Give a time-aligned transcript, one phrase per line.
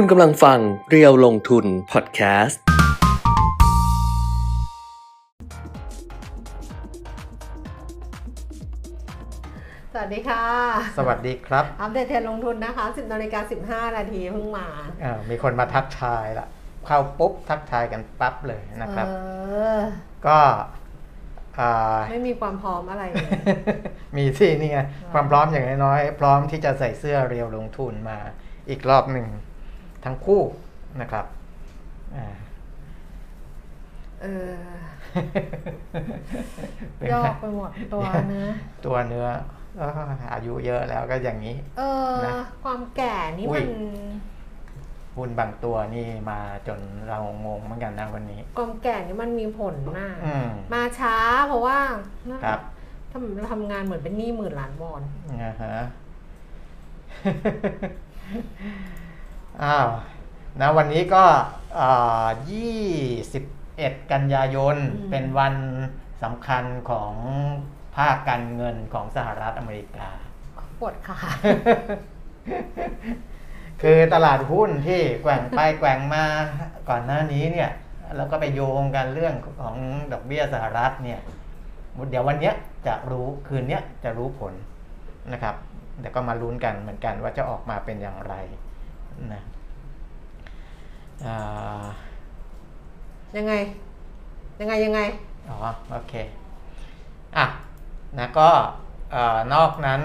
[0.00, 0.58] คุณกำลังฟัง
[0.90, 2.60] เรียวลงทุนพอดแคสต์
[9.92, 10.44] สวัสดีค่ะ
[10.98, 13.40] สวัสดีครับอัปเดตเทรนด์ลงทุนนะคะ 10นาฬิกา
[13.88, 14.66] 15 นาทีเพิ่งมา
[15.04, 16.46] อ่ามีคนมาทักทายละ
[16.86, 19.12] เข้าปุ๊บทักทายกันปั๊บเลยนะครับ เอ
[19.76, 19.80] อ
[20.26, 20.38] ก็
[21.58, 23.30] อ่าไม่มีความพร้อมอะไรเลย
[24.16, 24.78] มีที่นี่ไง
[25.12, 28.18] ความพร้อมอย่างน้อยๆพร้อมที่จะใส่เสื้อเรียวลงทุนมา
[28.68, 29.28] อีกรอบหนึ่ง
[30.06, 30.42] ทั้งคู่
[31.00, 31.26] นะครับ
[32.16, 32.26] อ่า
[34.22, 34.54] เออ
[36.96, 38.46] เป็นยอไงกไปหมดตัวเนื้อ
[38.86, 39.26] ตัวเนื้อ
[39.76, 39.90] เอ้อ
[40.32, 43.70] อายุเยอะแล้วก็อย่างนี้ เออนะความแก่นี่อุ้มัยน
[45.16, 51.16] หุ้นบางตัวนี่มาจนเรางงเหมือนกันนะวันนี้ ความแก่นี่มันมีผลมากอืมมาช้า
[51.46, 51.78] เพราะว่า
[52.44, 52.60] ครับ
[53.12, 55.02] ทำทำงานเหมือนเป็นหนี้หมื่นล้านวอน
[55.44, 55.76] นะฮะ
[59.64, 59.88] อ้าว
[60.60, 61.24] นะวันนี้ก็
[62.50, 62.84] ยี่
[63.32, 63.44] สิบ
[63.78, 64.76] เอ็ดกันยายน
[65.10, 65.54] เป็นวัน
[66.22, 67.12] สำคัญของ
[67.96, 70.08] ภาคการเงินของสหรัฐอเมริกา
[70.80, 71.18] ปวดขา
[73.82, 76.24] คือตลาดหุ้นที่แกว่งไปแกว่งมา
[76.88, 77.70] ก่อนหน้านี้เนี่ย
[78.16, 79.76] แล้วก็ไปโยงกันเรื่องของ
[80.12, 81.20] ดอกเบี้ยสหรัฐเนี่ย
[82.10, 82.54] เดี๋ยววันเนี้ย
[82.86, 84.52] จะรู้คืนเนี้ยจะรู้ผล
[85.32, 85.54] นะครับ
[86.00, 88.34] เดี๋ยวก็มาลุ้นกันเหมือนกันว่าจะออกมาเป็นอย่างไร
[89.34, 89.42] นะ
[91.24, 91.84] อ่า
[93.36, 93.52] ยังไง
[94.60, 95.00] ยังไง ยังไง
[95.48, 95.56] อ๋อ
[95.90, 96.14] โอเค
[97.36, 97.46] อะ
[98.18, 98.48] นะก็
[99.12, 100.00] เอ่อนอกนั้น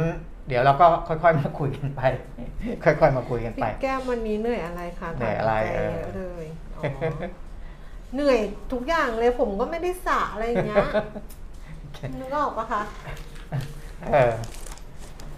[0.48, 2.02] เดี๋ยวเราก็ค่อยๆมาคุยกันไป
[2.84, 6.46] ค่อยๆมาคุยกันไปพี่แก้มวันนี้เหนื่อยอะไรคะเหนื่อยอะไรถามใจเออเยอะเลย
[6.78, 6.84] อ๋อ
[8.14, 8.40] เหนื่อย
[8.72, 10.86] ทุกอย่างเลยผมก็ไม่ได้สระอะไรอย่างเงี้ย
[12.20, 12.82] นึกออกปะคะ
[14.12, 14.34] เออ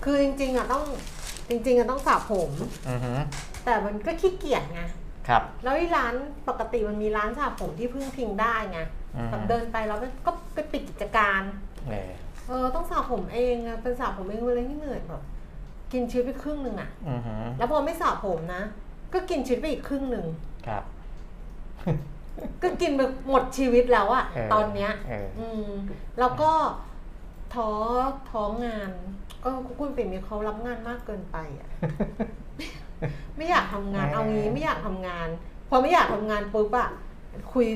[0.03, 0.83] คือจริงๆอะต้อง
[1.49, 2.51] จริงๆอะต้องสระผม
[2.89, 3.13] อือฮึ
[3.65, 4.81] แต่มันก็ขี้เกียจไง
[5.27, 6.13] ครับ แล้วไอ้ร้าน
[6.49, 8.79] ปกติมันมีร้านสระผมที่พึ่งพิงได้ไง
[9.15, 11.41] อืมแบบเดินไปแล้วมันก็ไปปิดกิจการ
[11.87, 12.11] เออ
[12.47, 15.23] เออต้องสระผมเองอะเป็นสระผมเองเลยที่เหนื่อยแบบ
[15.93, 18.63] กินชีวิตไปครึ่งหนึ่งอะอือฮึแล้วพอไม่สระผมนะ
[19.13, 20.25] ก็กินชีวิตไปอีกครึ่งหนึ่ง
[20.67, 20.83] ครับ
[22.63, 25.67] ก็กินไปหมดชีวิตแล้วอะเออตอนเนี้ยเอออืม
[26.19, 26.51] แล้วก็
[27.53, 27.69] ท้อ
[28.31, 28.91] ท้องาน
[29.41, 31.69] เออคุณปิ่นมีเขารับงานมากเกินไปอะ
[33.37, 35.27] ไม่อยากทำงานเอางี้ไม่อยากทำงาน
[35.69, 36.89] พอไม่อยากทำงานปุ๊บอะ
[37.53, 37.67] คุย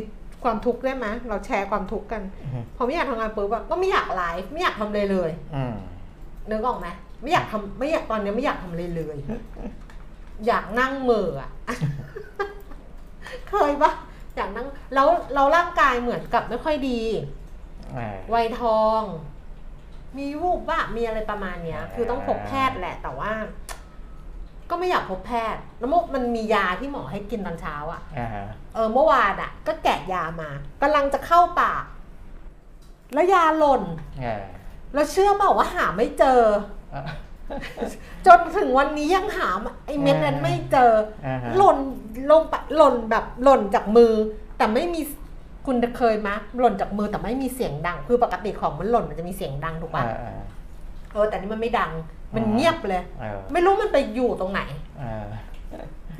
[0.43, 5.75] ความทุกข์ได้ไหมเราแชร์ความทุกข์กันอือฮึพอไม่อยากทำงานปุ๊บอะก็ไม่อยากไลฟ์ไม่อยากทำเลยเลยอืม
[6.49, 6.87] นึกออกไหม
[7.21, 9.17] ไม่อยากทำไม่อยากตอนนี้ไม่อยากทำเลยเลย
[10.47, 11.49] อยากนั่งเหม่ออะ
[13.49, 13.91] เคยปะ
[14.35, 17.01] อยากนั่งแล้วเราร่างกายเหมือนกับไม่ค่อยดี
[17.93, 19.01] เออวัยทอง
[20.17, 23.31] มีวูบบ้ามีอะไรประมาณเนี้ยอ่าคือต้องพบแพทย์แหละแต่ว่า
[24.69, 30.49] ก็ไม่อยากพบแพทย์ แล้วมันมียาที่หมอให้กินตอนเช้าอะ่ะอ่าฮะเออเมื่อวานอะ่ะ ก็แกะยามา
[30.81, 31.83] กำลังจะเข้าปาก
[33.13, 33.83] แล้วยาหล่น
[34.21, 34.43] เออ
[34.93, 36.41] แล้วเชื่อเปล่าว่าหาไม่เจอ
[36.93, 37.03] อะ
[38.25, 39.49] จนถึงวันนี้ยังหา
[39.85, 40.91] ไอ้เม็ดนั้นไม่เจอ
[41.25, 41.77] อ่าฮะหล่น
[42.31, 44.13] ลงไปหล่นแบบหล่นจากมือ
[44.57, 45.01] แต่ไม่มี
[45.65, 50.39] คุณเคยมะหล่นจากมือแต่ไม่มีเสียงดัง คือปกติของมันหล่นมันจะมีเสียงดังถูกอ่าปะอ่า
[51.13, 51.91] เออแต่นี่มันไม่ดัง
[52.35, 54.61] มันอ่าเงียบเลยเออไม่รู้มันไปอยู่ตรงไหน
[55.01, 55.25] อ่า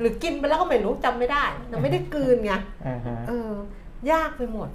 [0.00, 2.52] หรือกินไปแล้วก็ไม่รู้จำไม่ได้แต่ไม่ได้กลืนไง
[2.86, 3.32] อ่าฮะเอ
[4.08, 4.68] อ ยากไปหมด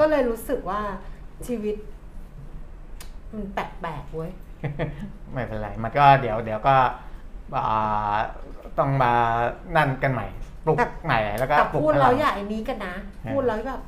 [0.00, 0.80] ก็เลยรู้สึกว่า
[1.46, 1.76] ชีวิต
[3.34, 4.30] มันแปลกๆเว้ย
[5.32, 6.76] ไม่เป็นไร มันก็เดี๋ยวเดี๋ยวก็
[7.56, 8.16] อ่า
[8.78, 9.12] ต้องมา
[9.76, 10.26] นั่นกันใหม่
[10.64, 13.82] ปลุกแต่ใหม่แล้วก็แต่ปลุกพูดพแล้ลัวงอย่าไอ้นี้กันนะอ่าพูดแล้วแบบ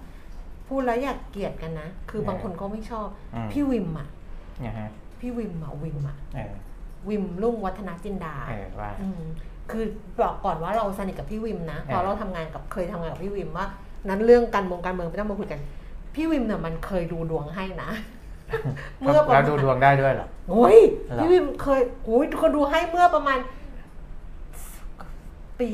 [0.69, 4.09] พูดแล้วอย่าเกลียดกันนะ คือบางอ่าคนเขาไม่ชอบอืมพี่วิมอะ
[4.65, 4.88] นะฮะ
[5.25, 6.53] พี่วิมอะวิมอะเออ
[7.09, 9.23] วิมรุ่งวัฒนจินดาเออว่าอืม
[9.71, 9.85] คือ
[10.21, 13.67] บอกก่อนว่าเราสนิทกับพี่วิมนะเพราะอ่าเราทำงานกับเคยทำงานกับพี่วิมว่า
[14.09, 15.61] นั้นเรื่องการเมืองการเมืองไม่ต้องมาคุยกัน
[16.15, 17.91] พี่วิมเนี่ยมันเคยดูดวงให้นะ
[19.01, 23.39] เมื่อประแล้วมาณดูดวงได้ด้วยเหรอ โอ้ยเหรอ พี่วิมเคยโอ้ยเขาดูให้เมื่อประมาณ
[25.61, 25.71] ปี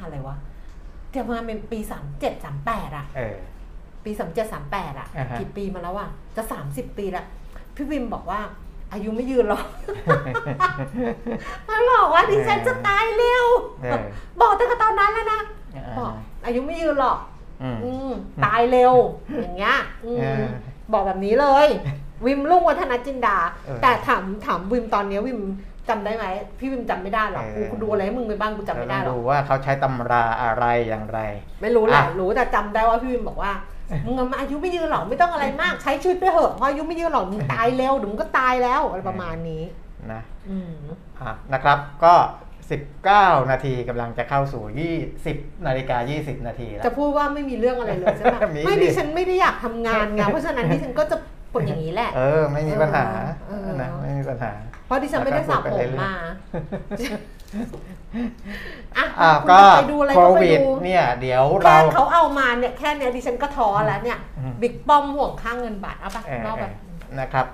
[0.00, 0.36] อะไรวะ
[1.10, 3.36] เดี๋ยวมาเป็นปีสามเจ็ดสามแปดอะเออ
[4.04, 7.24] ปีสามเจ็ดสามแปดอะอ่าฮะ กี่ปีมาแล้วอะจะสามสิบปีละ
[7.76, 8.40] พี่วิมบอกว่า
[8.92, 9.64] อายุไม่ยืนหรอก
[11.68, 13.44] มันบอกว่าดิฉันจะตายเร็ว
[13.82, 14.00] เออ
[14.40, 15.40] บอกตั้งแต่ตอนนั้นแล้วนะ
[15.76, 16.12] อ่าบอก
[16.46, 17.18] อายุไม่ยืนหรอก
[17.62, 18.10] อืมอืม
[18.44, 18.94] ตายเร็ว
[19.40, 20.42] อย่างเงี้ยอืมเออ
[20.92, 21.66] บอกแบบนี้เลย
[22.26, 25.40] วิมรุ่งวัฒนจินดาเออแต่ถามถามวิมตอนเนี้ยวิม
[25.88, 26.24] จำได้ไหม
[26.58, 31.18] พี่วิมจำไม่ได้หรอกเอกูอกูดูอะไรให้มึงไปบ้างกูจำไม่ได้หรเราอกดูว่าเขาใช้ตำราอะไรอย่างไร
[31.60, 33.52] ไม่รู้แหละอะรู้แต่จำได้ว่าพี่วิมบอกว่า
[34.06, 39.62] มึงอะอายุไม่ยืนหรอกไม่ต้องอะไรมากใช้ชีวิตไปเถอะเพราะอายุไม่ยืนหรอกมึงตายเร็วเดี๋ยวมึงก็ตายแล้วอะไรประมาณนี้
[40.12, 40.72] นะอืม
[41.20, 42.14] อะนะครับก็
[42.82, 44.62] 19 นาทีกำลังจะเข้าสู่
[45.14, 51.16] 20 นาฬิกา 20 นาทีแล้ว จะพูดว่าไม่มีเรื่องอะไรเลยใช่ไหมมีไม่ดิดิฉันไม่ได้อยากทำงานไงเพราะฉะนั้นดิฉันก็จะ
[51.52, 53.06] ปนอย่างนี้แหละ เออ ไม่มีปัญหา
[53.48, 54.52] เออนะไม่มีปัญหา
[54.86, 56.12] เพราะดิฉันไม่ได้สระผมมา
[58.96, 66.72] อะอ่าคุณก็จะไปดูอะไรโคก็ไปวิดดูเนี่ยเดี๋ยวแค่เรา เขาเอามาเนี่ยแค่เนี้ยดิฉันก็ท้อแล้วเนี่ย อืม บิ๊กป้อมห่วงค่างเงินบาทเอาปะเออเล่าแบบ
[67.20, 67.46] นะครับ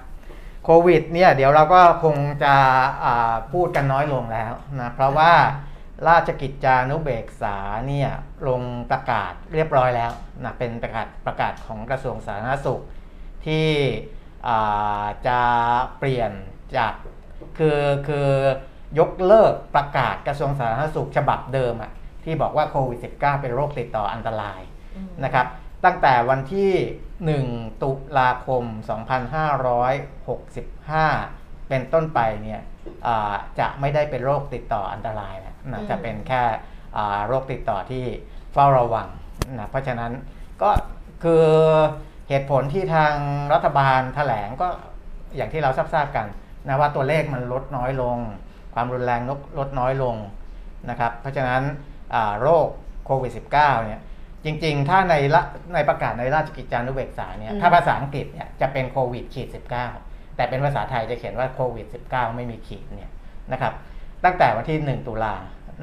[0.64, 2.54] โควิดเนี่ยเดี๋ยวเราก็คงจะ
[3.04, 5.32] อ่าพูดกันน้อยลงแล้วนะเพราะว่า
[6.08, 7.56] ราชกิจจานุเบกษา
[7.86, 8.10] เนี่ย
[8.48, 10.12] ลงประกาศเรียบร้อยแล้ว
[10.44, 12.80] นะเป็นประกาศประกาศของกระทรวงสาธารณสุข
[13.46, 13.66] ที่
[14.48, 15.40] อ่าจะ
[15.98, 16.32] เปลี่ยน
[16.76, 16.94] จาก
[17.58, 18.28] คือคือ
[18.98, 21.90] ยกเลิกประกาศกระทรวงสาธารณสุขฉบับเดิมอะ
[22.24, 24.60] ที่บอกว่าโควิด -19 เป็นโรคติดต่ออันตราย
[24.96, 25.46] อืมนะครับ
[25.84, 26.72] ตั้งแต่วันที่
[27.46, 28.64] 1 ตุลาคม
[30.70, 32.60] 2565 เป็นต้นไปเนี่ย
[33.06, 36.42] อ่าจะไม่ได้เป็นโรคติดต่ออันตรายแล้วนะจะเป็นแค่
[36.96, 38.04] อ่าโรคติดต่อที่
[38.52, 39.08] เฝ้าระวัง
[39.58, 40.12] นะเพราะฉะนั้น
[40.62, 40.70] ก็
[41.24, 41.44] คือ
[42.28, 43.14] เหตุผลที่ทาง
[43.52, 44.68] รัฐบาลแถลงก็
[45.36, 46.26] อย่างที่เราทราบๆกัน
[46.68, 48.18] นะว่าตัวเลขมันลดน้อยลง
[48.78, 50.16] ความรุนแรงลดลดน้อยลง
[50.90, 51.62] นะครับ เพราะฉะนั้น
[52.40, 52.66] โรค
[53.06, 54.00] โควิด -19 เนี่ย
[54.44, 55.42] จริงๆ ถ้าในละ
[55.74, 59.48] ในประกาศในราชกิจจานุเบกษาเนี่ยถ้าภาษาอังกฤษเนี่ยจะเป็นโควิดขีด
[59.92, 63.10] 19 แต่เป็นภาษาไทยจะเขียนว่าโควิด -19 ไม่มีขีดเนี่ย
[63.52, 63.72] นะครับ
[64.24, 65.34] ตั้งแต่วันที่ 1 ตุลา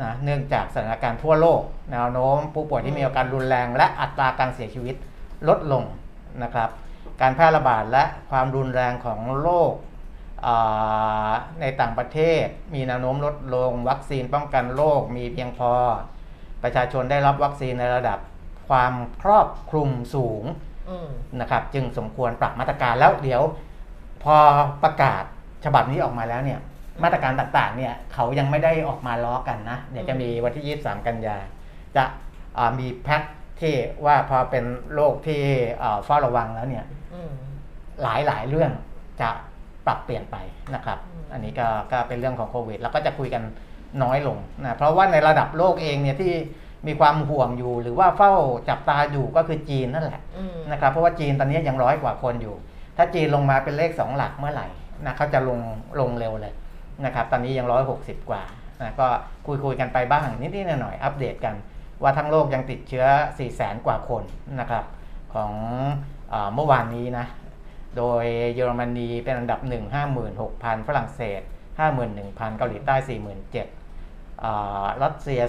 [0.01, 1.61] นะเนื่องจากสถานการณ์ทั่วโลก
[1.91, 4.95] แนวโน้มผู้ป่วยที่มีอาการรุนแรง และอัตราการเสียชีวิต
[5.47, 5.83] ลดลง
[6.43, 6.69] นะครับ
[7.21, 9.71] การแพร่ระบาดและความรุนแรงของโรค
[11.61, 15.71] ในต่างประเทศ มีแนวโน้มลดลงวัคซีนป้องกันโรคมีเพียงพอ
[16.63, 18.19] ประชาชนได้รับวัคซีนในระดับ
[18.69, 20.43] ความครอบคลุมสูง
[20.89, 21.09] อืม
[21.41, 23.41] นะครับ จึงสมควรปรับมาตรการแล้วเดี๋ยว
[24.23, 24.35] พอ
[24.83, 25.23] ประกาศ
[25.65, 26.59] ฉบับนี้ออกมาแล้วเนี่ย
[27.03, 31.37] มาตรการต่างๆ เนี่ยเขายังไม่ได้ออกมาล้อกันนะเดี๋ยวจะมีวันที่ 23 กันยา
[31.95, 32.03] จะ
[32.57, 33.21] อ่ามีแพ็ค
[33.61, 33.75] ที่
[34.05, 35.41] ว่าพอเป็นโรคที่
[35.81, 37.31] อ่าเฝ้าระวังแล้วเนี่ยอืม
[38.03, 38.71] หลายหลายๆเรื่อง
[39.21, 39.29] จะ
[39.87, 40.37] ปรับเปลี่ยนไป
[40.75, 43.43] นะครับอืมอันนี้ก็ก็เป็นเรื่องของโควิด แล้วก็จะคุยกัน
[44.03, 46.33] น้อยลงนะเพราะว่าในระดับโลกเองเนี่ยที่
[46.87, 48.33] มีความห่วงอยู่ หรือว่าเฝ้า
[48.69, 52.55] จับตาอยู่ก็คือจีนนั่นแหละอืมนะครับเพราะว่าจีนตอนนี้ยังร้อยกว่าคนอยู่
[52.97, 54.67] ถ้าจีนลงมาเป็นเลข 2 หลักเมื่อไหร่
[55.05, 55.59] นะเขาจะลง
[55.99, 56.53] ลงเร็วเลย
[57.05, 58.43] นะครับตอนนี้ยังร้อยหกสิบกว่า
[58.81, 59.07] นะก็
[59.45, 61.55] คุยคุยกันไปบ้างนิดๆหน่อยๆอัปเดตกัน
[62.01, 64.23] ว่าทั้งโลกยังติดเชื้อ4 0 0แสนกว่าคน
[64.59, 64.83] นะครับ
[65.33, 65.51] ของ
[66.33, 67.25] อาเมื่อวานนี้นะ
[67.97, 68.23] โดย
[68.55, 69.93] เยอรมนีเป็นอันดับ 1
[70.25, 71.41] 56,000 ฝรั่งเศส
[71.99, 72.95] 51,000 เกาหลีใต้
[73.65, 75.41] 47,000อ่ารัสเซีย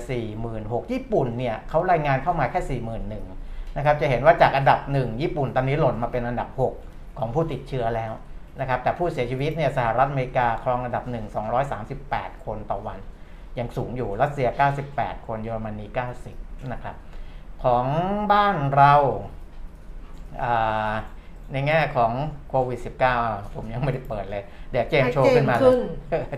[0.42, 2.80] 46,000 ญี่ปุ่นเนี่ยเขารายงานเข้ามาแค่
[3.20, 6.48] 41,000 นะครับ จะเห็นว่าจากอันดับ 1 ญี่ปุ่นตอนนี้หล่นมาเป็นอันดับ
[6.84, 8.12] 6 ของผู้ติดเชื้อแล้ว
[8.60, 11.34] นะครับ แต่ผู้เสียชีวิตเนี่ยสหรัฐอเมริกาครองอันดับ 1
[11.74, 12.98] 238 คนต่อวัน
[13.58, 14.48] ยังสูงอยู่ รัสเซีย
[14.86, 15.86] 98 คน เยอรมนี
[16.28, 16.96] 90 นะครับ
[17.64, 17.86] ของ
[18.32, 18.94] บ้านเรา
[20.42, 20.92] อ่า
[21.52, 22.12] ในแง่ของ
[22.48, 25.76] โควิด -19 อะผมยังไม่ได้เปิดเลย เดี๋ยวเจมส์โชว์ขึ้นมาเลย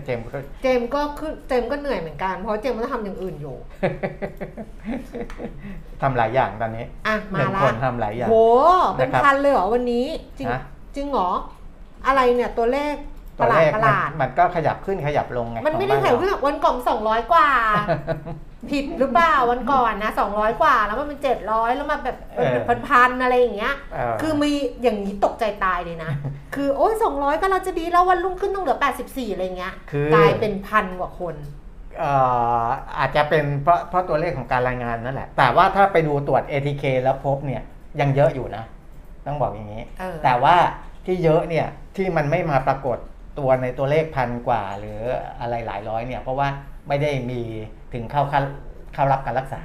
[0.05, 3.55] เจมส์ขึ้นเจมส์ก็ขึ้นเจมส์ก็เหนื่อยเหมือนกัน เพราะเจมส์ก็ต้องทำอย่างอื่นอยู่
[6.01, 8.35] ทำหลายอย่างตอนนี้อะหมานึ่งละคนทำหลายอย่างโห
[8.97, 10.05] เป็นนะครับพันเลยเหรอวันนี้
[10.37, 10.61] จริงฮะ
[10.95, 11.29] จริงเหรอ
[12.07, 17.47] อะไรเนี่ยตัวเลขป ตัวระหลาเลดขประหมันลาดมันก็ขยับขึ้นขยับลงไงมันไม่ได้ของแถวบ้านเรื่องวันก่อนสองร้อยกว่า
[18.71, 26.11] ผิดหรือเปล่าวันก่อนนะสองร้อยกว่า แล้วมันเป็นเจ็ดร้อยแล้วมาแบบเป็นพันๆอะไรอย่างเงี้ยเออคือมีอย่างนี้ตกใจตายเลยนะ
[26.55, 31.35] คือโอ้ยสองร้อยก็เราจะดีแล้ววันรุ่งขึ้นต้องเหลือแปดสิบสี่อะไรเงี้ยคือกลายเป็นพันกว่าคน
[31.99, 32.11] เอ่
[32.63, 32.65] อ
[32.99, 37.61] อาจจะเป็นเพราะเพราะตัวเลขของการรายงานนั่นแหละ แต่ว่าถ้าไปดูตรวจ ATK แล้วพบเนี่ย
[37.99, 38.63] ยังเยอะอยู่นะ
[39.25, 40.55] ต้องบอกอย่างนี้เออแต่ว่า
[41.05, 42.97] ที่เยอะเนี่ยที่มันไม่มาปรากฏ
[43.39, 44.99] ตัวในตัวเลขพันกว่า หรือ
[45.41, 46.47] อะไรหลายร้อยเนี่ยเพราะว่า
[46.87, 47.41] ไม่ได้มี
[47.93, 48.41] ถึงเข้าเข้า
[48.93, 49.61] เข้ารับการรักษา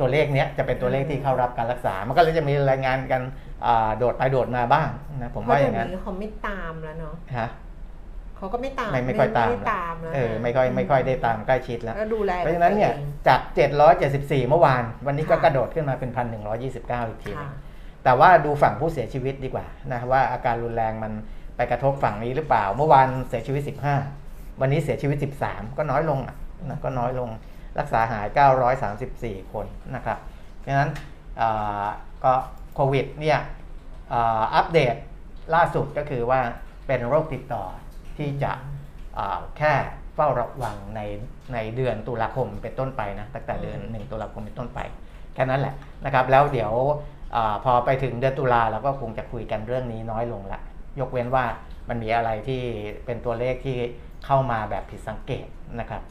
[0.00, 3.22] ตัวเลขเนี้ยจะเป็นตัวเลขที่เข้ารับการรักษา มันก็เลยจะมีรายงานกัน
[3.66, 4.88] อ่าโดดไปโดดมาบ้าง
[5.22, 7.48] นะผมเพว่าราะอเดี๋ยย่าวงนั้นนี้เขาไม่ตามแล้วเนาะฮะ
[8.36, 13.40] เขาก็ไม่ตามไม่ไม่ค่อยตามได้ตามแล้วเออไม่ค่อยไม่ค่อยได้ตามใกล้ชิดแล้วแล้วดูแลเพราะฉะนั้นเนี่ยตัวองจาก
[13.94, 17.52] 774 เมื่อวาน วันนี้ก็ค่ะกระโดดขึ้นมาเป็น 1,129 อีกทีหนึ่ค่ะง
[18.04, 23.62] แต่ว่าดูฝั่งผู้เสียชีวิตดีกว่านะว่าอาการรุนแรงมันไป กระทบฝั่งนี้หรือเปล่า เมื่อวานเสียชีวิต
[24.10, 26.18] 15 วันนี้เสียชีวิต 13 ก็น้อยลง
[26.68, 27.30] นะก็น้อยลง
[27.78, 28.26] รักษาหาย
[28.88, 30.18] 934 คนนะครับ
[30.58, 30.90] เพราะฉะนั้น
[32.24, 32.32] ก็
[32.74, 33.38] โควิดเนี่ย
[34.54, 34.96] อัปเดต
[35.54, 36.40] ล่าสุดก็คือว่า
[36.86, 37.64] เป็นโรคติดต่อ
[38.18, 38.52] ที่จะ
[39.58, 39.72] แค่
[40.14, 41.00] เฝ้าระวังใน
[41.54, 44.80] ในเดือนตุลาคมเป็นต้นไปนะตั้งแต่เดือน 1 ตุลาคมเป็นต้นไป
[45.34, 46.72] แค่นั้นแหละนะครับ แล้วเดี๋ยว
[47.36, 50.60] อพอไปถึงเดือนตุลาเราก็คงจะคุยกันเรื่องนี้น้อยลงละ
[51.00, 51.44] ยกเว้นว่า
[51.88, 52.62] มันมีอะไรที่
[53.04, 53.78] เป็นตัวเลขที่
[54.26, 55.46] เข้ามาแบบผิดสังเกต
[55.80, 56.02] นะครับ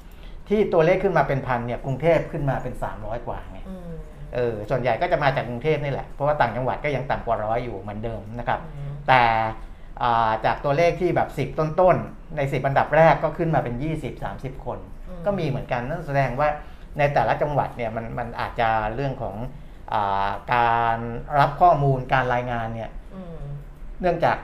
[0.49, 3.91] ทที่ตัวเลขขึ้นมาเป็นพันเนี่ยกรุงเทพขึ้นมาเป็น 300 กว่าไงอืม
[4.35, 9.23] เออส่วนใหญ่ก็จะมาจากกรุงเทพนี่แหละ เพราะว่าต่างจังหวัดก็ยังต่ำกว่าร้อยอยู่เหมือนเดิมนะครับอืมแต่
[10.01, 13.75] อ่าจากตัวเลขที่แบบ 10 ต้นๆ ใน 10อันดับแรกก็ขึ้นมาเป็น
[14.19, 16.49] 20-30 คนอืมก็มีเหมือนกันนั่นแสดงว่า
[16.97, 19.35] ในแต่ละจังหวัดเนี่ยมันมันอาจจะเรื่องของ
[19.93, 20.97] อาการ
[21.39, 23.37] รับข้อมูลการรายงานเนี่ยอืม
[24.01, 24.37] เนื่องจาก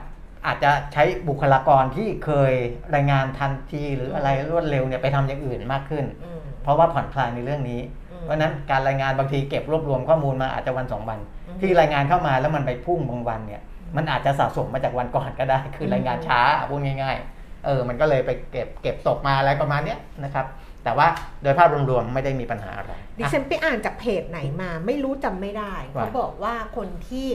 [0.48, 2.52] อาจจะใช้บุคลากรที่เคย
[2.94, 7.80] รายงานทันทีหรืออะไรรวดเร็วเนี่ยไปทำอย่างอื่นมากขึ้นอืมเพราะว่าผ่อนคลายในเรื่องนี้
[8.12, 13.62] อืมเพราะฉะนั้นการรายงานบางทีเก็บรวบรวมข้อมูลมาอาจจะวันสองวันอืมที่รายงานเข้ามาแล้วมันไปพุ่งบางวันเนี่ย
[13.96, 16.40] มันอาจจะสะสมมาจากวันก่อนก็ได้ คือรายงานช้า
[16.70, 20.46] พูดง่าย ๆ เออ มันก็เลยไปเก็บเก็บตกมาอะไรประมาณเนี้ยนะครับ
[20.84, 21.08] แต่ว่า
[21.42, 27.28] โดยภาพรวมๆไม่ได้มีปัญหาอะไร ดิฉันไปอ่านจากเพจไหนมา ไม่รู้จำไม่ได้ว่าเขาบอกว่าคนที่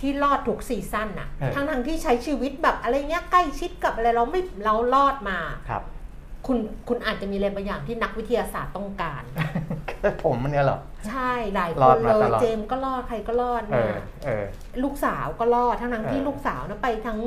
[0.00, 5.38] ที่รอดทุกซีซั่นน่ะเออ ทั้งทงๆที่ใช้ชีวิตแบบอะไรเงี้ยใกล้ชิดกับอะไรเราไม่เรารอดมา
[5.68, 5.82] ครับ
[6.46, 9.22] คุณคุณอาจจะมีอะไรบางอย่างที่นักวิทยาศาสตร์ต้องการ
[10.24, 10.78] ผมมันเนี่ยเหรอ
[11.08, 14.44] ใช่หลายครอดนมาเลตยลอด เจมส์ก็รอดใครก็รอดเอมาอเออ
[14.82, 17.18] ลูกสาวก็รอดทั้งนั้นที่เออ ลูกสาวนะไปทั้ง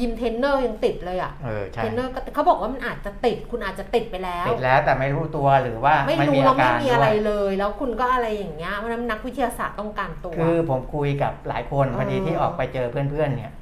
[0.00, 13.52] ยิมเทรนเนอร์ยังติดเลยอะเออใช่เทรนเนอร์ก็เขาบอกว่ามันอาจจะติด คุณอาจจะติดไปแล้ว ติดแล้วแต่ไม่รู้ตัวหรือว่าไม่ไม่รู้มีเราอาไม่การมีด้อะไรวยเลย แล้วคุณก็อะไรอย่างเงี้ยเพราะฉะนั้นนักวิทยาศาสตร์ต้องการตัว คือผมคุยกับหลายคนพอดีเออที่ออกไปเจอเพื่อนๆเนี่ย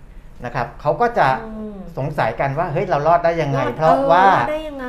[0.45, 1.29] นะครับเขาก็จะ
[1.73, 4.89] มสงสัยกันว่าเฮ้ยเรารอดได้ยังไงอดเพราะออว่ารอดได้ยังไง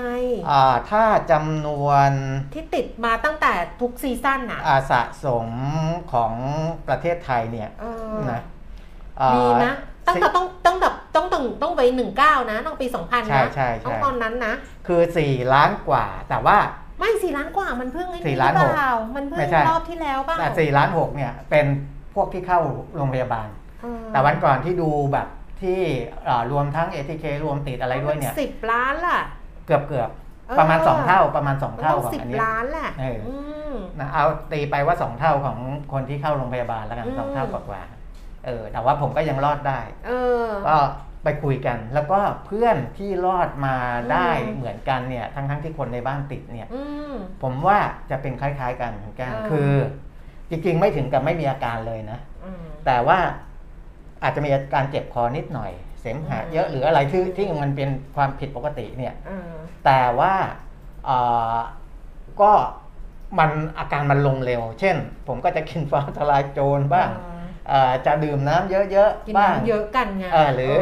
[0.50, 2.12] อ่าถ้าจำนวน
[2.54, 5.48] ที่ติดมาตั้งแต่ทุกซีซั่นน่ะอาสะสม
[6.14, 6.34] ของ
[6.88, 8.42] ประเทศไทยเนี่ยเออนะ
[9.22, 9.74] อ่าดีนะ
[10.08, 14.54] ตั้งแต่สิต้องต้องแบบต้องต้องต้องไปหนึ่งเก้านะ ต้องปีสองพันใช่นะใช่ใช่ต้องตอนนั้นนะ
[14.88, 16.58] คือ4ล้านกว่าแต่ว่า
[17.00, 21.66] ไม่สี่ล้านกว่ามันเพิ่งไอ้สี่นี่ล้านเปหกล่ามันเพิ่ไม่งใช่รอบที่แล้วเปล่าแต่4ล้าน6เนี่ยเป็น
[22.16, 22.60] พวกที่เข้า
[22.96, 23.48] โรงพยาบาล
[23.82, 25.28] เออแต่วันก่อนที่ดูแบบ
[25.62, 25.80] ที่
[26.28, 29.20] อ่ารวมทั้ง ATK รวมติดอะไรด้วยเนี่ยสิบล้านล่ะ
[29.68, 30.10] เกือบเกือบ
[30.48, 33.36] เออประมาณ2เท่าประมาณ2มันเท่าต้องของสิบอันเนี้ยล้านแหละเอออื
[33.72, 35.58] มนะเอาตีไปว่า2เท่าของ
[35.94, 38.01] คนที่เข้าโรงพยาบาลแล้วกันอืมสองเท่ากว่าๆ
[38.46, 40.12] เออแต่ว่าผมก็ยังรอดได้เอ
[40.48, 40.76] อก็
[41.24, 43.76] ไปคุยกัน แล้วก็เพื่อนที่รอดมา
[44.12, 47.78] ได้อืมเหมือนกันเนี่ย ทั้งทั้งๆที่คนในบ้านติดเนี่ยอืมผมว่า
[48.10, 49.72] จะเป็นคล้าย ๆ กันเหมือนกันเออคือ
[50.50, 53.20] จริง ๆ ไม่ถึงกับไม่มีอาการเลยนะอืมแต่ว่า
[54.24, 55.72] อาจจะมีอาการเจ็บคอนิดหน่อย
[56.02, 59.52] เสมหะอืมเยอะหรืออะไรที่ที่มันเป็นความผิดปกติเนี่ยเออ
[59.86, 60.34] แต่ว่า
[61.06, 61.18] เอ่
[61.56, 61.58] อ
[62.42, 62.52] ก็
[63.40, 64.96] มันอาการมันลงเร็ว เช่น
[65.28, 67.31] ผมก็จะกินฟ้าทลายโจรบ้างเอ่อ
[68.06, 68.86] จะดื่มน้ำเยอะ
[69.28, 70.74] กินๆบ้างน้ำเยอะกันไงเออหรือ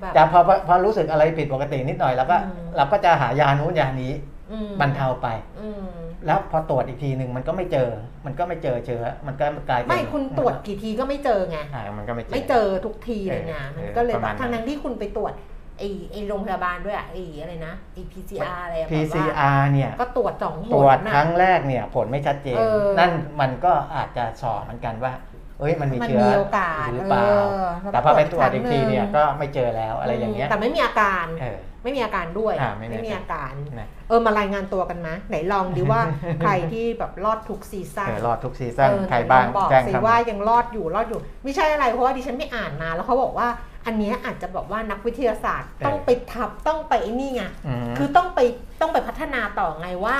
[0.00, 4.12] แบบจะพอพอพอรู้สึกอะไรผิดปกตินิดหน่อยแล้วก็อืมเราก็จะหายานู้นยานี้
[4.52, 5.28] อืมบรรเทาไป
[5.60, 5.82] อืม
[6.26, 7.90] แล้วพอตรวจอีกทีหนึ่งมันก็ไม่เจอ
[8.26, 15.32] มันก็ไม่เจอเชื้อ มันก็กลายเป็นไม่คุณตรวจกี่ทีก็ไม่เจอไงอ่ามันก็ไม่เจอไม่เจอทุกทีเลยไงเออมันก็เลยประแบมาณบนั้นทางนั้นที่คุณไปตรวจ
[15.78, 25.12] ไอ้ไอ้โรงพยาบาลด้วยอะไอ้อะไรนะไอ้ PCR อะไรอะแบบว่า PCR เนี่ยก็ตรวจสองหตรวจนน่ะครั้งแรกเนี่ย ผลไม่ชัดเจนเออนั่นมันก็อาจจะสอบเหมือนกันว่า
[25.60, 36.00] เอ้ยมันมีมันเชื้อมีโอกาสหรือเปล่าเออแล้วแต่พอไปตรวจตรวจอีอีกกทีครั้งหนึ่งเนี่ยก็ไม่เจอแล้วอะไรอย่างเงี้ยแต่ไม่มีอาการเออไม่มีอาการด้วยอ่าไม่มีมีอาการนะเออมารายงานตัวกันไหมไหนลองดิว่า
[36.40, 43.48] ใครที่แบบรอดทุกซีซั่เอนอรอดทุกซีซั่นเออใครบ้างไหนลอบอกแจ้งสิเข้าว่ามายังรอดอยู่รอดอยู่ ไม่ใช่อะไรเพราะว่าดิฉันไม่อ่านมาแล้วเขาบอกว่า
[43.86, 48.40] อันเนี้ยอาจจะบอกว่านักวิทยาศาสตร์ต้องไปทับต้องไปไอ้นี่ไงอืมคือต้องไป
[48.80, 50.16] ต้องไปพัฒนาต่อไงว่า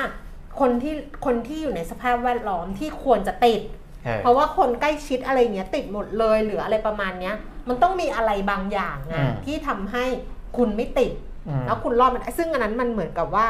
[0.60, 0.94] คนที่
[1.26, 3.60] คนที่อยู่ในสภาพแวดล้อมที่ควรจะติด
[4.04, 7.34] เออเพราะว่าคนใกล้ชิดอะไรเงี้ยติดหมดเลยหรืออะไรประมาณเนี้ย
[7.68, 10.04] มันต้องมีอะไรบางอย่างอืนะมที่ทำให้
[10.56, 11.12] คุณไม่ติด
[11.48, 13.46] อืมแล้วคุณรอดมันซึ่งอันนั้นมันเหมือนกับว่า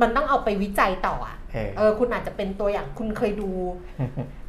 [0.00, 3.50] มันต้องเอาไปวิจัยต่ออะเออเออ คุณอาจจะเป็นตัวอย่างคุณเคยดู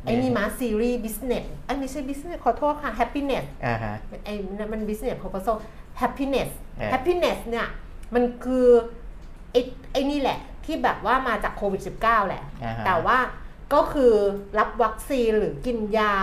[0.03, 5.55] ไอ้นี่มาซีรีส์ business ไอ้ยไม่ใช่ business ขอโทษค่ะ happiness อ่าฮะไอ้นั่นมัน business proposal
[6.01, 7.67] happiness เออ happiness เนี่ย
[8.13, 8.67] มันคือ
[9.51, 9.61] ไอ้
[9.93, 13.17] ไอ้นี่แหละ ที่แบบว่ามาจากโควิด -19 แหละอ่าฮะแต่ว่า
[13.73, 14.13] ก็คือ
[14.59, 16.15] รับวัคซีนหรือกินยา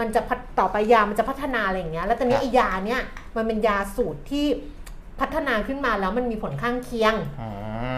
[0.00, 3.02] มันจะพัฒต่อไปยามันจะพัฒนาอะไรอย่างเงี้ยแล้วตอนนี้ไอ้ยาเนี่ย
[3.36, 4.46] มันเป็นยาสูตรที่
[5.20, 7.48] พัฒนาขึ้นมาแล้วมันมีผลข้างเคียงอื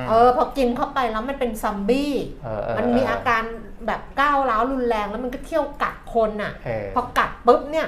[0.00, 3.42] มเออพอกินเข้าไปแล้วมันเป็นซอมบี้เออเออมันมีอาการ
[3.86, 7.86] แบบก้าวร้าวรุนแรงแล้วมันก็เที่ยวกัดคนน่ะเออพอกัดปุ๊บเนี่ย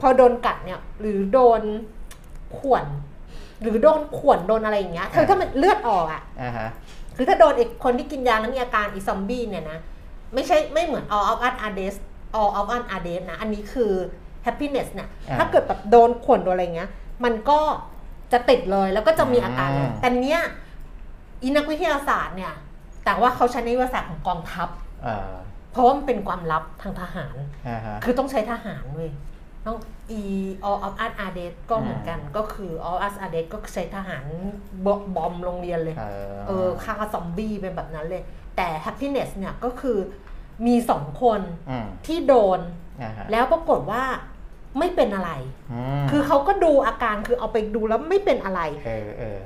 [0.00, 1.62] พอโดนกัดเนี่ย หรือโดน
[2.58, 2.84] ข่วน
[3.62, 6.68] หรือโดนข่วนโดนอะไรอย่างเงี้ยเธอถ้ามันเลือดออกอะอ่าฮะ
[7.16, 9.78] คือถ้าโดนอีกคนที่กินยาแล้วมีอาการอีซอมบี้เนี่ยนะ
[10.34, 11.94] ไม่ใช่ไม่เหมือน all of us are dead
[12.38, 13.92] all of us are dead นะ อันนี้คือ
[14.46, 16.90] happiness เนี่ยอ่าถ้าเกิดแบบโดนข่วนโดนอะไรเงี้ย
[17.24, 17.60] มันก็
[18.32, 20.40] จะติดเลยแล้วก็จะมีอาการเลยอืมแต่เนี้ย
[21.42, 22.54] อีนักวิทยาศาสตร์เนี่ย
[23.04, 24.68] แต่ว่าเขาใช้ในวิทยาศาสตร์ของกองทัพ
[25.06, 25.32] อ่า
[25.72, 27.36] เพราะว่ามันเป็นความลับทางทหาร
[27.68, 29.10] อ่าฮะคือต้องใช้ทหารเว้ย
[29.66, 29.76] น้อง
[30.18, 30.20] e
[30.68, 34.24] all of us are dead ก็เหมือนกัน ก็คือ all of us are dead ก็ใช้ทหาร
[35.16, 38.22] บอมโรงเรียนเลย เออเออฆ่าซอมบี้เป็นแบบนั้นเลย
[38.58, 39.98] แต่ happiness เนี่ยก็คือ
[40.66, 42.60] มีสองคนอืมที่โดน
[43.02, 44.02] อ่าฮะแล้วปรากฏว่า
[44.78, 45.30] ไม่เป็นอะไร
[46.00, 49.38] มคือเขาก็ดูอาการคือเอาไปดูแล้วไม่เป็นอะไรเออเออ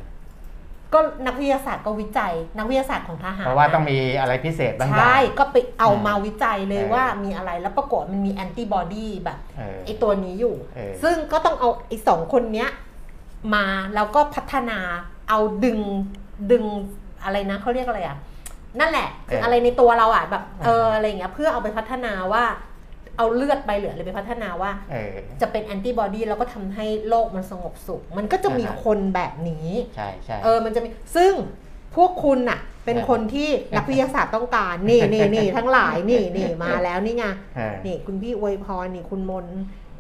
[0.92, 12.70] ก็นักวิทยาศาสตร์ก็วิจัย นักวิทยาศาสตร์ของทหารเพราะว่าต้องนมีอะไรพิเศษบางอย่างใช่ก็ไปเอาอืมมาวิจัยเลยเออว่ามีอะไรแล้วปรากฏมันมีแอนติบอดีแบบเออไอตัวนี้อยู่เออซึ่งก็ต้องเอาไอสองคนเนี้ย
[13.54, 13.64] มา
[13.94, 14.78] แล้วก็พัฒนา
[15.28, 15.78] เอาดึง
[16.50, 16.64] ดึง
[17.24, 18.16] อะไรนะเขาเรียกอะไรอะ
[18.80, 22.44] นั่นแหละคืออะไรในตัวเราอะแบบเอออะไรอย่างเงี้ยเพื่อเอาไปพัฒนาว่า
[23.18, 31.32] เอาเลือดไปเหลืออะไรไปพัฒนาว่าเออจะเป็นแอนติบอดีแล้วก็ทำให้โลกมันสงบสุข มันก็จะมีอ่าฮะคนแบบนี้ใช่ใช่เออมันจะมีซึ่ง
[31.96, 37.24] พวกคุณน่ะ เป็นเออคนที่นักวิทยาศาสตร์ต้องการ นี่นี่นี่ทั้งหลายนี่นี่มาแล้วนี่ไง
[37.56, 39.46] เออนี่คุณพี่อวยพรนี่คุณมน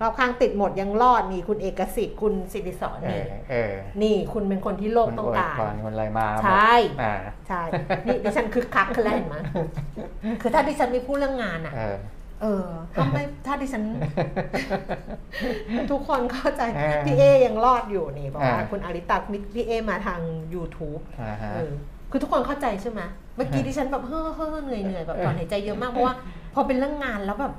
[0.00, 3.72] รอบข้างติดหมดยังรอดนี่คุณเอกสิทธิ์คุณสิริสอนเอนี่อเออ
[4.02, 7.14] นี่คุณเป็นคนที่โลกต้องการคนอวยพรคนอะไรมาหมดใช่อ่า
[7.48, 7.62] ใช่
[8.06, 9.36] นี่ดิฉันคือคักขึ้นแล้วเห็นไหม
[10.42, 11.96] คือถ้าดิฉันไม่พูดเรื่องงานอะเออ
[12.42, 13.82] เออถ้าไม่ถ้าดิฉัน
[15.92, 19.16] ทุกคนเข้าใจเออพี่เอยังรอดอยู่นี่บอกว่าอ่าคุณอาริตา
[19.54, 20.20] พี่เอมาทาง
[20.54, 21.72] YouTube อ่าฮะเออ
[22.10, 23.00] คือทุกคนเข้าใจใช่ไหม
[23.36, 26.14] เมื่อกี้ดิฉันแบบเฮ้อเฮ้อเหนื่อยเหนื่อยแบบถอนหายใจเยอะมากเพราะว่า
[26.54, 27.52] พอเป็นเรื่องงานแล้วแบบ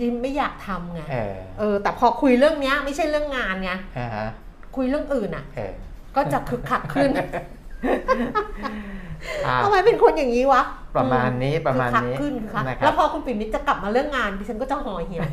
[0.00, 4.28] ดินไม่อยากทำไงเออเออ แต่พอคุยเรื่องเนี้ย ไม่ใช่เรื่องงานไงอ่าฮะ
[4.76, 5.72] คุยเรื่องอื่นอะ เออ
[6.16, 7.10] ก็จะคึกคักขึ้น
[9.46, 10.62] อ่าทำไมเป็นคนอย่างนี้วะ
[10.96, 15.24] ประมาณนี้ประมาณนี้คึกคักขึ้นคึกคักนะครับแล้วพอคุณปิ่นนิดจะกลับมาเรื่องงานดิฉันก็จะห่อเหี่ยว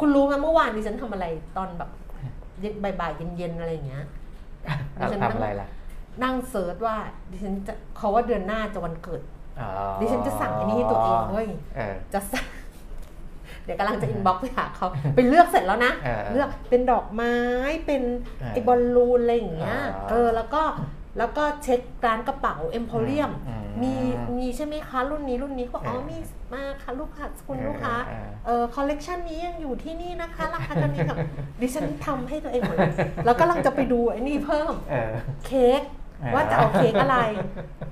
[0.00, 1.26] คุณรู้ไหมเมื่อวานดิฉันทำอะไร
[1.56, 1.90] ตอนแบบ
[2.60, 4.04] เย็นบ่ายๆเย็นๆอะไรอย่างเงี้ย
[4.98, 5.68] ดิฉันทำอะไรล่ะ
[6.22, 6.96] นั่ง search ว่า
[7.30, 9.39] ดิฉันจะเขาว่าเดือนหน้าจะวันเกิดอ๋อ
[10.00, 12.46] ดิฉันจะสั่งอันนี้ให้ตัวเองเว้ยเออจะสั่ง
[13.64, 17.34] เดี๋ยวกำลังจะ inbox ไปหาเขาไปเลือกเสร็จแล้วนะเออเลือกเป็นดอกไม้
[17.86, 18.02] เป็น
[18.40, 20.62] เออไอบอลลูนอะไรอย่างเงี้ยอ๋อเออแล้วก็
[21.18, 23.94] แล้วก็เช็คร้านกระเป๋าเอ็มโพเรียมอืมมี
[24.38, 26.18] มีใช่ไหมคะ รุ่นนี้รุ่นนี้เขาบอกอ๋อเออมี
[26.52, 31.16] มาค่ะลูกค้าคุณเออลูกค้าเออเออคอลเลกชันนี้ยังอยู่ที่นี่นะคะราคาเท่านี้ค่ะ
[31.60, 35.12] ดิฉันทำให้ตัวเองหมดเลยแล้วกำลังจะไปดูไอ้นี่เพิ่มเออ
[35.46, 35.99] เค้กเออ
[36.34, 37.18] ว่าจะเอาเค้กอะไร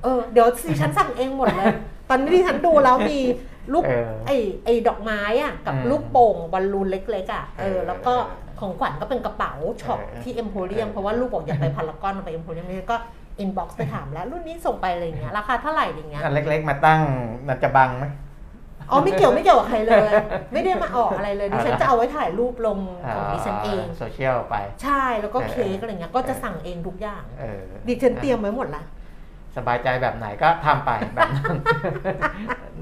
[0.02, 1.66] เออเดี๋ยวดิฉันสั่งเองหมดเลย
[2.10, 3.18] ตอนนี้ดิฉันดูแล้วมี
[3.72, 8.14] ลูกเออไอ้ไอ้ดอกไม้อะกับอืมลูกโป่งบอลลูนเล็กๆอะเอเอออแล้วก็
[8.60, 12.96] ของขวัญก็เป็นกระเป๋า shop เออที่เอ็มโพเรียมเออเพราะว่าลูกบอกอยากไปพารากอนเอาไปเอ็มโพเรียมนี่ก็
[13.38, 17.00] inbox ไปถามแล้ว รุ่นนี้ส่งไปอะไรอย่างเงี้ยราคาเท่าไหร่อะไรอย่างเงี้ยอันเล็กๆ มาตั้ง
[17.48, 18.04] มันจะบังไหม
[18.90, 20.09] อ๋อไม่เกี่ยวไม่เกี่ยวกับใครเลย
[20.53, 22.79] ไม่ได้มาออกอะไรเลยดิฉันเอาละจะเอาไว้ถ่ายรูปลง
[23.14, 28.83] ของดิฉันเองโซเชียลไป ใช่แล้วก็เออเค้กอะไรเงี้ยก็จะสั่งเองทุกอย่างเออดิฉันเตรียมไว้หมดละ
[29.57, 31.57] สบายใจแบบไหนก็ทำไปแบบนั้น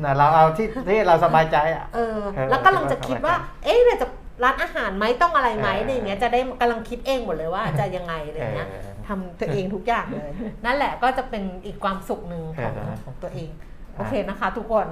[0.04, 4.06] นะเราเอาที่ที่เราสบายใจอะเออเออแล้วกำลังจะคิดว่า เอ๊ะเนี่ยจะ
[4.44, 10.30] ร้านอาหารไหมต้องอะไรไหมเอออะไรอย่างเงี้ยจะได้กำลังคิดเองหมดเลยว่าจะยังไงอะไรเงี้ยเออทำตัวเองทุกอย่างเลย
[10.64, 13.50] นั่นแหละก็จะเป็นอีกความสุขหนึ่งของเออของตัวเอง
[13.96, 14.86] โอเคนะคะ ทุกคน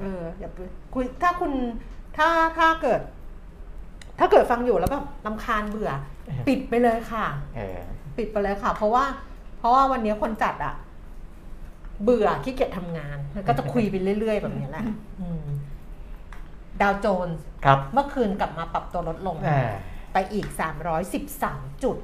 [0.00, 0.58] เอออย่าไป
[0.94, 1.52] คุยถ้าคุณ
[2.16, 3.00] ถ้าถ้าเกิด
[4.18, 5.90] ถ้าเกิดฟังอยู่แล้วแบบลำคาญเบื่อ
[6.48, 7.78] ปิดไปเลยค่ะเออ
[8.16, 9.04] ปิดไปเลยค่ะ เพราะว่า
[9.58, 10.74] เพราะว่าวันนี้คนจัดอะ
[12.04, 14.84] เบื่อขี้เกียจทำงานแล้วก็จะคุยไปเรื่อย ๆ แบบนี้แหละ
[15.20, 15.44] อืม
[16.80, 19.72] ดาวโจนส์ครับเมื่อคืนกลับมาปรับตัวลดลงอ่า
[20.12, 20.46] ไปอีก
[21.14, 21.96] 313 จุด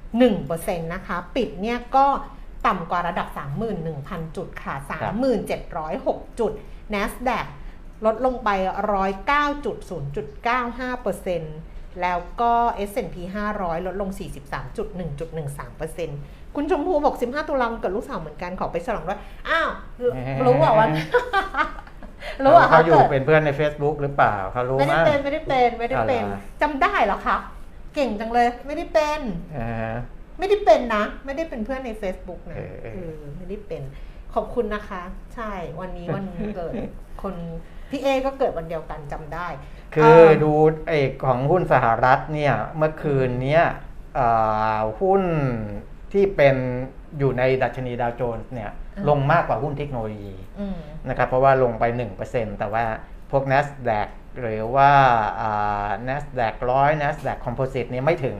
[0.00, 2.06] 1%นะคะ ปิดเนี่ยก็
[2.66, 3.28] ต่ำกว่าระดับ
[3.82, 4.74] 31,000 จุดค่ะ
[5.58, 6.52] 3,706 จุด
[6.94, 7.46] NASDAQ
[8.06, 8.48] ลดลงไป
[9.44, 12.52] 109.0.95%แล้วก็
[12.88, 13.16] S&P
[13.52, 14.10] 500 ลดลง
[15.92, 19.68] 43.1.13%คุณชมพูบอก 15 ตุลาคมเกิดลูกสาวเหมือนกันขอไปฉลองด้วย อ้าว
[20.02, 20.10] รู้
[20.46, 20.90] รู้ว่าวัน
[22.42, 27.36] รู้ว่าเขาเขาอยู่เกิดเป็นเพื่อนใน Facebook หรือเปล่าเขารู้ไม่ได้มั้ยเป็น ไม่ได้เป็น ไม่ได้เป็นอ๋อเหรอจำได้เหรอคะ
[27.94, 29.20] เก่งจังเลย ไม่ได้เป็น
[29.54, 29.58] เอ
[29.90, 29.92] อ
[30.38, 33.82] ไม่ได้เป็นนะ ไม่ได้เป็นเพื่อนใน Facebook นะเออเออเออไม่ได้เป็น
[34.34, 35.02] ขอบคุณนะคะ
[35.34, 36.24] ใช่วันนี้วัน
[36.56, 36.74] เกิด
[37.22, 37.34] คน
[37.90, 39.48] พี่เอก็เกิดวันเดียวกันจำได้
[39.94, 40.52] คือเดู
[40.88, 43.64] เอกของหุ้นสหรัฐเนี่ยเมื่อคืนเนี้ย
[44.14, 44.28] เอ่
[44.76, 45.22] อหุ้น
[46.12, 46.56] ที่เป็น
[47.18, 51.84] อยู่ในดัชนีดาวโจนส์เนี่ยอืมลงมากกว่าหุ้นเทคโนโลยีอืมนะครับเพราะว่าลงไป
[52.22, 52.84] 1%แต่ว่า
[53.30, 54.08] พวก NASDAQ
[54.40, 54.90] หรือว่า
[55.40, 58.36] อ่า NASDAQ 100 NASDAQ Composite เนี่ยไม่ถึง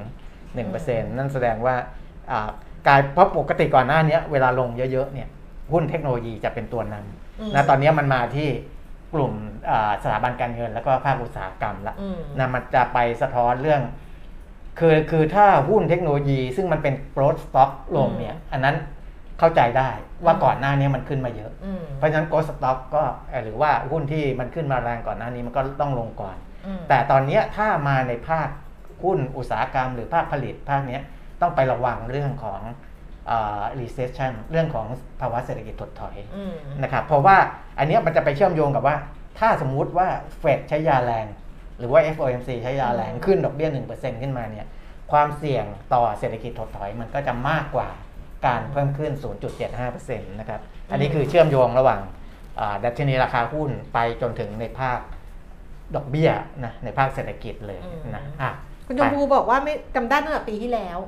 [0.55, 1.75] 1%นั่นแสดงว่า
[2.31, 2.49] อ่า
[2.87, 5.29] กลายเพราะปกติก่อนหน้าเนี้ยเวลาลงเยอะๆเนี่ย
[5.73, 6.95] หุ้นเทคโนโลยีจะเป็นตัวน
[7.41, 8.49] อืมำนะตอนเนี้ยมันมาที่
[9.15, 9.33] กลุ่ม
[9.71, 13.83] อ่าสถาบันการเงิน แล้วก็ภาคอุตสาหกรรมละอืมนะมันจะไปสะท้อนเรื่อง
[14.79, 18.77] คือคือถ้าหุ้นเทคโนโลยี ซึ่งมันเป็น growth stock ลงเนี่ยอันนั้น
[19.39, 19.91] เข้าใจได้
[20.25, 26.37] ว่าก่อนหน้านี้มันขึ้นมาเยอะอืมเพราะฉะนั้น growth stock ก็เอ่อหรือว่าหุ้นที่มันขึ้นมาแรงก่อนหน้านี้มันก็ต้องลงก่อน
[26.67, 28.49] อืมแต่ตอนเนี้ยถ้ามาในภาค
[29.03, 31.03] หุ้นอุตสาหกรรมหรือภาคผลิตภาคเนี้ย
[31.41, 32.61] ต้องไประวังเรื่องของ
[33.27, 34.87] เอ่อ recession เรื่องของ
[35.21, 37.37] ภาวะเศรษฐกิจถดถอยอืมนะครับเพราะว่า
[37.79, 38.97] อันเนี้ยมันจะไปเชื่อมโยงกับว่า
[39.39, 41.27] ถ้าสมมุติว่าเฟดใช้ยาแรง
[41.79, 44.67] หรือว่า FOMC ใช้ยาแรงอืมขึ้นดอกเบี้ย 1%ขึ้นมาเนี่ย
[45.13, 47.89] ความเสี่ยงต่อเศรษฐกิจถดถอยมันก็จะมากกว่า
[48.47, 49.13] การเพิ่มขึ้น
[49.71, 52.01] 0.75%นะครับอันนี้คือเชื่อมโยงระหว่าง
[52.61, 54.99] อ่าดัชนีราคาหุ้นไปจนถึงในภาค
[55.97, 56.31] ดอกเบี้ย
[56.65, 57.81] นะในภาคเศรษฐกิจเลย
[58.15, 58.51] นะอะ
[58.87, 60.99] คุณชมพูบอกว่าไม่จำได้ตั้งแต่ปีที่แล้ว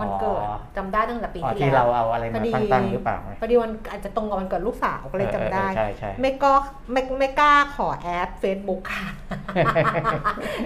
[0.00, 6.52] วันเกิดอ๋อจำได้ตั้งแต่ปีอ๋อที่ที่แล้วเราเอาอะไรพมาอดีตั้งๆหรือเปล่าพอดีวันอาจจะตรงกับวันเกิดลูกสาวก็เลยจำได้เออเออใช่ใช่ไม่ก็
[6.92, 9.06] ไม่ไม่กล้าขอแอด Facebook ค่ะ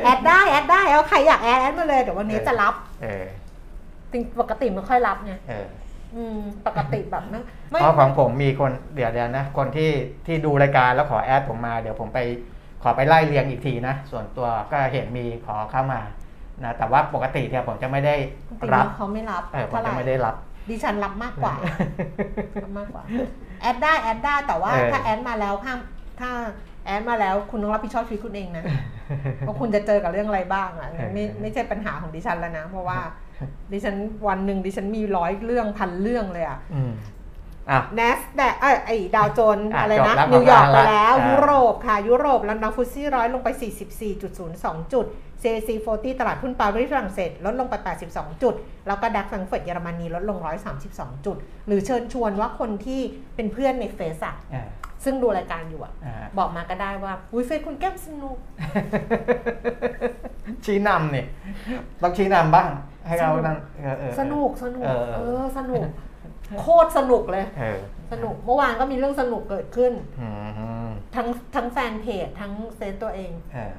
[0.04, 3.24] add ได้ add ได้เอาใครอยาก add add มาเลยเดี๋ยววันนี้จะรับเออ
[4.12, 5.66] จริงปกติไม่ค่อยรับไงเออ
[6.16, 9.90] อืมปกติแบบไม่ไม่เพราะของผมมีคนเดี๋ยวเดี๋ยวนะ คนที่
[10.26, 12.20] ที่ดูรายการแล้วขอ add ผมมาเดี๋ยวผมไป
[12.86, 16.00] ขอไปไล่เรียงอีกทีนะ ส่วนตัวก็เห็นมีขอเข้ามา
[16.64, 18.14] นะแต่ว่าปกติเนี่ยผมจะไม่ได้
[18.50, 20.34] ปกติรับเขาไม่รับเออผมเท่าไหจะร่ไม่ได้รับ
[20.70, 21.54] ดิฉันรับมากกว่า
[22.64, 23.02] รับมากกว่า
[23.62, 25.78] add ได้ add ได้แต่ว่าเออถ้า add มาแล้วห้าม
[26.20, 26.30] ถ้า
[26.84, 28.64] add มาแล้วคุณต้องรับผิดชอบชีวิตคุณเองนะ
[29.46, 32.98] ว่าคุณจะเจอกับเรื่องอะไรบ้างอะไม่ไม่ใช่ปัญหาของดิฉันแล้วนะ เพราะว่า
[33.72, 33.96] ดิฉัน
[34.28, 36.58] วันหนึ่งดิฉันมีร้อยเรื่องพันเรื่องเลยอะ
[37.70, 43.48] อืมอะ n a s d a q เอ้ยไอ้ดาวโจนส์อะอะไรนะจบแล้วนิวยอร์กประไปมาณละแล้วอ่ายุยุโรปค่ะ ยุโรปลอนดอน FTSE ร้อยลงไป
[44.20, 45.06] 44.02 จุด
[45.42, 47.74] CAC 40 ตลาดหุ้นปารีสฝรั่งเศสลดลงไป
[48.10, 48.54] 82 จุด
[48.86, 50.38] แล้วก็ DAX แฟรงก์เฟิร์ตเยอรมนีลดลง
[50.82, 53.00] 132 จุด หรือเชิญชวนว่าคนที่
[53.36, 54.68] เป็นเพื่อนในเฟซอะอ่า
[55.04, 58.36] ซึ่งดูรายการอยู่อะอ่าบอกมาก็ได้ว่าอุ้ยเฟซคุณแก้มสนุก
[60.64, 61.26] ชี้นำเนี่ย
[62.02, 62.68] ต้องชี้นำบ้าง
[63.06, 65.82] ให้เรานั่งเออเออสนุกสนุกเออเออสนุก
[66.60, 67.78] โคตรสนุกเลยเออ
[68.12, 70.28] สนุกเมื่อวานก็มีเรื่องสนุกเกิดขึ้นอื
[70.86, 73.74] มทั้งทั้งแฟนเพจทั้งเซตตัวเองเออ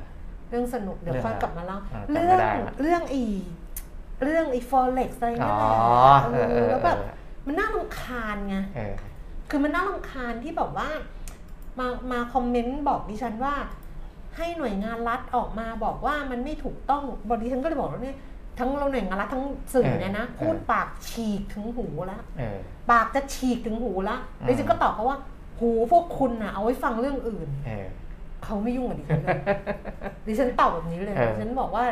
[0.49, 3.25] เรื่องสนุกเดี๋ยวเรื่องค่อยอะไรกลับมาเล่าอ่าเรื่จำไม่องได้ละเรื่องอี
[4.23, 5.54] เรื่องอีฟอเร็กซ์อะไรอ๋
[6.23, 6.97] นั่อนแหละเออเอเอออแล้วแบบ
[7.45, 8.93] มันน่ารำคาญไงเออ
[9.49, 10.89] คือมันน่ารำคาญที่แบบว่า
[11.80, 13.56] มามาคอมเมนต์บอกดิฉันว่า
[14.38, 18.17] ให้หน่วยงานรัฐออกมาบอกว่ามันไม่ถูกต้องบอกดิฉันก็เลยบอกว่าเนี่ย
[18.60, 22.58] ทั้งเราหน่วยงานรัฐทั้งสื่อเนี่ยนะเออพูดปากฉีกถึงหูแล้วเออ
[22.91, 25.18] ปากจะฉีกถึงหูแล้วอืมดิฉันก็ตอบเขาว่า
[25.60, 27.88] หูพวกคุณน่ะเอาไว้ฟังเรื่องอื่นเออ
[28.44, 29.39] เขาไม่ยุ่งกับดิฉันเลย
[30.28, 31.86] ดิฉันตอบแบบนี้เลยเออดิฉันบอกว่า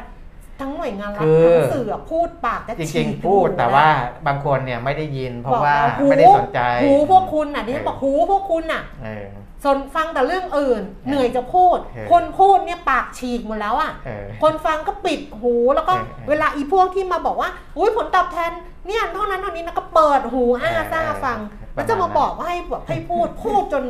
[0.62, 3.88] ทั้งหน่วยงานรัคืฐอทั้งสื่ออะพูดปากจะจฉีริงกๆพูดแต่ว่า
[4.28, 9.28] บางคนเนี่ยไม่ได้ยิน เพราะว่าบอกแล้วหูไม่ได้สนใจหูพวกคุณน่ะดิฉันบอกหูพวกคุณน่ะเออ
[9.64, 18.52] สนฟังแต่เรื่องอื่น เหนื่อยจะพูดเออคนพูดเนี่ยปากฉีกหมดแล้วอะเออคนฟังก็ปิดหูแล้วก็เออเออเวลาอีพวกที่มาบอกว่าอุ้ยผลตอบแทน
[18.88, 21.38] เนี่ยเท่านั้นเท่านี้นะก็เปิดหูอ้าเออซ่าเออฟัง
[21.76, 23.84] ประมาณแล้วจะมาบอกว่าให้แบบให้พูดพูดจน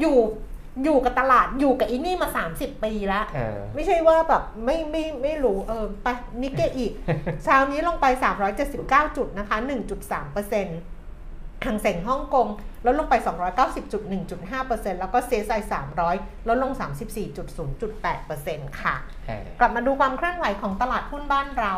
[0.00, 0.16] อยู่
[0.84, 6.08] อยู่กับตลาดอยู่กับอีนี่มา 30 ปีแล้วเออไม่ใช่ว่าแบบไม่ไม่ไม่รู้เออไป
[6.42, 6.92] นิกเกอีก
[7.44, 8.06] เช้านี้ลงไป
[8.60, 9.56] 379 จุดนะคะ
[9.94, 10.78] 1.3เปอร์เซ็นต์
[11.64, 12.48] หางเส็งฮ่องกง
[12.86, 13.14] ลดลงไป
[13.86, 15.62] 290.1.5%แล้วก็เซซาย
[16.04, 16.72] 300 ลดลง
[17.36, 18.94] 34.0.8%ค่ะ
[19.26, 21.74] เออกลับมาดูความเคลื่อนไหวของตลาดหุ้นบ้านเรา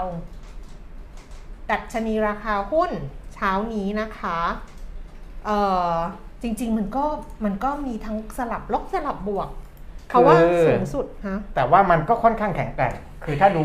[1.71, 2.91] ดัชนีราคาหุ้น
[3.35, 4.39] เช้านี้นะคะ
[5.45, 5.59] เอ่
[5.93, 5.95] อ
[6.43, 7.05] จริง ๆ มันก็
[7.45, 9.49] มันก็มีทั้งสลับลบสลับบวก
[10.11, 10.37] เขาว่า
[10.67, 13.63] สูงสุดฮะแต่ว่ามันก็ค่อนข้างแข็งแกร่งคือถ้าดู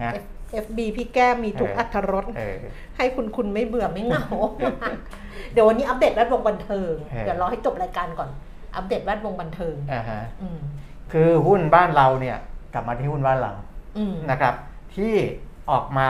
[0.00, 0.24] นะ F
[0.64, 2.56] FB พี่แก้มมีทุกเอออัตรสเออ
[2.96, 4.26] ให้คุณคุณไม่เบื่อไม่เหงา
[5.52, 8.30] เดี๋ยววันนี้อัปเดตแวดวงบันเทิงเออเดี๋ยวรอให้จบรายการก่อน
[8.76, 10.58] อัปเดตแวดวงบันเทิงอ่าฮะอืม
[11.12, 12.36] คือหุ้นบ้านเราเนี่ย
[12.74, 13.52] กลับมาที่หุ้นบ้านเรา
[13.98, 14.54] อืมนะครับ
[14.94, 15.14] ที่
[15.70, 16.08] ออกมา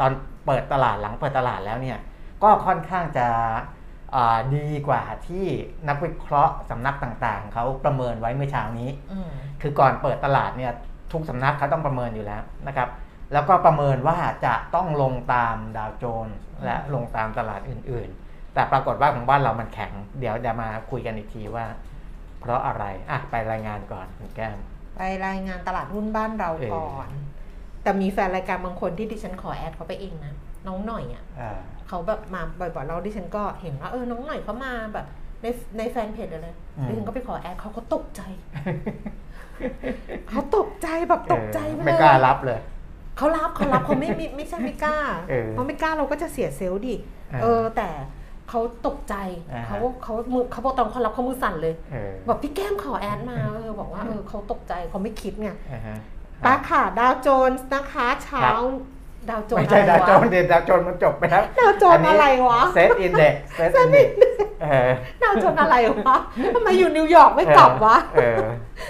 [0.00, 0.10] ตอน
[0.46, 1.98] เปิดตลาดหลังเปิดตลาดแล้วเนี่ย
[2.42, 3.26] ก็ค่อนข้างจะ
[4.14, 5.46] อ่าดีกว่าที่
[5.88, 9.28] นักวิเคราะห์สำนักต่างๆ เขาประเมินไว้เมื่อเช้านี้อืม
[9.62, 10.72] คือก่อนเปิดตลาดเนี่ย
[11.12, 12.88] ทุกสำนักเขาต้องประเมินอยู่แล้วนะครับ
[13.32, 21.66] แล้วก็ประเมินว่าจะต้องลงตามดาวโจนส์และลงตามตลาดอื่นๆ แต่ปรากฏว่าของบ้านเรามันแข็ง เดี๋ยวจะมาคุยกันอีกทีว่า
[22.40, 24.58] เพราะอะไรอะไปรายงานก่อนคุณแก้ม
[24.96, 27.08] ไปรายงานตลาดหุ้นบ้านเราก่อน
[27.82, 30.32] แต่มีแฟนรายการบางคนที่ดิฉันขอแอดเขาไปเองนะ
[30.66, 35.06] น้องหน่อยอะอ่าเขาแบบมาบ่อยๆแล้วดิฉันก็เห็นว่าเออน้องหน่อยเขามาแบบ
[35.42, 35.46] ใน
[35.78, 38.20] ในแฟนเพจอะไรอืมดิฉันก็ไปขอแอดเขาก็ตกใจ
[40.28, 42.60] เขาตกใจแบบตกใจไปเออเลยไม่กล้ารับเลย
[43.18, 44.98] เขารับเขารับเขาไม่ไม่ไม่ใช่ไม่กล้า
[45.30, 46.94] เออเพราะไม่กล้าเราก็จะเสียเซลล์ดิ
[47.32, 47.88] อ่าเออแต่
[48.48, 49.14] เขาตกใจ
[49.54, 55.96] อ่าฮะเขาเขามือเขาบอกตอนเขารับเขามือสั่นเลยเออบอกพี่แก้มขอ add มาเออบอกว่าเออเขาตกใจเขาไม่คิดไงอ่าฮะ
[56.44, 58.62] ป้าค่ะดาวโจนส์นะคะเช้าครับ
[59.30, 64.08] ดาวโจนส์ไม่ใช่อะไรดาวโจนวะส์เดนดาวโจนส์มันจบไปแล้วดาวโจนส์อะไรวะ SET index SET index
[64.62, 64.90] เออ
[65.22, 65.74] ดาวโจนส์อะไร
[66.06, 66.16] วะ
[66.54, 68.38] ทำไมอยู่นิวยอร์กไม่กลับวะเออ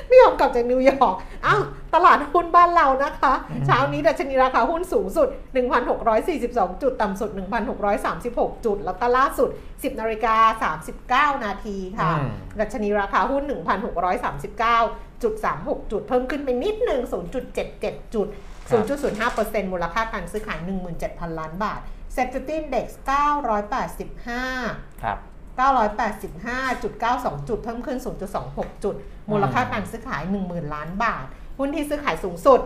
[0.07, 1.15] ไม่ยอมกลับจากนิวยอร์ก
[1.47, 1.63] อ้าว
[1.95, 5.29] ตลาดหุ้นบ้านเรานะคะอืมเช้านี้ดัชนีราคาหุ้นสูงสุด
[6.05, 7.31] 1,642 จุด ต่ำสุด
[7.99, 10.37] 1,636 จุด แล้วก็ล่าสุด 10นาฬิกา
[11.35, 12.29] 39 นาทีค่ะอืม
[12.61, 13.43] ดัชนีราคาหุ้น
[14.13, 17.01] 1,639 จุด 36 จุด เพิ่มขึ้นไปนิดหนึ่ง
[17.59, 18.27] 0.77 จุด
[18.77, 20.59] 0.05%มูลค่าการซื้อขาย
[20.99, 21.81] 17,000 ล้านบาท
[22.17, 22.87] Safety Index
[24.15, 25.19] 985ครับ
[25.59, 27.99] 985.92 จุด เพิ่มขึ้น
[28.41, 28.95] 0.26 จุด
[29.31, 31.25] มูลค่าการซื้อขาย 10,000 ล้านบาท
[31.59, 32.61] หุ้นที่ซื้อขายสูงสุด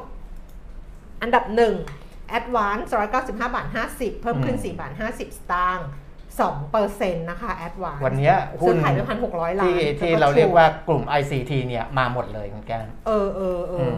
[1.22, 1.44] อันดับ
[1.90, 2.84] 1 Advance
[3.14, 5.88] 195 บาท 50 เพิ่มขึ้นอืม4บาท 50 สตางค์
[6.30, 13.96] 2เปอร์เซ็นต์นะคะ Advance วันเนี้ยหุ้ซื้อนขายไปพันหกร้อยล้านที่ที่แล้วก็เราเรียก True ว่ากลุ่ม ICT เนี่ยมาหมดเลยคุณแก้มเออเออเอออม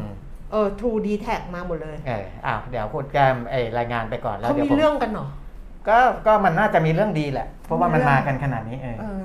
[0.51, 5.27] เออ True d t a c มาหมดเลยเอออ้าวเดี๋ยวคุณแก้มไอรายงานไปก่อนแล้วเขาเดี๋ยวมีผมเรื่องกันเหรอ
[5.89, 9.23] ก็ก็มันน่าจะมีเรื่องดีแหละ เพราะว่ามันมีเรื่องมากันขนาดนี้เออ เออ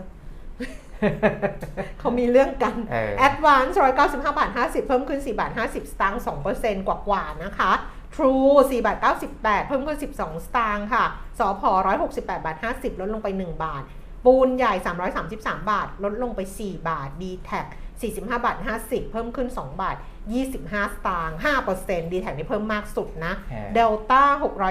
[1.99, 6.21] เขามีเรื่องกันเออ Advance 195บาท50เพิ่มขึ้น4บาท50สตางค์
[6.53, 7.71] 2%กว่ากว่าๆนะคะ
[8.15, 8.97] True 4บาท
[9.31, 11.05] 98 เพิ่มขึ้น 12 สตางค์ค่ะ
[11.39, 11.63] สพ
[12.03, 13.83] 168 บาท 50 ลดลงไป 1 บาท
[14.25, 14.73] ปูนใหญ่
[15.21, 17.65] 333 บาท ลดลงไป 4 บาท d t a c
[18.01, 19.97] 45 บาท 50 เพิ่มขึ้น 2 บาท
[20.45, 21.37] 25 สตางค์
[21.69, 24.23] 5% d t a c นี่เพิ่มมากสุดนะเออเดลต้า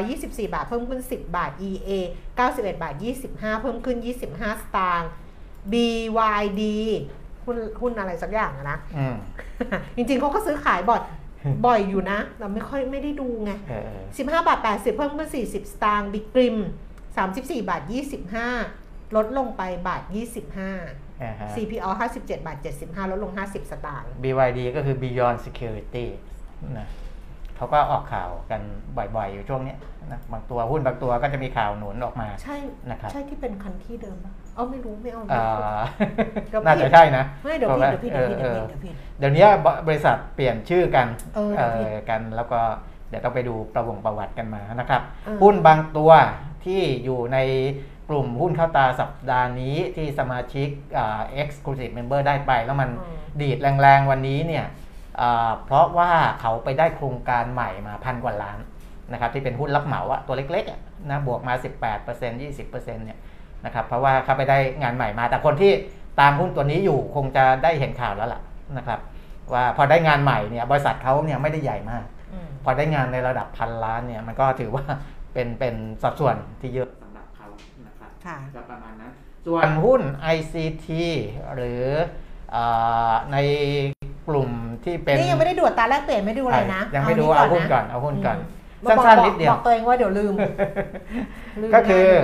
[0.02, 1.90] 624 บาท เพิ่มขึ้น 10 บาท EA
[2.36, 2.94] 91 บาท
[3.28, 3.96] 25 เพิ่มขึ้น
[4.28, 5.10] 25 สตางค์
[5.72, 6.62] BYD
[7.44, 9.16] หุ้นหุ้นอะไรสักอย่างอะนะอืม
[9.96, 11.02] จริงๆเขาก็ซื้อขายบ่อย
[11.66, 13.90] บ่อยอยู่นะแต่ไม่ค่อยไม่ได้ดูไงเออเอ
[14.24, 16.56] อ15 บาท 80 เพิ่มขึ้น 40 สตางค์บิ๊กกริม
[17.12, 17.82] 34 บาท
[18.48, 21.07] 25 ลดลงไปบาท 25อ่าฮะ
[21.56, 26.06] CPO 57บาท75 ลดลง 50 สตางค์ BYD ก็คือ Beyond Security
[26.78, 26.88] นะ
[27.56, 28.60] เขาก็ออกข่าวกัน
[28.96, 29.78] บ่อยๆ อยู่ช่วงเนี้ย
[30.10, 32.56] นะบางตัวหุ้นบางตัวก็จะมีข่าวหนุนออกมา ใช่
[32.90, 35.42] นะครับใช่ที่เป็นคันที่เดิมปะเออไม่รู้ไม่เอาเอ่
[35.76, 35.80] อ
[36.50, 37.70] เดี๋ยวผิดน่าจะใช่นะไม่เดี๋ยว
[38.04, 39.46] ผิดเดี๋ยวผิดเดี๋ยวผิดเดี๋ยวผิดเดี๋ยวผิดเดี๋ยวนี้
[39.88, 42.60] บริษัทเปลี่ยนชื่อกันเออเดี๋ยวผิดอกันแล้วก็
[43.08, 46.10] เดี๋ยวต้องไปดูประวงประวัติกันมานะครับเออหุ้นบางตัว
[46.64, 47.38] ที่อยู่ใน
[48.08, 50.68] กลุ่มหุ้นเข้าตาสัปดาห์นี้ที่สมาชิก
[50.98, 54.66] อ่า exclusive member ได้ไป แล้วมันอืมดีดแรงๆ วันนี้เนี่ย
[55.20, 58.58] อ่าเพราะว่าเขาไปได้โครงการใหม่มาพันกว่าล้าน
[59.12, 61.54] นะครับที่เป็นหุ้นรับเหมาอะตัวเล็กๆอะนะบวกมา
[61.94, 63.18] 18% 20%เนี่ย
[63.64, 65.72] นะครับเพราะว่าเขาไปได้งานใหม่มา แต่คนที่
[66.20, 68.40] ตามหุ้นตัวนี้อยู่คงจะได้เห็นข่าวแล้วล่ะ
[68.78, 69.00] นะครับ
[69.54, 74.84] ว่าพอได้งานใหม่เนี่ยบริษัทเขาเนี่ยไม่ได้ใหญ่มากอืมพอได้งานในระดับพันล้านเนี่ยมันก็ถือว่า
[75.32, 76.97] เป็นเป็นสัดส่วนที่เยอะสำหรับเขา
[78.28, 79.12] นะครับค่ะก็ประมาณนั้น
[79.46, 80.02] ส่วนหุ้น
[80.36, 80.86] ICT
[81.54, 81.84] หรือ
[82.52, 82.56] เอ
[83.10, 83.36] อใน
[84.28, 84.50] กลุ่ม
[84.84, 88.38] ที่เป็นนี่ยังไม่ได้ดูอัตราแลกเปลี่ยนไม่ดูอะไรนะยังไม่ดูนเอานี้หุ้นนะก่อนเอาหุ้นก่อน
[88.84, 90.34] มบอกสั้นบอกๆนิดเดียวบอกตัวเองว่าเดี๋ยวลืม
[91.60, 92.18] ลืมก็คือได้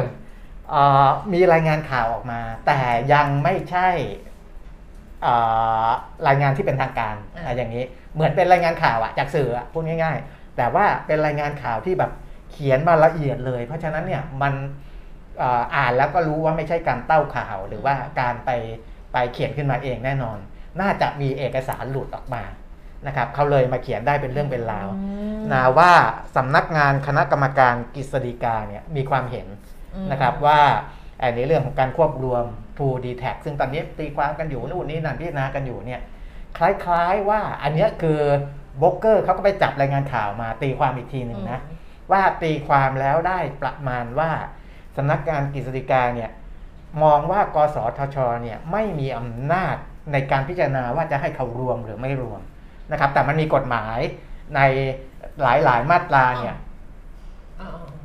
[0.70, 2.80] เออมีรายงานข่าวออกมา แต่
[3.12, 3.88] ยังไม่ใช่
[5.22, 5.34] เอ่
[5.86, 5.88] อ
[6.28, 7.14] รายงานที่เป็นทางการ
[7.44, 12.10] อะอย่างนี้เหมือนเป็นรายงานข่าวอะจากสื่ออะพูดง่าย ๆ แต่ว่าเป็นรายงานข่าวที่แบบ
[12.50, 18.50] เขียนมาละเอียดเลย เพราะฉะนั้นเนี่ยมันเอ่ออ่านแล้วก็รู้ว่าไม่ใช่การเต้าข่าวหรือว่าการไป
[19.12, 20.38] ไปเขียนขึ้นมาเองแน่นอน
[20.80, 22.42] น่าจะมีเอกสารหลุดออกมา
[23.06, 24.98] นะครับเขาเลยมาเขียนได้เป็นเรื่องเป็นราวอื
[25.38, 25.92] มนะว่า
[26.36, 29.46] สำนักงานคณะกรรมการกฤษฎีกาเนี่ยมีความเห็น
[29.94, 30.60] อืมนะครับว่า
[31.18, 32.44] ไอ้ในเรื่องของการควบรวม
[32.76, 36.00] True d t a c ซึ่งตอนนี้ตีความกันอยู่นู่นนี่นั่นพิจารณากันอยู่เนี่ย
[36.56, 38.20] คล้ายๆว่าอันเนี้ยคือ
[38.78, 41.60] โบรกเกอร์เขาก็ไปจับรายงานข่าวมาตีความอีกทีหนึ่งนะ
[42.12, 44.30] ว่าตีความแล้วได้ประมาณว่า
[44.96, 46.30] สำนักงานกฤษฎีกาเนี่ย
[47.02, 49.76] มองว่ากสทชเนี่ยไม่มีอำนาจ
[50.12, 52.40] ในการพิจารณาว่าจะให้เขารวมหรือไม่รวม
[52.92, 53.98] นะครับ แต่มันมีกฎหมาย
[54.56, 54.60] ใน
[55.42, 56.56] หลายๆมาตราเนี่ย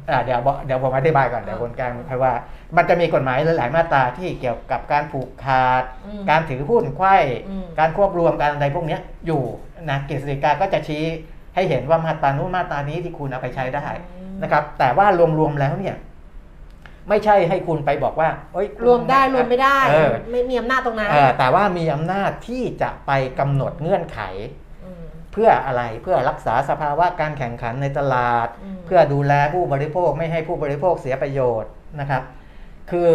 [0.09, 2.33] อ่าเดี๋ยวเดี๋ยวผมอธิบายก่อนเดี๋ยวคนกลางเพราะว่า
[2.75, 5.83] มันจะมีกฎหมายหลายๆมาตราที่เกี่ยวกับการผูกขาด
[6.29, 7.17] การถือหุ้นไขว้
[7.79, 8.97] การควบรวมการอะไรพวกนี้
[9.27, 9.41] อยู่
[9.89, 11.03] นะกฤษฎีกาก็จะชี้
[11.55, 13.87] ให้เห็นว่ามาตรานู้นมาตรานี้ที่คุณเอาไปใช้ได้
[14.43, 15.07] นะครับ แต่ว่า
[15.39, 15.95] รวมๆแล้วเนี่ย
[17.09, 24.33] ไม่ใช่ให้คุณไปบอกว่าเอ้ยคุณรวมได้รวมไม่ได้เออไม่มีอำนาจตรงนั้นเออแต่ว่ามีอำนาจที่จะไปกำหนดเงื่อนไขม
[25.31, 32.23] เพื่ออะไรเพื่อรักษาสภาวะการแข่งขันในตลาดอืมเพื่อดูแลผู้บริโภคไม่ให้ผู้บริโภคเสียประโยชน์นะครับ
[32.91, 33.09] คือ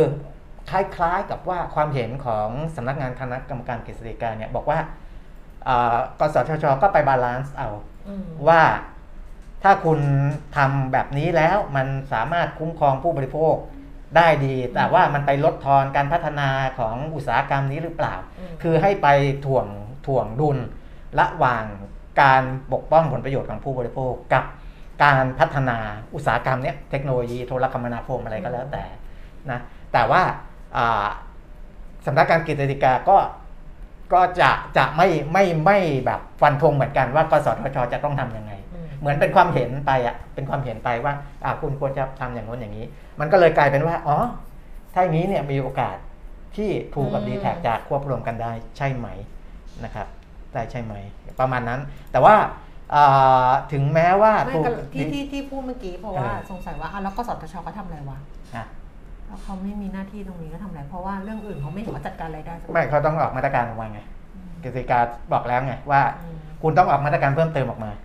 [0.71, 4.79] คล้ายๆกับว่าความเห็นของสำนักงานคณะกรรมการกฤษฎีกาเนี่ยบอกว่า
[5.69, 7.69] อ่ากสทชก็ไป balance เอา
[8.09, 8.63] อืมว่า
[9.63, 10.01] ถ้าคุณ
[10.57, 13.55] ทำแบบนี้แล้วมันสามารถคุ้มครองผู้บริโภค
[14.17, 16.49] ได้ดี แต่ว่ามันไปลดทอนการพัฒนา
[16.79, 19.09] ของอุตสาหกรรมนี้หรือเปล่าอืมคือให้ไป
[19.47, 19.67] ถ่วง
[20.07, 20.59] ถ่วงดุล
[21.19, 21.65] ระหว่าง
[22.23, 24.45] การปกป้องผลประโยชน์ของผู้บริโภคกับ
[25.05, 25.79] การพัฒนา
[26.15, 28.85] อุตสาหกรรมเนี้ยเทคโนโลยีโทรคมนาคมอะไรก็แล้วแต่
[29.51, 29.61] นะ
[29.93, 30.23] แต่ว่า
[30.77, 31.07] อ่า
[32.07, 33.17] สำนักการกฤษฎีกาก็
[34.13, 38.54] ก็จะจะไม่ไม่ไม่แบบฟันธงเหมือนกันว่ากสทชจะต้องทำยังไงอืม
[39.05, 41.13] เหมือนเป็นความเห็นไปอะเป็นความเห็นไปว่า
[41.45, 42.87] อ่าคุณควรจะทำอย่างโน้นอย่างนี้
[43.21, 44.17] มันก็เลยกลายเป็นว่าอ๋อ
[44.95, 45.97] ถ้าอย่างนี้เนี่ยมีโอกาส
[46.57, 49.07] ที่ทูกับอืมดีแท็จะควบรวมกันได้ใช่ไหม
[49.85, 50.07] นะครับ
[50.55, 50.95] ได้ใช่ไหม
[51.41, 51.81] ประมาณนั้น
[52.13, 52.35] แต่ว่า
[52.95, 58.19] อ่าถึงแม้ว่าไม่ทูก็ที่ที่ที่พูดเมื่อกี้เพราะว่าเออสงสัยว่าอะแล้วกสทชเขาทำอะไรวะ
[58.57, 58.65] อะ
[59.27, 64.01] แล้วเขาไม่มีหน้าที่ตรงนี้ก็ทำอะไรเพราะว่าเรื่องอื่นเขาไม่เห็นว่าจัดการอะไรได้สักไม่เขาต้องออกมาตรการออกมาไง
[64.63, 65.01] กฤษฎีกา
[65.33, 68.04] บอกแล้วไงว่าอืมคุณต้องออกมาตรการเพิ่มเติมออกมาอืม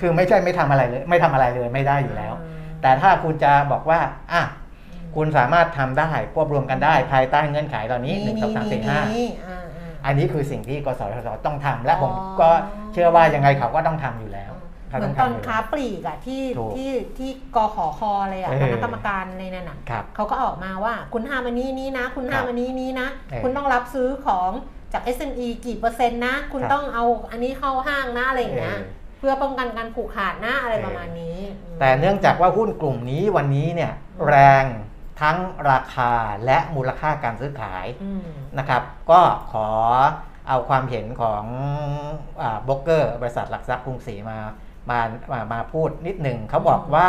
[0.00, 4.00] คือไม่ใช่ไม่ทำอะไรเลย ไม่ทำอะไรเลยไม่ได้อยู่แล้วอืมแต่ถ้าคุณจะบอกว่า
[4.32, 4.42] อะ
[4.90, 12.50] อืมคุณสามารถทำได้ควบรวมกันได้ภายใต้เงื่อนไขเหล่านี้หนึ่งสองสามสี่ห้านี่อ่าอ่าอันนี้คือสิ่งที่กสทชต้องทำและผมอ๋อก็
[12.92, 14.52] เชื่อว่ายังไงเขาก็ต้องทำอยู่แล้ว
[14.88, 24.50] เหเขามืต้ออนงตอนทำอยู่ค้าแล้วปลีกอะที่ถูกที่ที่กขอคออะไรอะเออคณะกรรมการในนั่นอะครับเขาก็ออกมาว่าคุณห้ามอันนี้นี้นะ คุณห้ามครับอันนี้นี้นะเออคุณต้องรับซื้อของ
[24.92, 28.78] จาก SME กี่เปอร์เซ็นต์นะ คุณครับต้องเอาอันนี้เข้าห้างนะอะไรอย่างเงี้ย
[29.20, 31.38] เออเพื่อป้องกันการผูกขาดนะอะไรเออประมาณนี้
[31.76, 34.64] มแต่เนื่องจากว่าหุ้นกลุ่มนี้วันนี้เนี่ยอืมแรง
[35.20, 35.38] ทั้ง
[35.70, 36.12] ราคา
[36.46, 38.22] และมูลค่าการซื้อขายอืม
[38.58, 39.20] นะครับ ก็
[39.52, 39.68] ขอ
[40.48, 41.44] เอาความเห็นของ
[42.64, 44.38] โบรกเกอร์บริษัทหลักทรัพย์กรุงศรีมา
[44.90, 45.00] มา
[45.32, 47.08] มามาพูดนิดหนึ่งเขาบอกว่า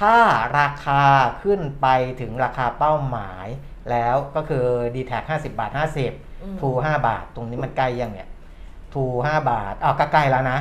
[0.00, 0.16] ถ้า
[0.58, 1.02] ราคา
[1.42, 1.86] ขึ้นไป
[2.20, 3.46] ถึงราคาเป้าหมาย
[3.90, 8.28] แล้วก็คือ d t แท็50 บาท 50อืมทู5บาท ตรงนี้มันใกล้ยังเนี่ย
[8.94, 10.58] ทู5บาทอ้าวก็ใกล้แล้วนะ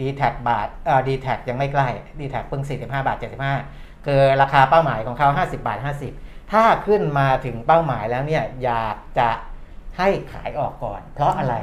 [0.00, 3.16] d t แท็บาทเอ่อ d t แท็ยังไม่ใกล้ d t แท็เพิ่ง 45 บาท
[3.60, 5.78] 75 คือราคาเป้าหมายของเขา 50 บาท
[6.14, 9.30] 50 ถ้าขึ้นมาถึงเป้าหมายแล้วเนี่ยอยากจะ
[9.98, 11.54] ให้ขายออกก่อน เพราะอะไร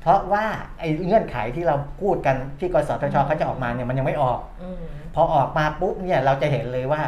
[0.00, 0.44] เพราะว่า
[0.78, 4.82] ไอ้เงื่อนไขที่เราพูดกันที่กสทชเขาจะออกมาเนี่ยมันยังไม่ออกอืม
[5.14, 7.02] พอออกมาปุ๊บเนี่ยเราจะเห็นเลยว่า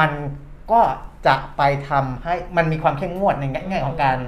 [0.00, 0.10] มัน
[0.72, 0.80] ก็
[1.26, 4.18] จะไปทำให้มันมีความเข้มงวดในแง่ของการ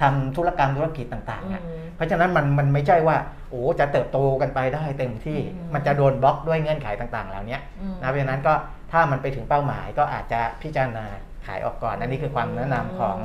[0.00, 3.16] ทำธุรกรรมธุรกิจต่างๆอะอืม เพราะฉะนั้นมันมันไม่ใช่ว่า
[3.50, 8.54] โอ้จะเติบโตกันไปได้เต็มที่อืมมันจะโดนบล็อกด้วยเงื่อนไขต่างๆ เหล่านี้อืมนะเพราะฉะนั้นก็
[8.92, 11.06] ถ้ามันไปถึงเป้าหมายก็อาจจะพิจารณา
[11.46, 13.16] ขายออกก่อนอันนี้คือความแนะนำของ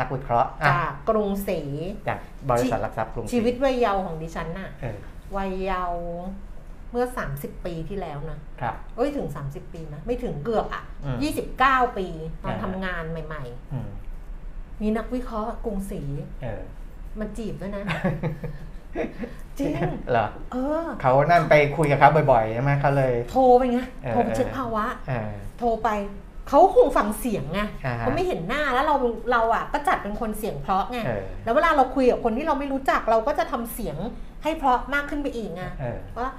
[0.00, 1.60] นักวิเคราะห์อะจากกรุงศรี
[2.08, 2.18] จาก
[2.50, 4.98] บริษัทหลักทรัพย์กรุงศรีชีวิตวัยเยาว์ของดิฉันน่ะเออ
[5.36, 6.02] วัยเยาว์
[6.90, 11.16] เมื่อ 30 ปีที่แล้วนะครับเอ้ยถึง 30 ปีนะไม่ถึงเกือบอะอืม
[11.58, 12.06] 29 ปี
[12.42, 16.02] ตอนอ่าทำงานใหม่อืมๆมีนักวิเคราะห์กรุงศรี
[16.42, 16.62] เออ
[17.20, 17.84] มาจีบด้วยนะ
[19.58, 19.72] จริง
[20.10, 25.88] เหรอ เออ เขานั่นไปคุยกับเขาบ่อยๆใช่ไหมเขาเลย โทรไปไงเออโทรไปเช็คภาวะเออโทรไป
[26.48, 28.94] เขาคงฟังเสียงไงอ่าฮะเขาไม่เห็นหน้าแล้วเรา
[29.32, 33.96] เราอะก็จัดเป็นคนเสียงเพราะไงเออ แล้วเวลาเราคุยกับคนที่เราไม่รู้จักเราก็จะทำเสียง
[34.42, 36.30] ให้เพราะมากขึ้นไปอีกไง เออ ว่า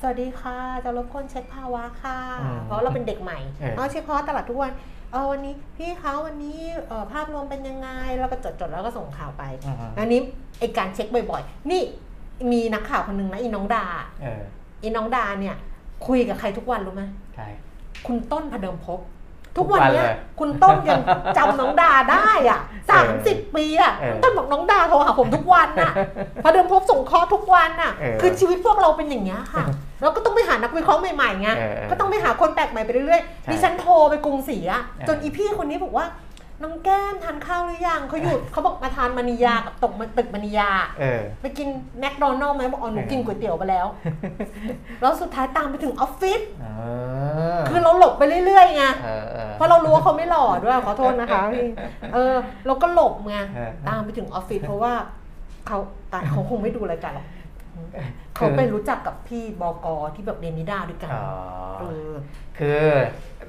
[0.00, 4.72] สวัสดีค่ะ จะรบกวนเช็คภาวะค่ะ อืมเพราะเราเป็นเด็กใหม่เออ เอาเช็คภาวะตลาดทุกวัน
[5.12, 10.20] เออวันนี้พี่เขาวันนี้เอ่อภาพรวมเป็นยังไงแล้วก็จดจดๆแล้วก็ส่งข่าวไปอือฮึอันนี้
[10.58, 11.82] ไอการเช็คบ่อยๆ นี่
[12.52, 13.84] มีนักข่าวคนหนึ่งนะอีน้องดา
[14.22, 14.42] เออ
[14.82, 15.56] อีน้องดาเนี่ย
[16.06, 17.02] คุยกับใครทุกวันรู้ไหม
[17.34, 17.48] ใช่
[18.06, 19.00] คุณต้นพเดิมพบ
[19.56, 21.00] ทุทุกกวัวันนเนี้ยเลยคุณต้นยัง
[21.36, 25.92] จำน้องดาได้อะสามสิบปีอะเออต้นบอกน้องดาโทรหาผมทุกวันน่ะ
[26.42, 29.64] พเดิมพบส่งเคอทุกวันน่ะเออคือชีวิตพวกเราเป็นอย่างนี้ยค่ะ
[30.02, 36.06] เราก็ต้องไปหานักวิเคราะห์ใหม่ๆไงเออเออก็ต้องไปหาคนแปลกใหม่ไปเรื่อยใช่ๆดิฉันโทรไปกรุงศรีอะเออจนอีพี่คนนี้บอกว่า
[36.62, 43.86] น้องแก้มทานข้าวหรือยังเขาหยุดเขาบอกมาทานมานิยากับตกมาตึกมานิยาเออไปกินแมคโดนัลล์ไหมบอกอ๋อหนูเออกินก๋วยเตี๋ยวไปแล้ว
[45.00, 46.66] แล้วสุดท้ายตามไปถึงออฟฟิศเอ
[47.58, 51.68] อคือเราหลบไปเรื่อยๆไงเออเออเพราะเรารู้ว่าเขาไม่หล่อด้วยขอโทษนะคะพี่
[52.14, 52.34] เออ
[52.66, 54.92] เราก็หลบไงเออตามไปถึงออฟฟิศเพราะว่า
[55.66, 55.78] เขา
[56.10, 57.26] แต่เขาคงไม่ดูรายการหรอก
[58.34, 61.26] เขาไปรู้จักกับพี่บอกอที่แบบเรียนนิด้าด้วยกันอ๋อ
[61.80, 62.12] เออ
[62.58, 62.82] คือ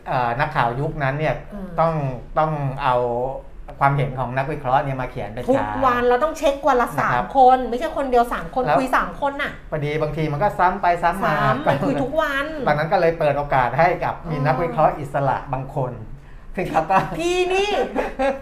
[0.08, 1.94] เอ่อนักข่าวยุคนั้นเนี่ยอืมต้อง
[2.38, 2.52] ต้อง
[2.84, 2.96] เอา
[3.80, 15.92] ความเห็นของนักวิเคราะห์เนี่ยมาเขียนเป็นทุกชาวันเราต้องเช็ควันละนะสาครัมบคน ไม่ใช่คนเดียวสามคนแล้วคุยสามคนน่ะพอดีบางทีมันก็ซ้ำไปซ้ำมาสามไปคุยทุกวันตอนนั้นก็เลยเปิดโอกาสให้กับมีอ๋อนักวิเคราะห์อิสระบางคน
[16.56, 17.72] ซึ่งเขาก็พี่นี่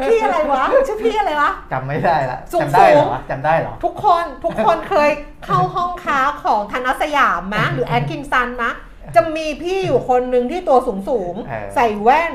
[0.07, 5.09] พี่อะไรวะ ชื่อพี่อะไรวะจำไม่ได้ละสูงจำได้เหรสูองจำได้เหรอ ทุกคนทุกคนเคย
[5.45, 8.71] เข้าห้องค้าของธนสยามมะหรือแอดกินซันมะ
[9.15, 12.33] จะมีพี่อยู่คนหนึ่งที่ตัวสูงสูงๆเออใส่แว่น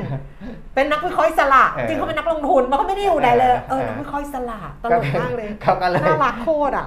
[0.74, 6.86] เป็นนักวิเคราะห์อิสระเออจริงเขาเป็นนักลงทุนมันก็ไม่ได้อยู่ไหนเลยเออเออเออนักวิเคราะห์อิสระตลกมากเลยเขาก็เลย น่ารักโคตรอะ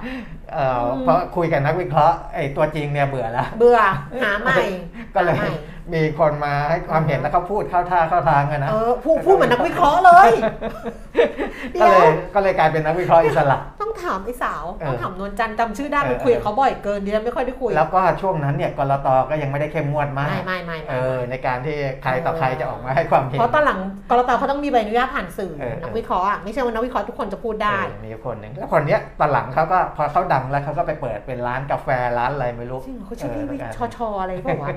[0.52, 3.78] เอ่ออมเพราะคุยกับนักวิเคราะห์ไอ้ตัวจริงเนี่ยเบื่อแล้ว เบื่อ
[4.22, 4.56] หาใหม่
[5.14, 5.58] ก็เลยหาใหม่
[5.94, 10.30] มีคนมาให้ความเห็นแล้วเขาพูดเข้าท่าเข้าทางกันนะเออพูดพูดเหมือนนักวิเคราะห์เลย
[11.80, 23.78] ก็เลยก็เลยกลายเป็นนักวิเคราะห์อิสระ ต้องต้องถามไอ้สาวเออต้องถามนวลจันทร์จำชื่อได้เออมันคุยกับเขาบ่อยเกินดิฉันไม่ค่อยได้คุย แล้วก็ช่วงนั้นเนี่ยกลตก็ยังไม่ได้เข้มงวดมากไม่ไม่ไม่เอไม่อในการที่ใครต่อใครจะออกมาให้ความเห็นเพราะตอนหลัง
[24.10, 31.88] กลตเขาต้องมีใบอนุญาตผ่านสื่อเออนักวิเคราะห์อะไม่ใช่ว่านักวิเคราะห์ทุกคนจะพูดได้เออมีคนหนึ่งแล้วคนเนี้ยตอนหลังเขาก็พอเขาดังแล้วเขาก็ไปเปิดเป็นร้านกาแฟ
[32.18, 34.68] ร้านอะไรไม่รู้จริงเหรอเขาชื่อพี่วิเแล้วกันชอชออะไรเปล่าวะ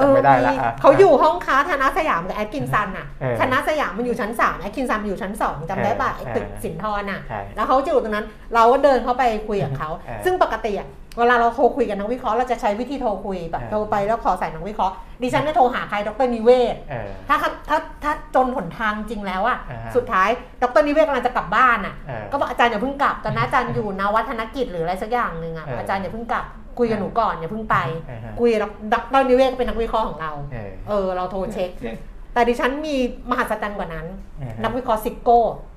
[0.00, 10.88] จำไม่ได้ละมีอะเขาอยู่ห้องค้าธนาสยามกับแอดคินซันอะเออธนาสยามมันอยู่ชั้นสามแอดคินซันมันอยู่ชั้นสองจำได้ป่ะเออไอ้ตึกเออสินทรอะใช่แล้วเขาจะอยู่ตรงนั้น เราก็เดินเข้าไปคุยกับเขาเออซึ่งปกติอะ
[11.18, 20.28] เวลาเราโทรคุยกับนักวิเคราะห์เราจะใช้วิธีโทรคุยแบบเออโทรไปแล้วขอสายนักวิเคราะห์ดิฉันจะโทรหาใครดรนิเวศเออถ้าถ้าถ้าถ้าจนหนทางจริงแล้วอะอ่าฮะสุดท้าย
[20.62, 26.44] ดรนิเวศกำลังจะกลับบ้านอะเออก็บอกอาจารย์อย่าเพิ่งกลับตอนนั้นอาจารย์อยู่นวัฒนกิจหรืออะไรสักอย่างหนึ่งอะเออออาจารย์อย่าเพิ่งกลับ
[26.78, 31.70] คุยกับหนูก่อนอย่าเพิ่งไปเออฮะคุยกับดรนิเวศก็เป็นนักวิเคราะห์ของเรา เออเออเราโทรเช็ค
[32.34, 32.96] แต่ดิฉันมี
[33.30, 34.06] มหัศจรรย์กว่านั้น
[34.38, 35.71] เออฮะนักวิเคราะห์ซิกโก้เออ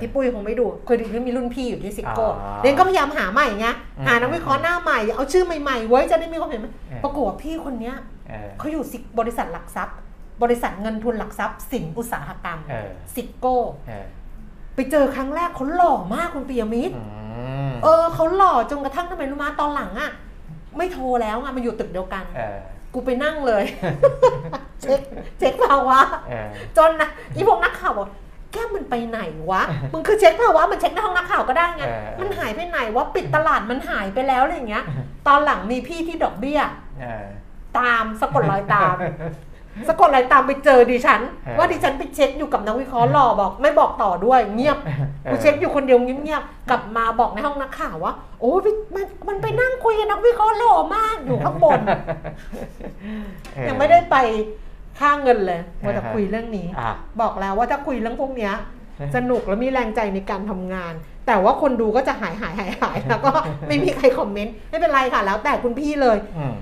[0.00, 3.66] พี่ปุ้ยคงไม่ดูเคยดูที่มีรุ่นพี่อยู่ที่ซิกโก้อ๋อเรนก็พยายามหาใหม่ไง
[3.98, 7.94] อืมหานักวิเคราะห์หน้าใหม่ เอาชื่อใหม่ๆไว้จะได้มีความเห็นไหมเออปรากฏว่าพี่คนเนี้ย
[8.28, 9.96] เออเขาอยู่ซิกบริษัทหลักทรัพย์
[10.42, 13.56] บริษัทเงินทุนหลักทรัพย์ สินอุตสาหกรรมเออซิกโก้
[13.88, 14.06] เออ
[14.74, 17.02] ไปเจอครั้งแรกเขาหล่อมากคุณปียมิตรอื
[17.70, 20.10] มเออเขาหล่อจนกระทั่งทำไมรู้มาตอนหลังอะ
[20.76, 22.58] ไม่โทรแล้วอะมันอยู่ตึกเดียวกันเออ
[22.94, 23.64] กูไปนั่งเลย
[24.82, 25.00] เช็ค
[25.38, 28.08] เช็คภาวะเออจนนะอีพวกนักข่าวบอก
[28.52, 34.84] แก้มมันไปไหนวะ มึงคือเช็คภาวะ มันเช็คในห้องนักข่าวก็ได้ไงเออมันหายไปไหนวะ ปิดตลาดมันหายไปแล้วอะไรอย่างเงี้ย
[35.26, 36.60] ตอนหลังมีพี่ที่ดอกเบี้ย
[37.00, 37.26] เออ
[37.78, 38.96] ตามสะกดรอยตาม
[39.88, 44.78] สะกดรอยตามไปเจอดิฉันเออว่าดิฉันไปเช็คอยู่กับนักวิเคราะห์หล่อบอก ไม่บอกต่อด้วยเงียบ
[45.30, 51.80] กูเช็คอยู่คนเดียวเงียบๆ กลับมาบอกในห้องนักข่าวว่า โอ้ยพี่มันมันไปนั่งคุยกับนักวิเคราะห์หล่อมากอยู่ข้างบน
[53.54, 54.16] เออยังไม่ได้ไป
[55.00, 58.52] ค่าเงินเลยว่าจะอ่าฮะคุยเรื่องนี้อะบอกแล้วว่าถ้าคุยเรื่องพวกเนี้ย
[59.16, 60.94] สนุกและมีแรงใจในการทำงาน
[61.26, 63.32] แต่ว่าคนดูก็จะหายหายหายหายแล้วก็
[63.68, 66.54] ไม่มีใครคอมเมนต์ไม่เป็นไรค่ะ แล้วแต่คุณพี่เลยอืม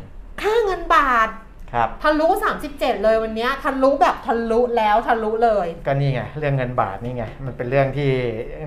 [0.42, 1.28] ค่าเงินบาท
[1.72, 2.28] ครับทะลุ
[2.66, 8.10] 37 เลยวันเนี้ยทะลุแบบทะลุแล้วทะลุเลย ก็นี่ไงเรื่องเงินบาทนี่ไงมันเป็นเรื่องที่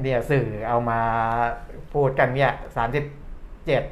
[0.01, 0.99] เนี่ยสื่อเอามา
[1.93, 3.03] พูดกันเนี่ยสามสิบ
[3.65, 3.83] เจ็ด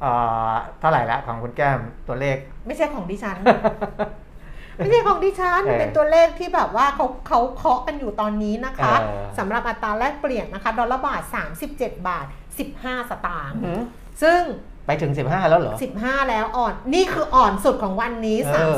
[0.00, 0.12] เอ่
[0.50, 3.36] อเท่าไหร่ละของคุณแก้มตัวเลข ไม่ใช่ของดิฉัน
[4.80, 11.22] ไม่ใช่ของดิฉันเออเป็นตัวเลขที่แบบว่าเขาเขาเคาะกันอยู่ตอนนี้นะคะเออสำหรับอัตราแลกเปลี่ยนนะคะดอลลาร์บาท
[11.68, 12.26] 37 บาท
[12.68, 13.82] 15 สตางค์หืม
[14.22, 14.42] ซึ่ง
[14.86, 18.74] ไปถึงสิบห้าแล้วเหรอ 15 แล้วอ่อน นี่คืออ่อนสุดของวันนี้เออ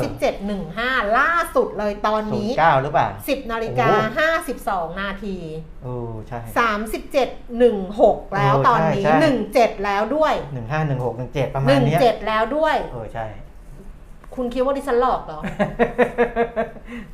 [0.51, 4.29] 37.15 ล่าสุดเลยตอนศูนนี้ย์เก้าหรือเปล่า 10นาฬิกโอ้า
[4.91, 5.37] 52 นาที
[5.83, 5.93] โอ้
[6.27, 6.39] ใช่
[7.17, 9.29] 37.16 แล้วเออตอนนี้ใช่ใช่
[9.77, 13.25] 17 แล้วด้วยหนึ่งห้าหนึ่งหกหนึ่งเจ็ดประมาณเนี้ย17 แล้วด้วยเออใช่
[14.35, 15.39] คุณคิดว่าดิฉันหลอกเหรอ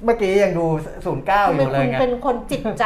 [0.04, 0.66] เมื่อกี้ยังดู
[1.06, 2.84] ศูนย์เก้าอทำไมยู่เลคุยณไงเป็นคนจิตใจ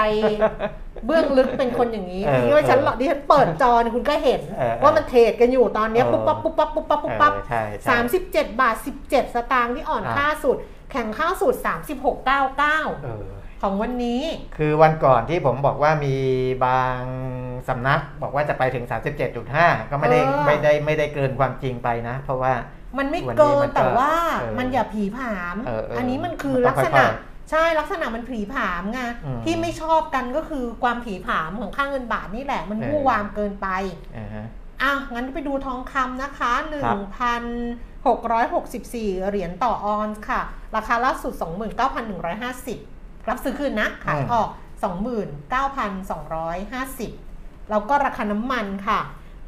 [1.06, 10.58] เบื้องลึกเป็นคนอย่างนี้เออคิดว่าฉันหลอกดิฉันเปิดจอเนี่ยคุณก็เห็นเออว่ามันเทรดกันอยู่ตอนเนี้ยเออปุ๊บปั๊บปุ๊บปั๊บปุ๊บปั๊บปุ๊บปั๊บเออใช่ใช่สามสิบเจ็ดบาทสิบเจ็ดสตางค์ที่อ่อนอะค่าสุด
[10.92, 13.24] แข่งค่าสุดสามสิบหกเก้าเก้าเออ
[13.62, 14.22] ของวันนี้
[14.58, 16.16] คือวันก่อนที่ผมบอกว่ามี
[16.66, 17.00] บาง
[17.68, 18.86] สำนักบอกว่าจะไปถึง
[19.38, 22.54] 37.5 ก็ไม่ได้เออไม่ได้ไม่ได้เกินความจริงไปนะ เพราะว่า
[22.98, 27.12] มันไม่วันนี้เกิมันนก็แต่ว่าเออมันอย่าผีผามเออเอออัอันนี้มันคือมันต้ลัองกษค่ณะอย
[27.52, 33.68] ใช่ลักษณะมันผีผามไงอืมที่ไม่ชอบกันก็คือความผีผามของค่าเงินบาทนี่แหละ มันเออวู่วามเกินไป
[34.18, 34.46] อ่าฮะ
[34.82, 36.98] อะงั้นไปดูทองคำนะคะครับ
[38.04, 40.42] 1,664 เหรียญต่อออนซ์ค่ะ
[40.76, 41.34] ราคาล่าสุด
[42.12, 44.50] 29,150 รับซื้อคืนนะขายออก
[46.90, 49.00] 29,250 แล้วก็ราคาน้ำมันค่ะ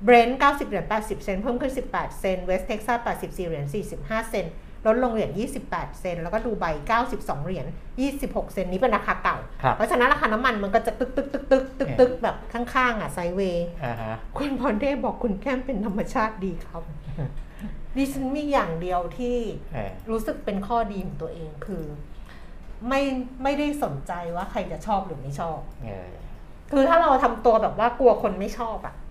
[0.03, 3.65] เบรนท์90 เหรียญ 80 เซนต์เพิ่มขึ้น 18 เซนต์เวสเท็กซัส 84 เหรียญ
[3.97, 4.53] 45 เซนต์
[4.85, 5.31] ลดลงเหรียญ
[5.65, 6.65] 28 เซนต์แล้วก็ดูไบ
[7.01, 7.65] 92 เหรียญ
[8.09, 16.83] 26 เซนต์นี้เป็นราคาเก่าครับเพราะฉะนั้นราคาน้ำมันมันก็จะตึกตึกตึกตึกตึกตึกแบบข้างๆ อะ sideway อ่าฮะคุณพรเทพบอกคุณแก้มเป็นธรรมชาติดีครับ
[17.95, 19.37] ดิฉันมีอย่างเดียวที่
[19.73, 21.83] เออรู้สึกเป็นข้อดีของตัวเองคือ
[22.87, 23.01] ไม่
[23.43, 26.09] ไม่ได้สนใจว่าใครจะชอบหรือไม่ชอบเออ
[26.71, 29.04] คือถ้าเราทำตัวแบบว่ากลัวคนไม่ชอบอะอือฮึ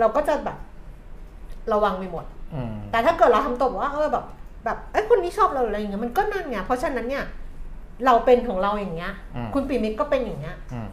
[0.00, 0.58] เราก็จะแบบ
[1.72, 2.24] ระวังไปหมด
[2.54, 4.24] อืมแต่ถ้าเกิดเราทำตัวแบบว่าเออแบบ
[4.64, 7.24] แบบเอ้ยคนนี้ชอบเราอะไรอย่างเงี้ยมันก็นั่นไงเพราะฉะนั้นเนี่ย
[8.06, 10.88] เราเป็นของเราอย่างเงี้ยอืมคุณปีมิตรก็เป็นอย่างเงี้ยอืม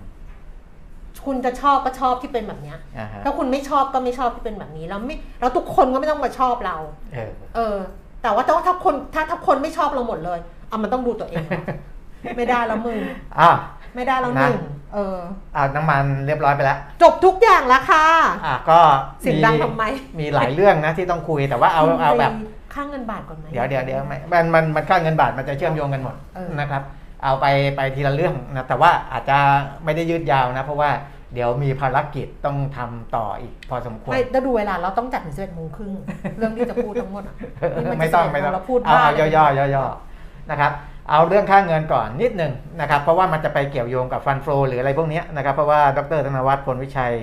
[1.25, 6.77] คุณจะชอบก็ชอบที่เป็นแบบเนี้ยอ่าฮะถ้าคุณไม่ชอบก็ไม่ชอบที่เป็นแบบนี้แล้วไม่แล้วทุกคนก็ไม่ต้องมาชอบเรา
[7.13, 7.77] เออเออ
[8.21, 11.65] แต่ว่าแต่ว่าถ้าคนถ้าถ้าคนไม่ชอบเราหมดเลยเอามันต้องดูตัวเองเนอะ
[12.37, 12.99] ไม่ได้แล้วมึง
[13.39, 13.51] อะ
[13.95, 14.61] ไม่ได้แล้วหนะนึ่ง
[14.93, 15.17] เออ
[15.55, 18.05] อ่าน้ำมันเรียบร้อยไปแล้ว จบทุกอย่างแล้วค่ะ
[18.45, 18.79] อะก็
[19.21, 19.83] เสียงดังทำไม
[20.19, 26.83] มีหลายเรื่องนะที่ต้องคุยแต่ว่าเอาเอาแบบคุณไปค่าเงินบาทก่อนไหมเดี๋ยวเดี๋ยวเดี๋ยวไม่มันมันมันค่าเงินบาทมันจะเชื่อมโยงกันหมดเออนะครับ
[27.23, 29.37] เอาไปไปทีละเรื่องนะแต่ว่าอาจจะ
[29.83, 30.89] ไม่ได้ยืดยาวนะ เพราะว่า
[31.33, 35.93] เดี๋ยวมีภารกิจต้องทำต่ออีกพอสมควรไม่ถ้าดูเวลาเราต้องจัดถึงสิบเอ็ดโมงครึ่ง
[36.37, 37.35] เรื่องที่จะพูดทั้งหมดอะ
[37.85, 40.71] นี่นไม่ต้องจะไม่ต้องเราพูดเอาบ้เอาเลยย่อๆย่อๆนะครับ
[41.09, 47.13] เอาเรื่องค่าเงินก่อนนิดหนึ่งนะครับ เพราะว่ามันจะไปเกี่ยวโยงกับฟันโฟหรืออะไรพวกเนี้ยนะครับเพราะว่าดรธนวัฒน์พลวิชัย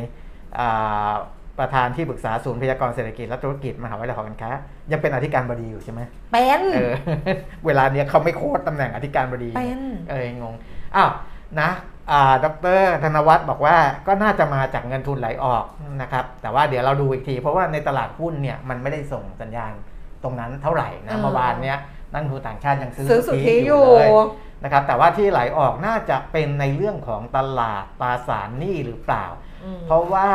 [0.58, 1.12] อ่า
[1.58, 4.50] ประธานที่ปรึกษาศูนย์พยากรณ์เศรษฐกิจและธุรกิจมหาวิทยาลัยหอการค้า
[4.92, 6.00] ยังเป็นอธิการบดีอยู่ใช่ไหม
[6.32, 6.94] เป็นเออ
[7.66, 10.54] เวลาเนี้ยเขาไม่โค้ดตำแหน่งอธิการบดีเป็นเอองง
[10.96, 11.10] อ้าว
[11.60, 11.70] นะ
[12.10, 12.46] อ่าด
[12.78, 13.76] รธนวัฒน์บอกว่า
[14.06, 15.64] ก็น่าจะมาจากเงินทุนไหลออก
[16.02, 19.72] นะครับ แต่ว่าเดี๋ยวเราดูอีกที เพราะว่าในตลาดหุ้นเนี่ยมันไม่ได้ส่งสัญญาณ
[20.22, 21.78] ตรงนั้นเท่าไหร่นะเมื่อวานเนี้ย
[22.12, 24.08] นักลงทุนต่างชาติยังซื้อซื้อสุทธิออยู่ยู่เลย
[24.64, 29.24] นะครับแต่ว่าที่ไหลออกน่าจะเป็นในเรื่องของตลาดตราสารหนี้หรือเปล่า
[29.64, 30.28] อืมเพราะว่า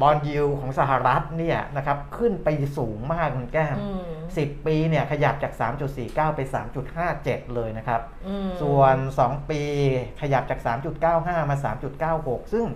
[0.00, 5.52] บอลยูของสหรัฐเนี่ยนะครับขึ้นไปสูงมากคุณแก้มอืม10 ปีเนี่ยขยับจาก
[5.94, 6.40] 3.49 ไป
[6.98, 9.60] 3.57 เลยนะครับอืมส่วน 2 ปี
[10.20, 10.60] ขยับจาก
[11.04, 11.56] 3.95 มา
[12.04, 12.66] 3.96 ซึ่ง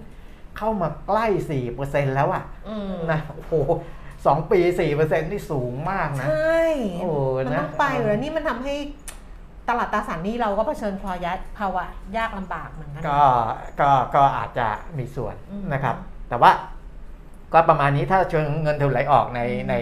[0.58, 1.26] เข้ามาใกล้
[1.70, 3.52] 4%แล้วอะอืมนะโอ้โห
[4.26, 4.60] สองปี
[4.94, 6.60] 4%นี่สูงมากนะ ใช่
[7.00, 8.74] โอ้มันนะต้องไปอยู่แล้วนี่มันทำให้
[9.68, 11.84] ตลาดตราสารหนี้เราก็เผชิญภาวะภาวะ
[12.16, 13.20] ยากลำบากเหมือนกัน ก็
[13.80, 15.96] ก็ก็อาจจะมีส่วนอืมนะครับ
[16.28, 16.50] แต่ว่า
[17.52, 19.74] ก็ประมาณนี้ถ้าเชิงเงินทุนไหลออกในอืม ใน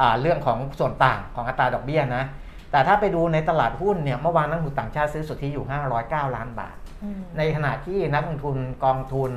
[0.00, 2.24] อ่าเรื่องของส่วนต่างของอัตราดอกเบี้ยนะ
[2.70, 5.66] แต่ถ้าไปดูในตลาดหุ้นเนี่ยเมื่อวานนักลงทุนต่างชาติซื้อสุทธิอยู่
[6.00, 9.32] 509 ล้านบาท อืมในขณะที่นักลงทุนกองทุน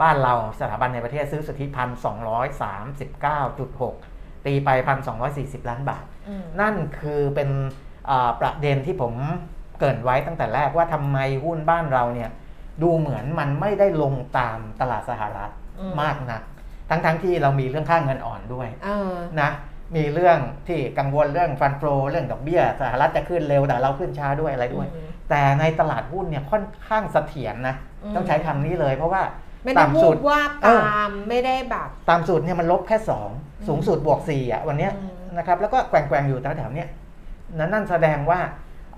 [0.00, 3.94] บ้านเราสถาบันในประเทศซื้อสุทธิพันสองร้อยสามสิบเก้าจุดหก
[4.46, 7.50] ตีไปพันสองร้อยสี่สิบล้านบาทอืมนั่นคือเป็น
[8.10, 9.14] อ่าประเด็นที่ผม
[9.78, 12.30] เกรินไว้ตั้งแต่แรกว่าทำไมหุ้นบ้านเราเนี่ย
[12.82, 16.42] ดูเหมือนมันไม่ได้ลงตามตลาดสหรัฐอืมมากนัก
[16.88, 19.50] ทั้งๆที่เรามีเรื่องค่าเงินอ่อนด้วยเออนะ
[19.96, 20.38] มีเรื่อง
[20.68, 29.22] ที่กังวลเรื่องฟันโฟเรื่องดอกเบี้ยสหรัฐจะขึ้นเร็วแต่เราขึ้นช้าด้วยอะไรด้วยอืมแต่ในตลาดหุ้นเนี่ยค่อนข้างเสถียรนะอืมต้องใช้คำนี้เลย เพราะว่า
[29.64, 32.96] ไม่ได้วูต่ำสุดบว่าบเออตามไม่ได้แบบตามสุดเนี่ยมันลบแค่
[33.32, 36.88] 2 สูงสุดบวก4อะวันเนี้ยอืมนะครับแล้วก็แกว่งๆอยู่แถวๆเนี้ย
[37.58, 38.40] นั่นนั่นแสดงว่า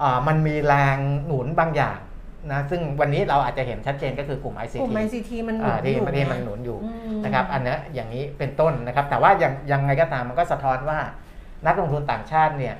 [0.02, 0.96] อ่ามันมีแรง
[1.26, 1.98] หนุนบางอย่าง
[2.52, 10.98] นะซึ่งวันนี้เราอาจจะเห็นชัดเจนก็คือกลุ่ม ICT กลุ่ม ICT มันหนุอ่านที่อยู่ประเทศไงมันหนุนอยู่อืมนะครับอันเนี้ยอย่างนี้เป็นต้นนะครับ แต่ว่ายังยังไงก็ตามมันก็สะท้อนว่า
[11.66, 12.74] นักลงทุนต่างชาติเนี่ย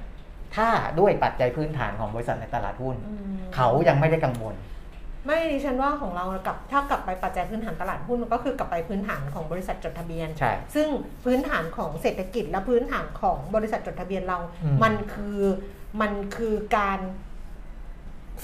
[0.57, 0.69] ถ้า
[0.99, 4.55] ด้วยปัจจัยพื้นฐานของบริษัทในตลาดหุ้นอืมเขายังไม่ได้กังวล
[5.27, 10.89] ไม่ดิฉันว่าของเรากับถ้ากลับไปปัจจัยพื้นฐานตลาดหุ้นมันก็คือกลับไปพื้นฐานของบริษัทจดทะเบียน ใช่ ซึ่ง
[11.25, 15.41] พื้นฐานของเศรษฐกิจและพื้นฐานของบริษัทจดทะเบียนเรา อืม มันคือ
[16.01, 17.01] มันคือการ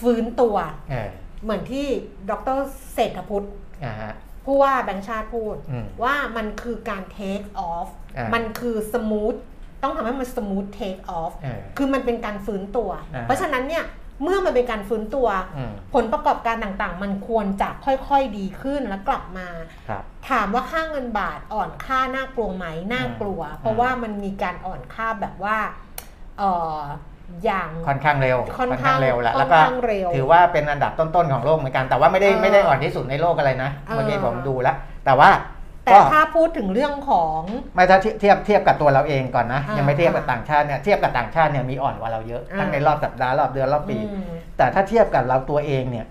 [0.00, 0.56] ฟื้นตัว
[0.90, 1.10] เออ
[1.42, 1.86] เหมือนที่
[2.30, 2.58] ดร
[2.94, 3.46] เศรษฐพุทธ
[3.84, 4.12] อ่าฮะ
[4.44, 9.36] ผู้ว่าแบงค์ชาติพูด อืมว่ามันคือการ take off อ่ามัมันคือ smooth
[9.82, 13.84] ต้องทำให้มัน smooth take off เออ คือมันเป็นการฟื้นตัว อ่า เพราะฉะนั้นเนี่ย
[14.22, 19.48] เมื่อมันเป็นการฟื้นตัวอืมผลประกอบการต่างๆ มันควรจะค่อยๆดีขึ้นแล้วกลับมา
[19.88, 25.56] ครับถามว่าค่าเงินบาทอ่อนค่าน่ากลัวไหมน่ากลัวอืมเพราะว่ามันมีการอ่อนค่าแบบว่า
[26.38, 26.42] เอ
[26.76, 26.78] อ
[27.44, 35.30] อย่างค่อนข้างเร็วค่อนข้างเร็วแหละค่แล้อวนก็ข้างเร็วถือว่าเป็นอันดับต้นๆของโลกเหมือนกันแต่ว่าไม่ได้เออไม่ได้อ่อนที่สุดในโลกอะไรนะเออเมื่อกี้ผมดูแล้วแต่ว่า
[35.84, 37.40] แต่ก็ถ้าพูดถึงเรื่องของ
[37.74, 44.24] ไม่ถ้าเทียบเทียบเทียบกับตัวเราเองก่อนนะอ่ายัยังไม่เทียบกับต่างชาติเนี่ยเทียบกับต่างชาติเนี่ยมีอ่อนกว่าเราเยอะอ่าทั้งในรอบสัปดาห์รอบเดือนรอบปีอืม
[44.56, 46.06] แต่ถ้าเทียบกับเราตัวเองเนี่ย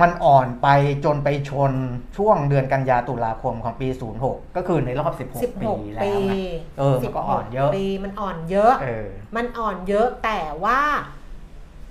[0.00, 0.68] มันอ่อนไป
[1.04, 1.72] จนไปชน
[2.16, 3.88] ช่วงเดือนกันยาตุลาคมของปี
[4.22, 6.34] 06 ก็คือในรอบสิบ16หปีกแล้วปีนะ
[6.78, 10.80] เออมันก็อ่อนเยอะปีมันอ่อนเยอะเออมันอ่อนเยอะแต่ว่า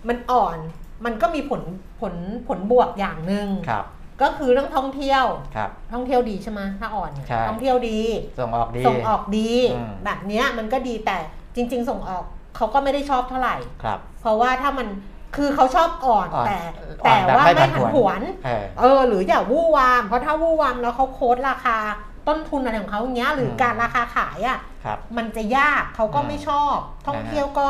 [0.07, 0.57] มันอ่อน
[1.05, 1.61] มันก็มีผล
[2.01, 2.13] ผล
[2.47, 3.85] ผลบวกอย่างหนึ่งครับ
[4.21, 7.99] ก็คือเรื่องท่องเที่ยว ครับ ท่องเที่ยวดีใช่ไหมถ้าอ่อนเนี่ยใช่ ท่องเที่ยวดี
[8.39, 11.17] ส่งออกดี ส่งออกดี อืม แบบเนี้ยมันก็ดีแต่
[11.55, 12.23] จริง ๆ ส่งออก
[12.55, 14.87] เขาก็ไม่ได้ชอบเท่าไหร่ ครับ เพราะว่าถ้ามัน
[15.35, 16.59] คือเขาชอบอ่อนอ่อนแต่
[17.03, 21.77] อ่อนแต่แบบว่าไม่ไม่ผัผันนผผววนนเออ เออ หรืออย่าวู่วาม เพราะถ้าวู่วามแล้วเขาโค้ดราคา
[22.27, 27.67] ต้นทุนอะไรของเขาอย่างเงี้ย หรืออม การราคาขายอะ ครับ มันจะยากเขาก็อืมไม่ชอบ ท่องนะฮะเที่ยวก็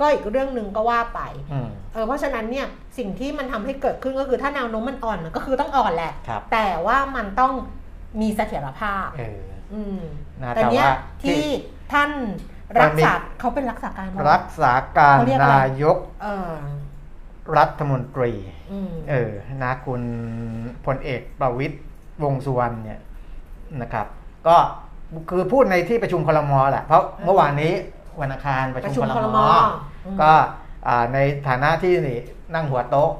[0.00, 1.20] ก็อีกเรื่องหนึ่งก็ว่าไป
[1.52, 2.66] อืมเออเพราะฉะนั้นเนี่ย
[2.98, 7.52] สิ่งที่มันทำให้เกิดขึ้นก็คือถ้าแนวโน้มมันอ่อนมันก็คือต้องอ่อนแหละครับแต่ว่ามันต้อง
[8.20, 9.42] มีเสถียรภาพเออ
[9.74, 10.00] อืม
[10.42, 11.44] นะแต่เนี้ยแต่ว่าที่ที่
[11.92, 12.10] ท่าน
[12.80, 16.52] รักษาเขาเป็นรักษาการมั้งรักษาการเขาเรียกอะไรนายกเออ
[17.58, 18.32] รัฐมนตรี
[18.72, 19.30] อืมเออ
[19.62, 20.02] นะคุณ
[20.86, 21.76] พลเอกประวิตย
[22.22, 23.00] วงษ์สุวรรณเนี่ย
[23.82, 24.06] นะครับ
[24.48, 24.56] ก็
[25.30, 27.72] คือพูดในที่ประชุมคลมแหละเพราะเมื่อวานนี้
[28.20, 29.38] วันอังคารประประชุชุมมคคลลมม
[30.06, 30.32] อืมก็
[30.86, 31.92] อ่าในฐานะที่
[32.54, 33.10] นั่งหัวโต๊ะ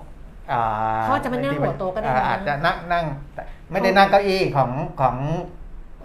[0.52, 0.60] อ่
[1.06, 3.04] เขาจะไม่นั่งหัวโต๊ะก็ได้นะอ่าอาจจะนั่งนั่ง
[3.70, 4.70] ไม่ได้นั่งเก้าอี้ของ
[5.00, 5.16] ของ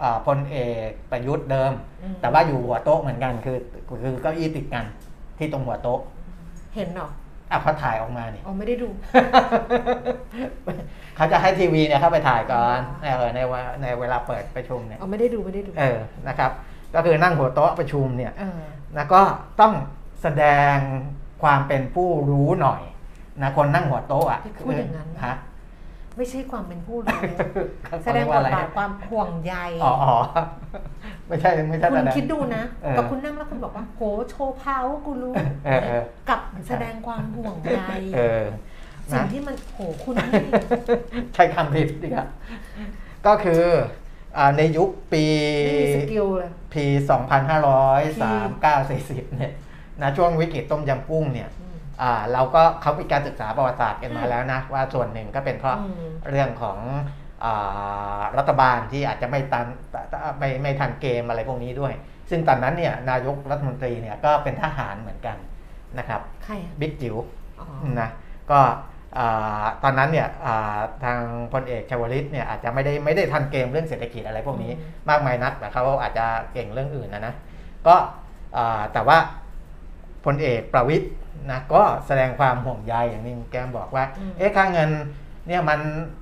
[0.01, 1.71] อ่าพลเอกประยุทธ์เดิม
[2.03, 3.57] อืมแต่ว่าอยู่หัวโต๊ะเหมือนกันคือ
[4.03, 4.85] คือเก้าอี้ติดกัน
[5.37, 5.99] ที่ตรงหัวโต๊ะ
[6.75, 7.09] เห็นเหรอ
[7.51, 8.89] อะพอถ่ายออกมาเนี่ยอ๋อไม่ได้ดู
[11.15, 16.51] เขาจะให้ทีวีเนี่ยเข้าไปถ่ายก่อนอ๋อเออในเวลาในเวลาเปิดประชุมเนี่ยอ๋อไม่ได้ดูไม่ได้ดู เออนะครับ
[16.95, 18.61] ก็คือนั่งหัวโต๊ะประชุมเนี่ยเออ
[18.97, 19.21] นะก็
[19.61, 19.73] ต้อง
[20.21, 20.75] แสดง
[21.41, 22.81] ความเป็นผู้รู้หน่อย
[23.41, 25.35] นะคนนั่งหัวโต๊ะอะที่พูดอย่างนั้นฮะ
[26.17, 27.19] ไม่ใช่ความเป็นผู้รู้
[27.85, 30.15] เขาแสดงเรียกบว่าทอะไรบาทความห่วงใยอ๋ออ๋อ
[31.27, 35.33] ไม่ใช่ไม่ใช่คุแสณดงคิดดูนะเออกับคุณนั่งแล้วคุณบอกว่าโหโชว์พาวกูรู้
[35.65, 37.81] เออเออกับแสดงความห่วงใย
[38.15, 38.43] เออ
[39.11, 40.41] สิ่งนะที่มันโหคุณนี่
[41.35, 42.27] ใช้คำผิดดีครับ
[43.27, 43.83] ก็คืออ่า
[44.57, 45.23] ในยุคปี
[45.65, 46.93] ไม่มีสกิลเลยปี 2539
[48.89, 49.53] 40 เนี่ย
[50.01, 56.77] นะช่วงวิกฤตต้มยำกุ้งเนี่ยอืมอ่าเราก็เขามีการศึกษาประวัติศาสตร์กันมาแล้วนะ ว่าส่วนหนึ่งก็เป็นเพราะอืมเรื่องของ
[57.43, 59.65] อารัฐบาลที่อาจจะไม่ตัน
[60.39, 61.93] ไม่ไม่ทันเกมอะไรพวกนี้ด้วย
[62.29, 65.37] ซึ่งตอนนั้นเนี่ยนายกรัฐมนตรีเนี่ยก็เป็นทหารเหมือนกัน
[65.99, 67.15] นะครับใครอะบิ๊กจิ๋ว
[67.59, 67.65] อ๋อ
[68.01, 68.09] นะ
[68.51, 68.73] ก็อ่า
[69.83, 71.19] ตอนนั้นเนี่ยอ่าทาง
[71.53, 74.71] พลเอกชวลิตเนี่ยอาจจะไม่ได้ไม่ได้ทันเกมเรื่องเศรษฐกิจอะไรพวกนี้
[75.09, 77.33] มากมายนักแต่เขาอาจจะเก่งเรื่องอื่นนะนะ
[77.87, 77.95] ก็
[78.57, 79.17] อ่าแต่ว่า
[80.25, 81.11] พลเอกประวิทย์
[81.51, 84.03] นะก็แสดงความห่วงใยอย่างนี้แกมบอกว่า
[84.37, 84.89] เอ๊ะค่าเงิน
[85.47, 85.79] เนี่ยมัน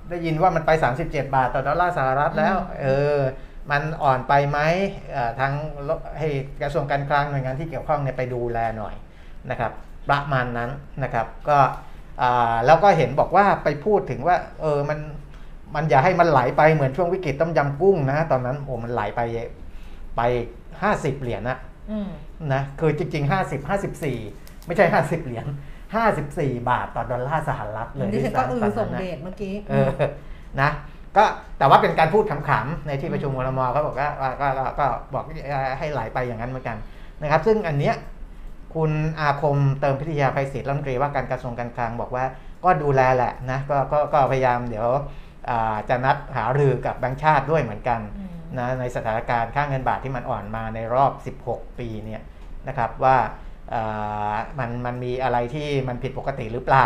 [0.10, 0.72] ได้ยินว่ามันไป
[1.04, 2.86] 37 บาทต่อดอลลาร์สหรัฐแล้วเอ
[3.16, 3.18] อ
[3.72, 4.60] มันอ่อนไปไหม
[5.12, 5.52] เอ่อทาง
[6.20, 6.28] ให้
[6.62, 8.96] กระทรวงการคลังหน่วยงานที่เกี่ยวข้องเนี่ยไปดูแลหน่อย
[9.52, 9.72] นะครับ
[10.10, 10.70] ประมาณนั้น
[11.04, 11.72] นะครับก็อ่า
[12.66, 15.00] แล้วก็เห็นบอกว่าไปพูดถึงว่าเออมัน
[15.76, 19.22] มันอย่าให้มันไหลไปเหมือนช่วงวิกฤตต้มยำกุ้งนะตอนนั้นโอ้มันไหลไป
[20.18, 20.22] ไป
[20.72, 21.58] 50 เหรียญนะ
[21.92, 22.10] อืม
[22.54, 23.70] นะคือจริง ๆ 50
[24.10, 25.46] 54 ไม่ใช่ 50 เหรียญ
[26.08, 29.90] 54 บาทต่อดอลลาร์สหรัฐเลยดิฉันก็ด้วยอือซ้ำตส่นงนั้นเดนะชเมื่อกี้เออ
[30.62, 30.70] นะ
[31.18, 31.24] ก็
[31.58, 35.24] แต่ว่าเป็นการพูดขำๆในที่ประชุมครมเขาบอกว่าว่าก็ก็ก็บอก
[35.80, 36.78] ให้ไหลไปอย่างนั้นเหมือนกัน
[37.22, 37.96] นะครับ ซึ่งอันเนี้ย
[38.78, 42.26] คุณอาคมเติมพิทยาภัยศิษย์รัฐมนตรีว่าการกระทรวงการคลังบอกว่า
[42.64, 44.88] ก็ดูแลแหละนะก็ก็ก็พยายามเดี๋ยว
[45.50, 52.22] อ่าจะนัดหารือกับแบงค์ชาติด้วยเหมือนกันอืมนะในสถานการณ์ค่าเงินบาทที่มันอ่อนมาในรอบ 16 ปีเนี่ย
[52.68, 53.18] นะครับว่า
[53.70, 53.82] เอ่
[54.32, 56.86] อมันมันมีอะไรที่มันผิดปกติหรือเปล่า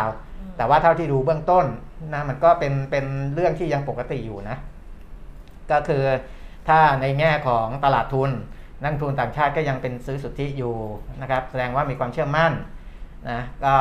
[0.57, 1.65] แต่ว่าเท่าที่ดูเบื้องต้น
[2.13, 4.57] นะมันก็เป็นเป็นเรื่องที่ยังปกติอยู่นะ
[5.71, 6.03] ก็คือ
[6.67, 8.31] ถ้าในแง่ของตลาดทุน
[8.83, 10.75] นักทุนต่างชาติก็ยังเป็นซื้อสุทธิอยู่
[11.21, 12.51] นะครับแสดงว่ามีความเชื่อมั่น
[13.31, 13.75] นะก็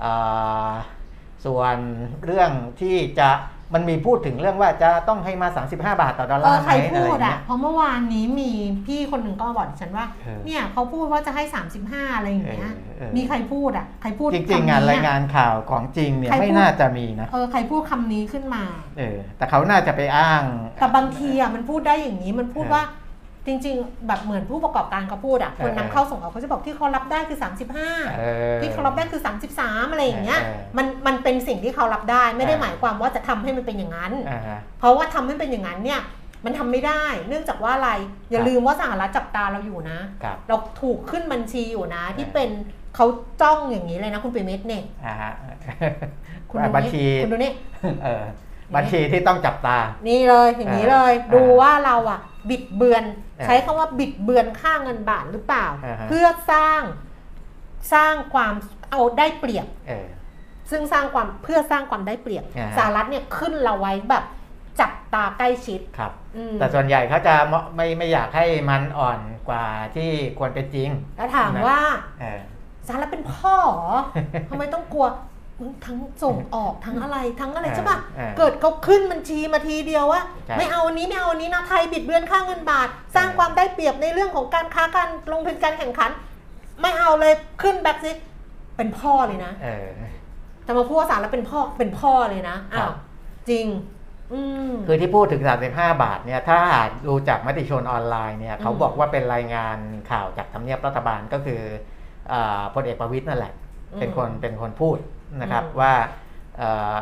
[0.00, 0.12] เอ่
[0.68, 0.70] อ
[1.44, 1.76] ส่วน
[2.24, 2.50] เรื่อง
[2.80, 3.30] ที่จะ
[3.74, 8.50] มันมีพูดถึงเรื่องว่าจะต้องให้มา 35 บาทต่อดอลเอลาอร์ไหใคมรอะไรพูอดย่างอะเงี้ยเพราะเมื่อวานนี้มี
[8.86, 11.42] พี่คนหนึ่งก็บอกดิฉันว่าเออเนี่ยเขาพูดว่าจะให้
[11.80, 18.64] 35 อะไรอย่างเงี้ยเออเออมีใครพูดอะใครพูดจริงๆงานคำรายงานข่าวของจริงเนี่ยใครพูดไม่น่าจะมีนะเออใครพูดคำนี้ขึ้นมา
[18.98, 20.42] เออแต่เขาน่าจะไปอ้าง
[20.78, 22.82] แต่บางทีอะมันพูดได้อย่างนี้มันพูดเออว่า
[23.46, 27.38] จริงๆ แบบเหมือนผู้ประกอบการเขาพูดอะคนเออนำเข้าส่งออกเขาจะบอกที่เขารับได้คือ
[27.78, 28.24] 35เอ
[28.54, 29.22] อที่เขารับได้คือ
[29.56, 36.00] 33 อะไรอย่างเงี้ยเออมันมันเป็นสิ่งที่เขารับได้ไม่ได้เออหมายความว่าจะทำให้มันเป็นอย่างนั้นอ่าฮะเพราะว่าทำให้เป็นอย่างนั้นเนี่ย
[36.44, 37.90] มันทำไม่ได้ เนื่องจากว่าอะไร
[38.30, 42.50] อย่าครับลืมว่าสหรัฐจับตาเราอยู่นะครับเราถูกขึ้นบัญชีอยู่นะ ที่เออเป็น
[42.94, 43.06] เขา
[43.40, 45.32] จ้องอย่างนี้เลยนะ คุณปิเมศเนี่ยอ่าฮะ
[46.50, 47.52] คุณดูบัญนี่ชีคุณดูนี่
[48.02, 48.24] เออ
[48.74, 49.78] บัญชีที่ต้องจับตา
[50.08, 52.20] นี่เลยอย่างนี้เลยเออดูว่าเราอะ
[52.50, 53.04] บิดเบือน
[53.38, 56.82] เออใช้คำว่าบิดเบือนค่าเงินบาทหรือเปล่าอ่าฮะเพื่อสร้าง
[57.92, 58.54] สร้างความ
[58.90, 60.06] เอาได้เปรียบเออ
[60.70, 64.24] ซึ่งสร้างความเพื่อสร้างความได้เปรียบอ่าฮะสหรัฐเนี่ยขึ้นเราไว้แบบ
[64.80, 69.18] จับตาใกล้ชิดครับอืมแต่ส่วนใหญ่เขาจะไม่ไม่ไม่อยากให้มันอ่อน
[69.48, 69.64] กว่า
[69.96, 71.80] ที่ควรเป็นจริง แล้วถามนะว่า
[72.20, 72.40] เออ
[72.86, 73.94] สหรัฐเป็นพ่อเหรอ
[74.50, 75.35] ทำไมต้องกลัวมึง
[75.86, 86.10] ทั้งส่งออกทั้งอะไรทั้งอะไรใช่ปะเออเกิดเขาขึ้นบัญชีมาทีเดียวว่าใช่ไม่เอาอันนี้ไม่เอาอันนี้นะไทยบิดเบือนค่าเงินบาท สร้างความได้เปรียบในเรื่องของการค้าการลงทุนการแข่งขัน
[86.80, 87.32] ไม่เอาเลย
[87.62, 88.12] ขึ้นแบ็กซิ
[88.76, 89.88] เป็นพ่อเลยนะเออ
[90.64, 92.94] แต่มาพูดว่าสหรัฐเป็นพ่อเป็นพ่อเลยนะอ้าครัวบ
[93.50, 93.66] จริง
[94.32, 94.40] อื
[94.70, 95.42] มคือที่พูดถึง
[95.72, 99.78] 35 บาทเนี่ยถ้าหากดูจากมติชนออนไลน์เนี่ยเขาบอกว่าเป็นรายงาน
[100.10, 101.60] ข่าวจากทำเนียบรัฐบาลก็คือ
[102.32, 103.52] อาพลเอกประวิตยนั่นแหละ
[103.92, 104.98] อืมเป็นคนเป็นคนพูด
[105.40, 105.92] นะครับอืมว่า
[106.58, 106.94] เอ่อ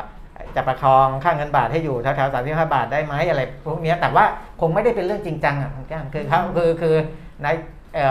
[0.55, 4.25] จะประคองค่าเงินบาทให้อยู่แถวๆสามสิบห้าบาทได้ไหมอะไรพวกเนี้ยแต่ว่า
[4.61, 6.95] คงไม่ได้เป็นเรื่องจริงจังอะคุณแก้มคือเขาคือคือ
[7.43, 7.47] ใน
[7.95, 8.07] เอ่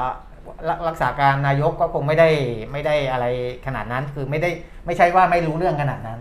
[0.00, 0.04] อ
[0.68, 2.28] รักรักษาการนายกก็คงไม่ได้
[2.72, 3.26] ไม่ได้อะไร
[3.66, 4.50] ขนาดนั้น คือไม่ได้
[4.86, 6.20] ไม่ใช่ว่าไม่รู้เรื่องขนาดนั้น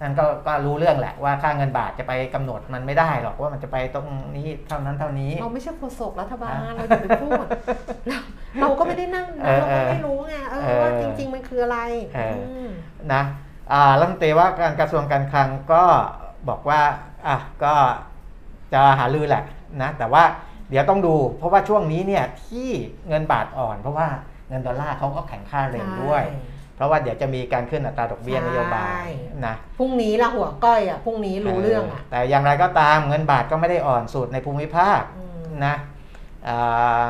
[0.00, 7.44] ท่านก็ก็รู้เรื่องแหละว่าค่าเงินบาทจะไปกำหนดมันไม่ได้หรอกว่ามันจะไปตรงนี้เท่านั้นเท่านี้ เราไม่ใช่โฆษกรัฐบาลอะเราอย่าไปพูด
[8.60, 11.78] เราเราก็ไม่ได้นั่งเออเราก็ไม่รู้ไงเออเออว่าจริง ๆ มันคืออะไร
[12.14, 12.70] เอออืม
[13.12, 13.22] นะ
[13.72, 15.84] อ่ารัฐมนตรีว่าการกระทรวงการคลังก็
[16.48, 16.80] บอกว่า
[17.26, 17.74] อะก็
[18.72, 19.44] จะหาลือแหละ
[19.82, 20.24] นะแต่ว่า
[20.70, 22.68] เดี๋ยวต้องดู เพราะว่าช่วงนี้เนี่ยที่
[23.08, 24.08] เงินบาทอ่อน เพราะว่า
[24.48, 26.24] เงินดอลลาร์เขาก็แข็งค่าเร็วด้วย
[26.76, 29.06] เพราะว่าเดี๋ยวจะมีการขึ้นอัตราดอกเบี้ยใช่นโยบาย
[29.46, 35.74] นะพรุ่งนี้ละหัวก้อยอะพรุ่งนี้รู้เรื่องอะแต่อย่างไรก็ตามเงินบาทก็ไม่ได้อ่อนสุดในภูมิภาคอืมนะ
[36.48, 37.06] อ่า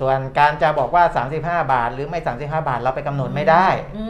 [0.00, 1.04] ส่วนการจะบอกว่า
[1.38, 3.66] 35 บาท หรือไม่ 35 บาทเราไปกำหนดไม่ได้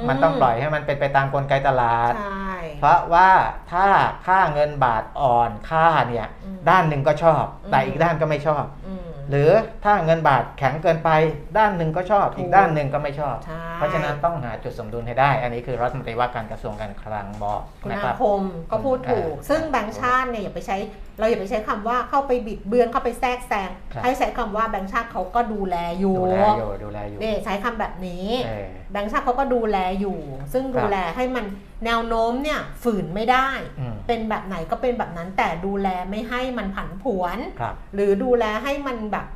[0.09, 3.30] มันต้องปล่อยให้มันเป็นไปตามกลไกตลาดใช่เพราะว่า
[3.72, 3.87] ถ้า
[4.26, 9.51] ค่าเงินบาทอ่อนค่าเนี่ยอืมด้านหนึ่งก็ชอบอืมแต่อีกด้านก็ไม่ชอบอืมหรือ
[9.85, 11.11] ถ้าเงินบาทแข็งเกินไป
[11.59, 20.76] ด้านหนึ่งก็ชอบถูกอีกด้านหนึ่งก็ไม่ชอบใช่เพราะฉะนั้นต้องหาจุดสมดุลให้ได้ อันนี้คือรัฐมนตรีว่าการกระทรวงการคลังบอกคุณนะอาครับคมก็พูดถูกอ่าซึ่งแบงค์ชาติเนี่ยอย่าไปใช้
[21.19, 30.19] เราอย่าไปใช้คำว่าเข้าไปบิดเบือนเข้าไปแทรกแซงครับให้ใช้คำว่าแบงค์ชาติเขาก็ดูแลอยู่ดูแลอยู่ดูแลอยู่นี่ใช้คำแบบนี้เออแบงค์ชาติเขาก็ดูแลอยู่
[30.53, 31.45] ซึ่งดูแลให้มัน
[31.85, 33.49] แนวโน้มเนี่ยฝืนไม่ได้
[33.81, 39.27] อืมเป็นแบบไหนก็เป็นแบบนั้นแต่ดูแลไม่ให้มันผันผวนครับหรือดูแลให้มันแบบ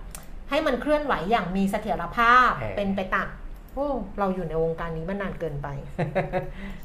[0.51, 3.29] ให้มันเคลื่อนไหวอย่างมีเสถียรภาพเออเป็นไปตาม
[3.77, 5.69] โอ้เราอยู่ในวงการนี้มานานเกินไป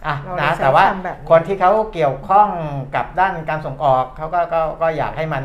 [0.05, 2.49] อะเราเลยนะใช้แต่ว่าคำแบบนี้คนที่เขาเกี่ยวข้อง
[2.95, 5.43] กับด้านการส่งออกเขาก็ก็ก็อยากให้มัน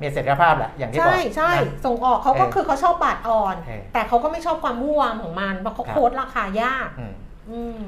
[0.00, 7.14] มีเสถียรภาพแหละอย่างที่บอกใช่ใช่นะส่งออกเขาก็เออคือเขาชอบบาทอ่อนเออแต่เขาก็ไม่ชอบความวุ่นวามของมันเพราะเขาครับโค้ดราคายากอืม
[7.50, 7.82] อืม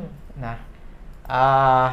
[0.47, 0.55] นะ
[1.33, 1.85] อ่า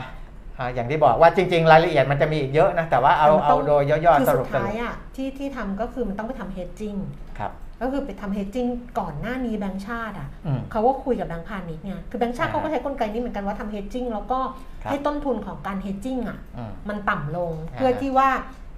[0.57, 7.26] อ่าอย่างที่บอกว่าจริง ๆ รายละเอียดมันจะมีอีกเยอะนะ แต่ว่าเอาแต่มันต้เอาองโดยย่อคือๆสสุรุดปสรุท้ายปอะที่ที่ทำก็คือมันต้องไปทำ hedging ครับ
[7.81, 8.69] ก็คือไปทำ hedging
[8.99, 14.39] ก่อนหน้านี้แบงก์ชาติอะอืม เขาก็คุยกับแบงก์พาณิชย์ไงคือแบงก์ชาติอ่า เขาก็ใช้กลไกนี้เหมือนกันว่าทำ hedging แล้วก็
[14.83, 18.29] ครับให้ต้นทุนของการ hedging อะ อืม มันต่ำลง อ่าเพื่อที่ว่า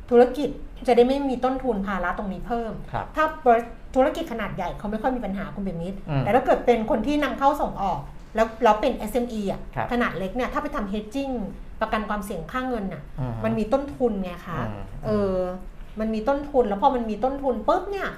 [0.10, 0.50] ธุรกิจ
[0.88, 3.26] จะได้ไม่มีต้นทุนภาระตรงนี้เพิ่ม ครับ ถ้า
[3.96, 8.00] ธุรกิจขนาดใหญ่เขาไม่ค่อยมีปัญหาคุณเบนมิดอืมแต่ถ้าเกิดเป็นคนที่นำเข้าส่งออก
[8.36, 11.34] แล้วแล้วเป็น SME อะครับ ขนาดเล็กเนี่ยถ้าไปทำ hedging
[11.82, 15.36] ประกันความเสี่ยงค่าเงินน่ะ อื มันมีต้นทุนไงคะ อืม เออ
[16.00, 18.10] มันมีต้นทุนแล้วพอมันมีต้นทุนปุ๊บเนี่ย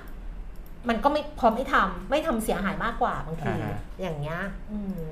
[0.89, 4.39] มันก็ไม่พอไม่ทำไม่ทำเสียหายมากกว่าบางทีอ่าฮะอย่างเงี้ย
[4.71, 5.03] อืม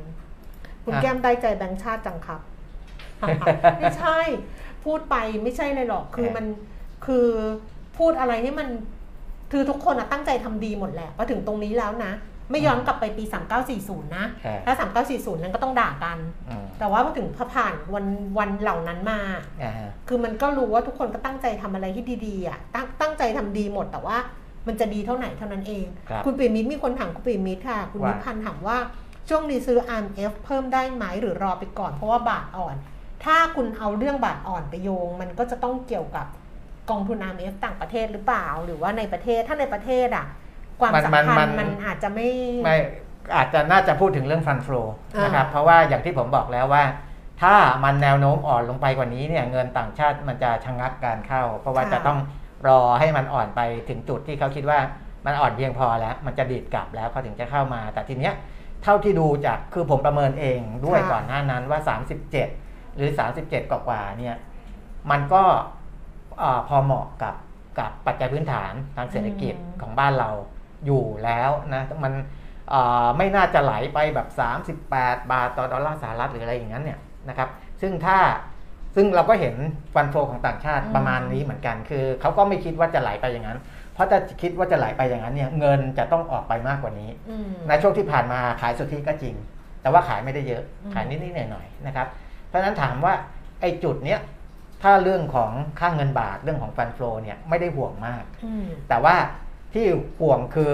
[0.84, 2.41] คุณอะแก้มได้ใจแบงค์ชาติจังครับ
[3.80, 4.17] ไม่ใช่
[4.86, 6.45] พูดไปไม่ใช่เลยหรอก คือมัน
[7.05, 7.28] คือ
[7.97, 8.67] พูดอะไรให้มัน
[9.51, 12.11] คือทุกคนอะตั้งใจทำดีหมดแหละพอถึงตรงนี้แล้วนะ
[12.51, 13.24] ไม่ย้อนกลับไปปี
[13.70, 14.74] 3940 นะเออถ้า
[15.07, 16.17] 3940 นั้นก็ต้องด่ากัน
[16.49, 18.05] อืมแต่ว่าพอถึงพอผ่านวัน
[18.38, 19.20] วันเหล่านั้นมา
[19.61, 24.17] อ่าฮะคือมันก็รู้ว่าทุกคนก็ตั้งใจทำอะไรที่ดีๆอะตั้งตั้งใจทำดีหมดแต่ว่า
[24.68, 28.78] มันจะดีเท่าไหนเท่านั้นเองครับณปีมิตรมีคนถามคุณปีมิตรค่ะ คุณว่านิพันธ์ถามว่า
[29.30, 32.76] ช่วงนี้ซื้อ RMF เพิ่มได้ไหมหรือรอไปก่อนเพราะว่าบาทอ่อน
[33.26, 36.26] ถ้าคุณเอาเรื่องบาทอ่อนไปโยง มันก็จะต้องเกี่ยวกับ
[36.89, 40.26] กองทุน RMF ต่างประเทศหรือเปล่า หรือว่าในประเทศถ้าในประเทศอะ
[40.80, 42.30] ความมันสัมมันพันมันธ์มันอาจจะไม่
[42.66, 42.78] ไม่
[43.36, 44.82] อาจจะน่าจะพูดถึงเรื่องฟันฟลู
[45.18, 46.84] อ่านนะครับเพราะว่าอย่างที่ผมบอกแล้วว่า
[47.41, 52.18] ถ้ามันแนวโน้มอ่อนลงไปกว่านี้เนี่ยเงินต่างชาติมันจะชะงักการเข้า เพราะว่าจะต้อง
[52.68, 54.80] รอให้มันอ่อนไปถึงจุดที่เขาคิดว่า
[55.26, 58.34] มันอ่อนเพียงพอแล้ว มันจะดีดกลับแล้วเขาถึงจะเข้ามา แต่ทีเนี้ย
[58.84, 61.80] เท่าที่ดูจากคือผมประเมินเองด้วยก่อนหน้านั้นว่า
[62.38, 63.10] 37 หรือ
[63.41, 64.36] 37 กว่าๆเนี่ย
[65.12, 65.43] มันก็
[66.39, 67.36] เอ่อพอเหมาะกับ
[67.80, 70.30] กับปัจจัยพื้นฐานทางเศรษฐกิจของบ้านเรา
[70.86, 72.14] อยู่แล้วนะมัน
[72.70, 74.28] เอ่อไม่น่าจะไหลไปแบบ
[74.80, 76.99] 38 บาทต่อดอลลาร์สหรัฐหรืออะไรอย่างนั้นเนี่ย
[77.30, 77.49] นะครับ
[77.82, 78.18] ซึ่งถ้า
[78.96, 79.56] ซึ่งเราก็เห็น
[79.94, 83.60] ฟันโฟของต่างชาติอืมประมาณนี้เหมือนกัน คือเขาก็ไม่คิดว่าจะไหลไปอย่างนั้น
[83.94, 89.36] เพราะถ้าคิดว่าจะไหลไปอย่างนั้นเนี่ยเงินจะต้องออกไปมากกว่านี้อืมในช่วงที่ผ่านมาขายสุทธิก็จริง
[89.82, 92.08] แต่ว่าขายไม่ได้เยอะอืมขายนิดๆหน่อยๆนะครับ
[92.48, 93.14] เพราะฉะนั้นถามว่า
[93.62, 94.20] ไอ้จุดเนี้ย
[94.84, 99.16] ถ้าเรื่องของค่าเงินบาทเรื่องของฟันโฟเนี่ยไม่ได้ห่วงมากอืมแต่ว่า
[99.74, 99.86] ที่
[100.22, 100.72] ห่วงคือ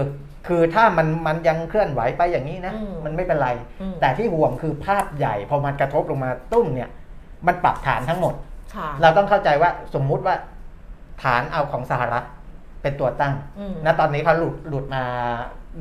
[0.47, 3.49] คือถ้ามันมันยังเคลื่อนไหวไปอย่างนี้นะอืมมันไม่เป็นไร
[3.81, 6.89] อืมแต่ที่ห่วงคือภาพใหญ่พอมันกระทบลงมาตุ้มเนี่ย
[7.47, 8.33] มันปรับฐานทั้งหมด
[8.75, 10.35] ค่ะเราต้องเข้าใจว่าสมมุติว่า
[11.23, 12.25] ฐานเอาของสหรัฐ
[12.81, 15.03] เป็นตัวตั้งอืมนะตอนนี้เขาหลุดหลุดมา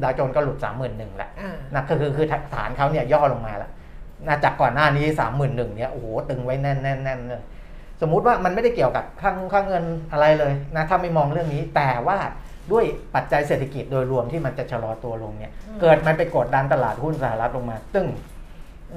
[0.03, 3.71] ดาวโจนส์ก็หลุดสามหมื่นหนึ่งแล้วอ่านะคือคือคือฐานเขาเนี่ยย่อลงมาแล้ว
[4.29, 7.43] นะจากก่อนหน้านี้สามหมื่นหนึ่งเนี่ยโอ้โหตึงไว้แน่นแน่นแน่นเลย
[8.01, 12.19] สมมุติว่ามันไม่ได้เกี่ยวกับค่างค่างเงินอะไรเลยนะถ้าไม่มองเรื่องนี้แต่ว่า
[12.73, 12.85] ด้วย
[13.15, 18.09] ปัจจัยเศรษฐกิจโดยรวมที่มันจะชะลอตัวลงเนี่ยอืมเกิดมันไปกดดันตลาดหุ้นสหรัฐลงมา ตึ้ง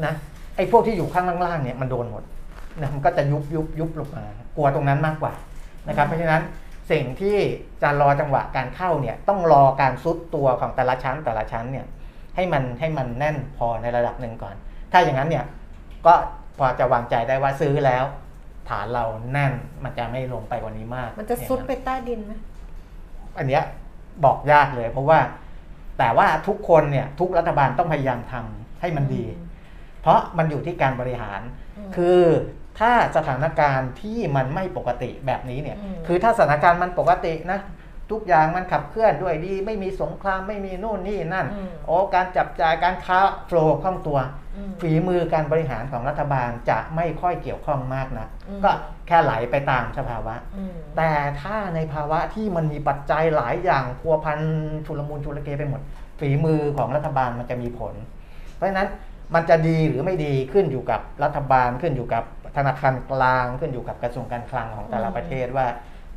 [0.05, 0.13] นะ
[0.55, 2.23] ไอ้พวกที่อยู่ข้างล่างๆเนี่ยมันโดนหมด
[2.81, 4.25] นะมันก็จะยุบยุบยุบลงมา
[4.57, 5.33] กลัวตรงนั้นมากกว่า
[5.87, 6.41] นะครับเพราะฉะนั้น
[6.91, 7.37] สิ่งที่
[7.81, 11.85] จะรอจังหวะการเข้าเนี่ยต้องรอการซุดตัวของแต่ละชั้นแต่ละชั้นเนี่ย
[12.35, 14.55] ให้มันให้มันแน่นพอในระดับหนึ่งก่อน
[14.91, 15.45] ถ้าอย่างนั้นเนี่ย
[16.05, 16.13] ก็
[16.57, 18.03] พอจะวางใจได้ว่าซื้อแล้ว
[18.69, 19.53] ฐานเราแน่น
[19.83, 22.33] มันจะไม่ลงไปกว่านี้มาก มันจะซุดอย่างไปนั้นใต้ดินไหม
[23.37, 23.63] อันเนี้ย
[24.25, 25.19] บอกยากเลย เพราะว่า
[25.99, 29.25] แต่ว่าทุกคนเนี่ยทุกรัฐบาลต้องพยายามทำให้มันดี
[30.01, 31.41] เพราะมันอยู่ที่การบริหาร
[31.89, 32.19] มคือ
[32.79, 37.59] ถ้าสถานการณ์ที่มันไม่ปกติแบบนี้เนี่ยอืมคือถ้าสถานการณ์มันปกตินะ
[38.11, 44.19] ทุกอย่างมันขับเคลื่อนด้วยดี ไม่มีสงครามไม่มีนู่นนี่นั่นอืมโอ้การจับจ่ายการค้าโฟลว์คล่องตัว
[44.55, 48.71] อืมฝีมือการบริหารของรัฐบาลจะไม่ค่อยเกี่ยวข้องมากนะอืมก็
[49.07, 51.11] แค่ไหลไปตามสภาวะอืมแต่
[51.41, 54.39] ถ้าในภาวะที่มันมีปัจจัยหลายอย่างพัวพัน
[54.85, 55.81] ชุลมุนชุลเกไปหมด
[56.19, 57.93] ฝีมือของรัฐบาลมันจะมีผล
[58.55, 58.89] เพราะฉะนั้น
[59.35, 62.23] มันจะดีหรือไม่ดีขึ้นอยู่กับรัฐบาลขึ้นอยู่กับ
[62.57, 65.65] ธนาคารกลางขึ้นอยู่กับกระทรวงการคลังของแต่ละอืมประเทศว่า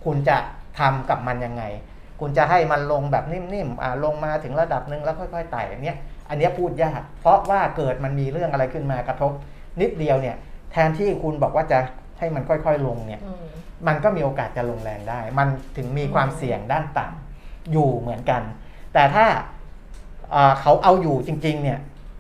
[0.05, 0.37] คุณจะ
[0.79, 1.65] ทำกับมันยังไง
[2.21, 5.97] คุณจะให้มันลงแบบนิ่มๆอ่าลงมาถึงระดับหนึ่งแล้วค่อยๆไต่อันเนี้ย
[6.29, 9.33] อันเนี้ยพูดยาก เพราะว่าเกิดมันมีเรื่องอะไรขึ้นมากระทบ
[9.81, 10.37] นิดเดียวเนี่ย
[10.73, 11.79] แทนที่คุณบอกว่าจะ
[12.19, 13.45] ให้มันค่อยๆลงเนี่ยอืม
[13.87, 18.43] มันก็มีโอกาสจะลงแรงได้ มันถึงมีความเสี่ยงด้านต่ำอยู่เหมือนกัน
[18.95, 19.27] แต่ถ้า
[20.31, 21.79] เอ่อเขาเอาอยู่จริง ๆ เนี่ย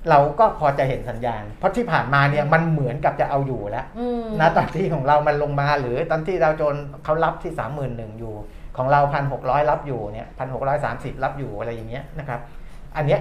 [0.08, 8.34] เราก็พอจะเห็นสัญญาณ เพราะที่ผ่านมาเนี่ยมันเหมือนกับจะเอาอยู่แล้วอืมนะตอนที่ของเรามันลงมาหรือตอนที่เราโจนเขารับที่สามหมื่นหนึ่งอยู่
[8.76, 12.40] ของเราพันหกร้อยรับอยู่เนี่ยพันหกร้อยสามสิบรับอยู่อะไรอย่างเงี้ยนะครับ
[12.96, 13.20] อันเนี้ย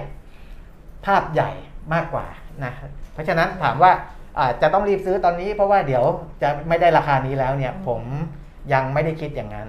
[1.06, 1.50] ภาพใหญ่
[1.94, 2.26] มากกว่า
[2.64, 2.72] นะ
[3.12, 3.92] เพราะฉะนั้นถามว่า
[4.38, 6.04] อาจจะต้องรีบซื้อตอนนี้เพราะว่าเดี๋ยว
[6.42, 8.00] จะไม่ได้ราคานี้แล้วเนี่ยอืมผม
[8.72, 9.68] ยังไม่ได้คิดอย่างนั้น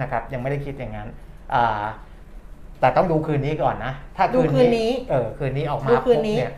[0.00, 1.08] นะครับ ยังไม่ได้คิดอย่างนั้น
[1.54, 1.84] อ่า
[2.80, 6.52] แต่ต้องดูคืนนี้ก่อนนะ ถ้าดูคืนนี้ เออ คืนนี้ออกมาดูคืนนี้ปุ๊บเนี่ย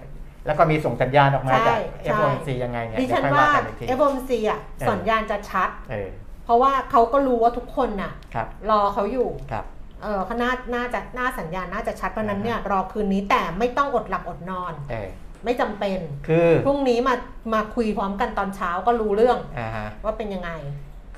[0.46, 6.10] แล้วก็มีส่งสัญญาณออกมาจากใช่ FOMC ยังไงเนี่ยดิเดี๋ยฉัวนค่อยว่าว่ากันอีกที FOMC อะเออสัญญาณจะชัดเออ
[6.44, 9.64] เพราะว่าเขาก็รู้ว่าทุกคนน่ะครับรอเขาอยู่ครับ
[10.02, 15.08] เออเขาน่าน่าจะน่าสัญญาณน่าจะชัดเพราะฉะนั้นอ่าฮะเนี่ยรอคืนนี้แต่ไม่ต้องอดหลับอดนอนเออ
[15.44, 15.98] ไม่จำเป็น
[16.28, 17.14] คือพรุ่งนี้มา
[17.54, 20.50] มาคุยพร้อมกันตอนเช้าก็รู้เรื่องอ่าฮะว่าเป็นยังไง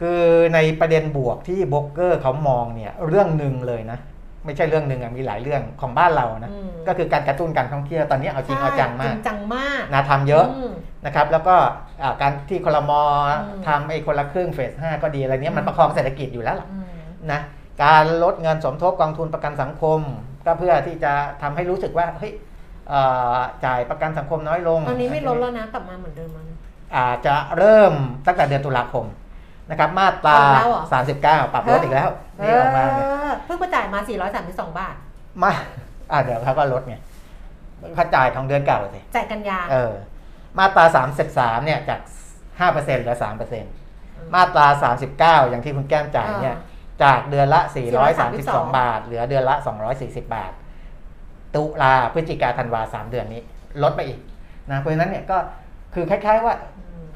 [0.01, 0.23] คือ
[0.55, 3.99] ในประเด็นบวกที่โบรกเกอร์เขามองเนี่ยเรื่องหนึ่งเลยนะ
[4.45, 10.73] ไม่ใช่เรื่องหนึ่งอะมีหลายเรื่องของบ้านเรานะอืมก็คือการกระตุ้นการท่องเที่ยวตอนนี้เอาจริงเอาจังมาจกริงจังมากนะทำเยอะม
[11.07, 11.55] นะครับแล้วก็
[12.03, 16.87] อ่าการที่คลมอืมทำไอ้คนละครึ่งเฟสห้าก็ดีอะไรเนี้ยมันอืมประคองเศรษฐกิจอยู่แล้วล่ะอืม
[17.33, 17.41] นะ
[17.85, 20.01] การลดเงินสมทบกองทุนประกันสังคม
[20.47, 22.33] ก็เพื่อที่จะทำให้รู้สึกว่าเฮ้ย
[22.89, 23.01] เอ่
[23.35, 26.47] อจ่ายประกันสังคมน้อยลง ตอนนี้ไม่ลดแล้วนะกลับมาเหมือนเดิมมัน
[26.97, 27.93] อาจจะเริ่ม
[28.27, 29.05] ตั้งแต่เดือนตุลาคม
[29.71, 30.83] นะครับมาตราเอาแล้วเหรอ
[31.21, 32.09] 39 ปรับลดอีกแล้ว
[32.43, 34.01] นี่ออกมาเนี่ยเออเพิ่งไปจ่ายมา
[34.39, 34.95] 432 บาท
[35.43, 35.53] มา
[36.11, 36.97] อ่าเดี๋ยวเขาก็ลดไง
[37.95, 39.93] เขาจ่ายของเดือนเก่าสิจ่ายกันยา เออ
[40.59, 40.85] มาตรา
[41.25, 42.01] 33เนี่ยจาก
[42.51, 43.17] 5%เหลือ
[43.75, 44.67] 3%มาตรา
[45.43, 46.57] 39 อย่างที่คุณแก้มจ่ายเนี่ย
[47.03, 47.61] จากเดือนละ
[48.19, 49.55] 432บาท เหลือเดือนละ
[49.95, 50.53] 240 บาท
[51.55, 53.41] ตุลาพฤศจิกาธันวา3เดือนนี้
[53.83, 54.19] ลดไปอีก
[54.71, 55.37] นะเพราะฉะนั้นเนี่ยก็
[55.95, 56.55] คือคล้ายๆว่า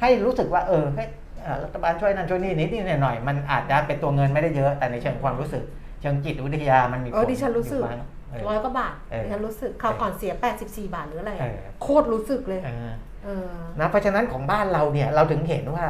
[0.01, 1.28] ให้รู้สึกว่าเออให้อ่า
[1.65, 5.65] รัฐบาลช่วยนั่นช่วยนี่นิดนิดหน่อยหน่อยๆมันอาจจะเป็นตัวเงินไม่ได้เยอะ แต่ในเชิงความรู้สึก
[6.01, 10.33] เชิงจิตวิทยามันมีเออดิฉันรู้สึกอยู่บ้างเออร้อยกว่าบาทเออดิฉันรู้สึกคราวก่อนเสีย
[10.63, 12.93] 84 บาทหรืออะไรเออ โคตรรู้สึกเลยเออ
[13.25, 13.49] เออ
[13.81, 15.87] นะเพราะฉะนั้นของบ้านเราเนี่ยเราถึงเห็นว่า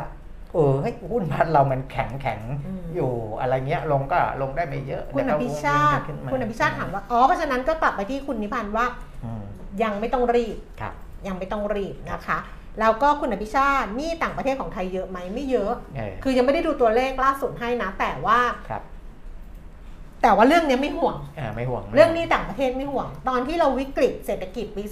[0.53, 8.87] เออให้ยหุ้นบ้านเรามันแข็งแข็งๆอืม อยู่อะไรเงี้ยลงก็ลงได้ไม่เยอะคุณอแล้วก็ภิชาติวิ่งขึ้นมคุณอภิชาติถามว่า อ๋อ เพราะฉะนั้นก็กลับไปที่คุณนิพันธ์ว่า
[9.25, 9.43] อืม
[9.83, 10.93] ยังไม่ต้องรีบ ครับ
[11.27, 12.39] ยังไม่ต้องรีบนะคะ
[12.81, 18.39] แล้วก็คุณอภิชาติหนี่ต่างประเทศของไทยเยอะไหมไม่เยอะเออคือยังไม่ได้ดูตัวเลขล่าสุดให้นะ แต่ว่า
[18.71, 18.83] ครับ
[20.23, 24.83] แต่ว่าเรื่องเนี้ยไม่ห่วงอ่าไม่ห่วง เรื่องหนี้ต่างประเทศไม่ห่วง ตอนที่เราวิกฤตเศรษฐกิจปี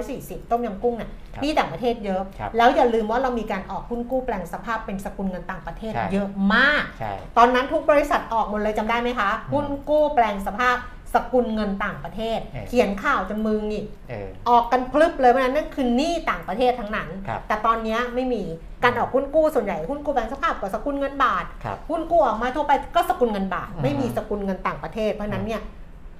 [0.00, 10.76] 2540 ต้มยำกุ้งเนี่ยครับหนี้ต่างประเทศเยอะครับแล้วอย่าลืมว่าเรามีการออกหุ้นกู้แปลงสภาพเป็นสกุลเงินต่างประเทศใช่เยอะมากใช่ตอนนั้นทุกบริษัทออกหมดเลยจำได้ไหมคะอืมหุ้นกู้แปลงสภาพ
[11.14, 18.42] สกุลเงินต่างประเทศเออเขียนข่าวจนมือหงิกเออออกกันพลึบเลยเพราะฉะนั้นนั่นคือหนี้ต่างประเทศทั้งนั้นครับแต่ตอนเนี้ยไม่มี
[18.84, 25.62] การออกหุ้นกู้ส่วนใหญ่หุ้นกู้แปลงสภาพกับสกุลเงินบาทครับหุ้นกู้ออกมาทั่วไปก็สกุลเงินบาทอืมไม่มีสกุลเงินต่างประเทศ เพราะฉะนั้นเนี่ย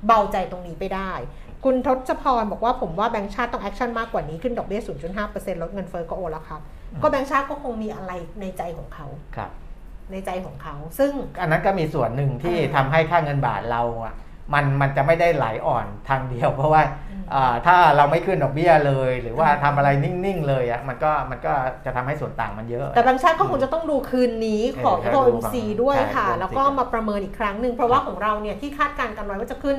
[0.06, 1.12] เบาใจตรงนี้ไปได้
[1.64, 4.80] คุณทศพรบอกว่าผมว่าแบงก์ชาติต้อง action มากกว่านี้ขึ้นดอกเบี้ย
[5.20, 6.60] 0.5%ลดเงินเฟ้อก็โอแล้วครับ
[7.02, 9.50] ก็แบงก์ชาติก็คงมีอะไรในใจของเขาครับ
[10.12, 14.14] ในใจของเขา ซึ่งอันนั้นก็มีส่วนหนึ่งที่อ่าทำให้ค่าเงินบาทเราอะ
[14.52, 21.52] มันมันจะไม่ได้ไหลอ่อนทางเดียว เพราะว่าอืมอ่าถ้าเราไม่ขึ้นดอกเบี้ยเลย หรือว่าอืมทำอะไรนิ่งๆเลยอะมันก็มันก็
[21.84, 29.76] จะทำให้ส่วนต่างมันเยอะ แต่แบงก์ชาติก็คงจะต้องดูคืนนี้ของเออใช่ดู FOMC ฟังด้วยใช่ค่ะ FOMC แล้วก็มาประเมินอีกครั้งหนึ่งเพราะว่าของเราเนี่ยที่คาดการณ์กันไว้ว่าจะขึ้น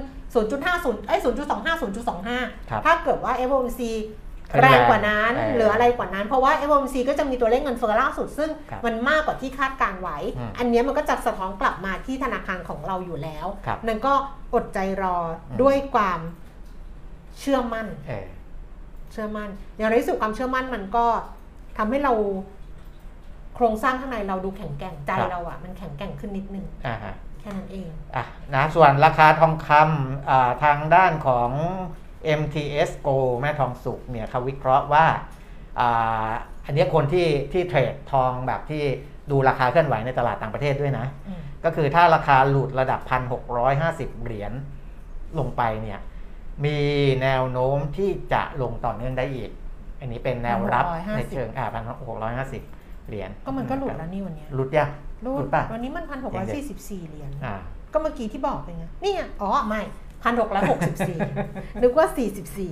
[0.54, 14.14] 0.50เอ้ย0.25ครับ0.25 ถ้าเกิดว่า FOMC ขึ้น แรแรงงกว่านั้นเออหรืออะไรกว่านั้น เพราะว่า FOMC ก็จะมีตัวเลขเงินเฟ้อล่าสุด ซึ่งครับมันมากกว่าที่คาดการณ์ไว้อืมอันเนี้ยมันก็จะสะท้อนกลับมาที่ธนาคารของเราอยู่แล้วครับนั่นก็
[14.54, 16.20] อดใจรออมด้วยความ
[17.40, 18.28] เชื่อมั่นเออ
[19.12, 21.06] เชื่อมั่นอย่างในที่สุดความเชื่อมั่นมันก็
[21.78, 22.14] ทำให้เรา
[23.56, 28.26] โครงสร้างข้างในเราดูแข็งแกร่งใจเราอะมันแข็งแกร่งขึ้นนิดนึงอ่าฮะแค่นั้นเองอะ
[28.56, 31.50] นะส่วนราคาทองคำอ่าทางด้านของ
[32.40, 35.06] MTS Go แม่ทองสุกเนี่ยเขาวิเคราะห์ว่า
[35.80, 36.32] อ่า
[36.66, 38.84] อันเนี้ยคนที่ที่เทรดทองแบบที่
[39.32, 43.00] ดูราคาเคลื่อนไหวในตลาดต่างประเทศด้วยนะอืมก็คือถ้าราคาหลุดระดับ
[43.62, 44.54] 1,650 เหรียญ
[45.40, 46.00] ลงไปเนี่ย
[46.66, 46.80] มี
[47.24, 49.50] แนวโน้มที่จะลงต่อเนื่องได้อีก
[50.00, 52.64] อันนี้เป็นแนวรับ1,650ในเชิงอ่าพันหกร้อยห้าสิบ
[53.08, 54.90] เหรียญก็มันก็หลุดแล้วนี่วันเนี้ยหลุดยัง
[55.24, 57.56] หลุดป่ะวันนี้มันพันหกร้อยสี่สิบสี่เหรียญอ่า
[57.94, 59.82] ก็เมื่อกี้ที่บอกไปไงนี่ไงอ๋อไม่
[60.26, 61.20] พันหกร้อยหกสิบสี่
[61.82, 62.72] นึกว่าสี่สิบสี่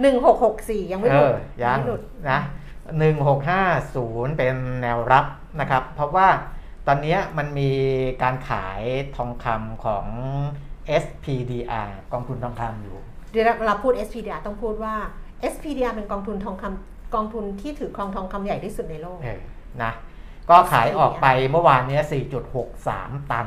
[0.00, 2.40] หนึ่งหกหกสี่ยังไม่เอหลุดอยังไม่หลุดนะ
[2.98, 3.62] หนึ่งหกห้า
[3.94, 5.26] ศูนย์เป็นแนวรับ
[5.60, 6.28] นะครับ เพราะว่า
[6.86, 7.70] ตอนเนี้ยมันมี
[8.22, 8.82] การขาย
[9.16, 10.06] ทองคำของ
[11.02, 12.96] SPDR กองทุนทองคำอยู่
[13.32, 14.94] เดี๋ยวเราพูด SPDR ต้องพูดว่า
[15.52, 19.40] SPDR เป็นกองทุนทองคำกองทุนที่ถือครองทองคำใหญ่ที่สุดในโลกเออ
[19.82, 19.92] นะ
[20.50, 22.02] ก็ขายออกไปเมื่อวานเนี้ย
[22.66, 23.46] 4.63 ตัน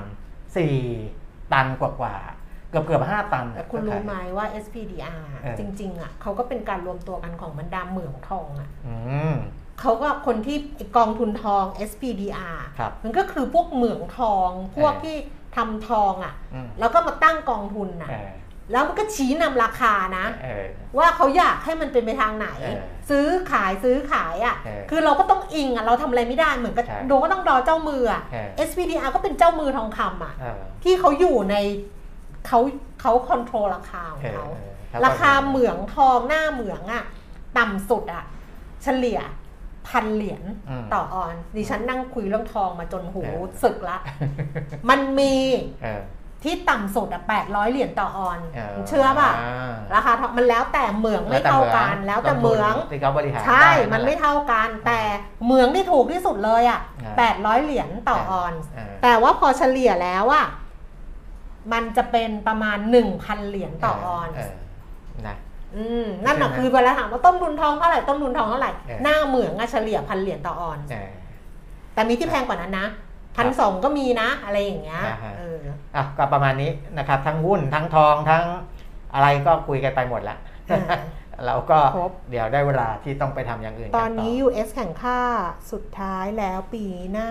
[0.75, 2.40] 4 ตันกว่ากว่าๆ
[2.71, 8.95] เกือบเกือบ5ตันแต่คุณรู้ไหมว่า SPDR เออจริง ๆ อะเขาก็เป็นการรวมตัวกันของบรรดาเหมืองทองอะอื
[9.31, 9.33] ม
[9.81, 10.57] เขาก็คนที่
[10.97, 15.15] กองทุนทอง SPDR ครับมันก็คือพวกเหมืองทองพวกเออที่
[15.55, 18.29] ทำทองอะอืมแล้วก็มาตั้งกองทุนน่ะเออ
[18.71, 20.67] แล้วมันก็ชี้นำราคานะเออ
[20.97, 31.55] ว่าเขาอยากให้มันเป็นไปทางไหนเออซื้อขายซื้อขายอะเออคือเราก็ต้องอิงอะเราทำอะไรไม่ได้เหมือนกับใช่โดก็ต้องรอเจ้ามืออะเออ SPDR ก็เป็นเจ้ามือทองคำอะเออที่เขาอยู่ใน
[32.47, 32.59] เขา
[33.01, 37.03] เขาคอนโทรลราคาของเออเขาเออราคาเหมืองทองหน้าเหมืองอะ
[37.57, 38.23] ต่ำสุดอะ
[38.83, 39.19] เฉลี่ย
[39.87, 43.97] พันเหรียญอืมต่อออนดิฉันนั่งคุยเรื่องทองมาจนหูเออสึกละ
[44.89, 45.33] มันมี
[45.83, 46.01] เออ
[46.45, 54.99] ที่ต่ำสุดอะ800เหรียญต่อออนเออเชื่อป่ะาราคาทองมันแล้วแต่เหมืองไม่เท่ากัน แล้วแต่เหมืองที่เขาบริหารใช่ได้มันไม่แหละเท่ากัน แต่
[55.45, 60.45] เหมืองที่ถูกที่สุดเลยอะอ่า800เหรียญต่อออนเออแต่ว่าพอเฉลี่ยแล้วอะ
[61.73, 62.77] มันจะเป็นประมาณ
[63.13, 64.29] 1,000 เหรียญต่อออน
[65.23, 65.37] เนะ
[65.75, 71.09] อืมนั่นน่ะใช่ไหมคือเวลาถามว่าต้นทุนทองเท่าไหร่ต้นทุนทองเท่าไหร่เออหน้าเหมืองอะเฉลี่ยพันเหรียญต่อออนเออ
[71.93, 72.87] แต่มีที่แพงกว่านั้นนะ
[73.37, 75.57] พันสองก็มีนะ อะไรอย่างเงี้ยอ่าฮะเออ
[75.95, 78.43] อะก็ประมาณนี้นะครับ ทั้งหุ้นทั้งทองทั้ง
[79.13, 80.37] อะไรก็คุยกันไปหมดแล้ว
[80.71, 80.99] อ่า
[81.45, 85.19] เราก็ครบเดี๋ยวได้เวลาที่ต้องไปทำอย่างอื่นกัตอนนี้ US แข่งค่า
[85.71, 87.29] สุดท้ายแล้วปีหน้า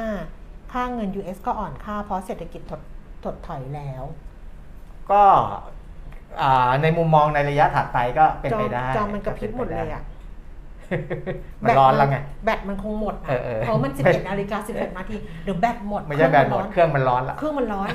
[0.73, 2.81] ค่าเงิน US ก็อ่อนค่าเพราะเศรษฐกิจถด
[3.25, 4.05] ถดถอยแล้ว
[5.11, 5.23] ก็
[6.41, 10.05] อ่าในมุมมองในระยะถัดไปก็เป็นจอไปได้จอมันกระพริบหมดเลยอะ
[11.63, 17.89] มันร้อนแล้วไง แบตมันคงหมดอะเออเออเพราะมัน11นาฬิกา11นาทีเดี๋ยวแบตหมด ไม่ใช่แบตหมด เคเครื่รื่อองงมันร้อนละ เครื่องมันร้อน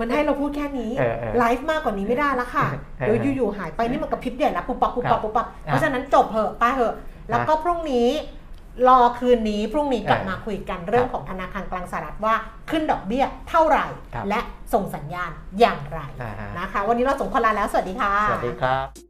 [0.00, 2.66] มันให้เราพูดแค่นี้เออเออไลฟ์มากกว่านี้ไม่ได้ละค่ะ
[3.06, 6.94] เออเดี๋ยวอยู่ๆหายไปนี่มันกระพริบใหญ่ละปุ๊บปับปุ๊บปับปุ๊บปับครับเพราะฉะนั้นจบเหอะไปเหอะ
[7.30, 8.08] แล้วก็พรุ่งนี้
[8.88, 12.34] รอคืนนี้พรุ่งนี้กลับเออมาคุยกันเรื่องของธนาคารกลางสหรัฐว่า
[12.70, 14.40] ขึ้นดอกเบี้ยเท่าไหร่ครับและ
[14.74, 19.09] ส่งสัญญาณอย่างไรอ่าฮะนะคะ วันนี้เราส่งคนลาแล้ว สวัสดีค่ะ สวัสดีครับ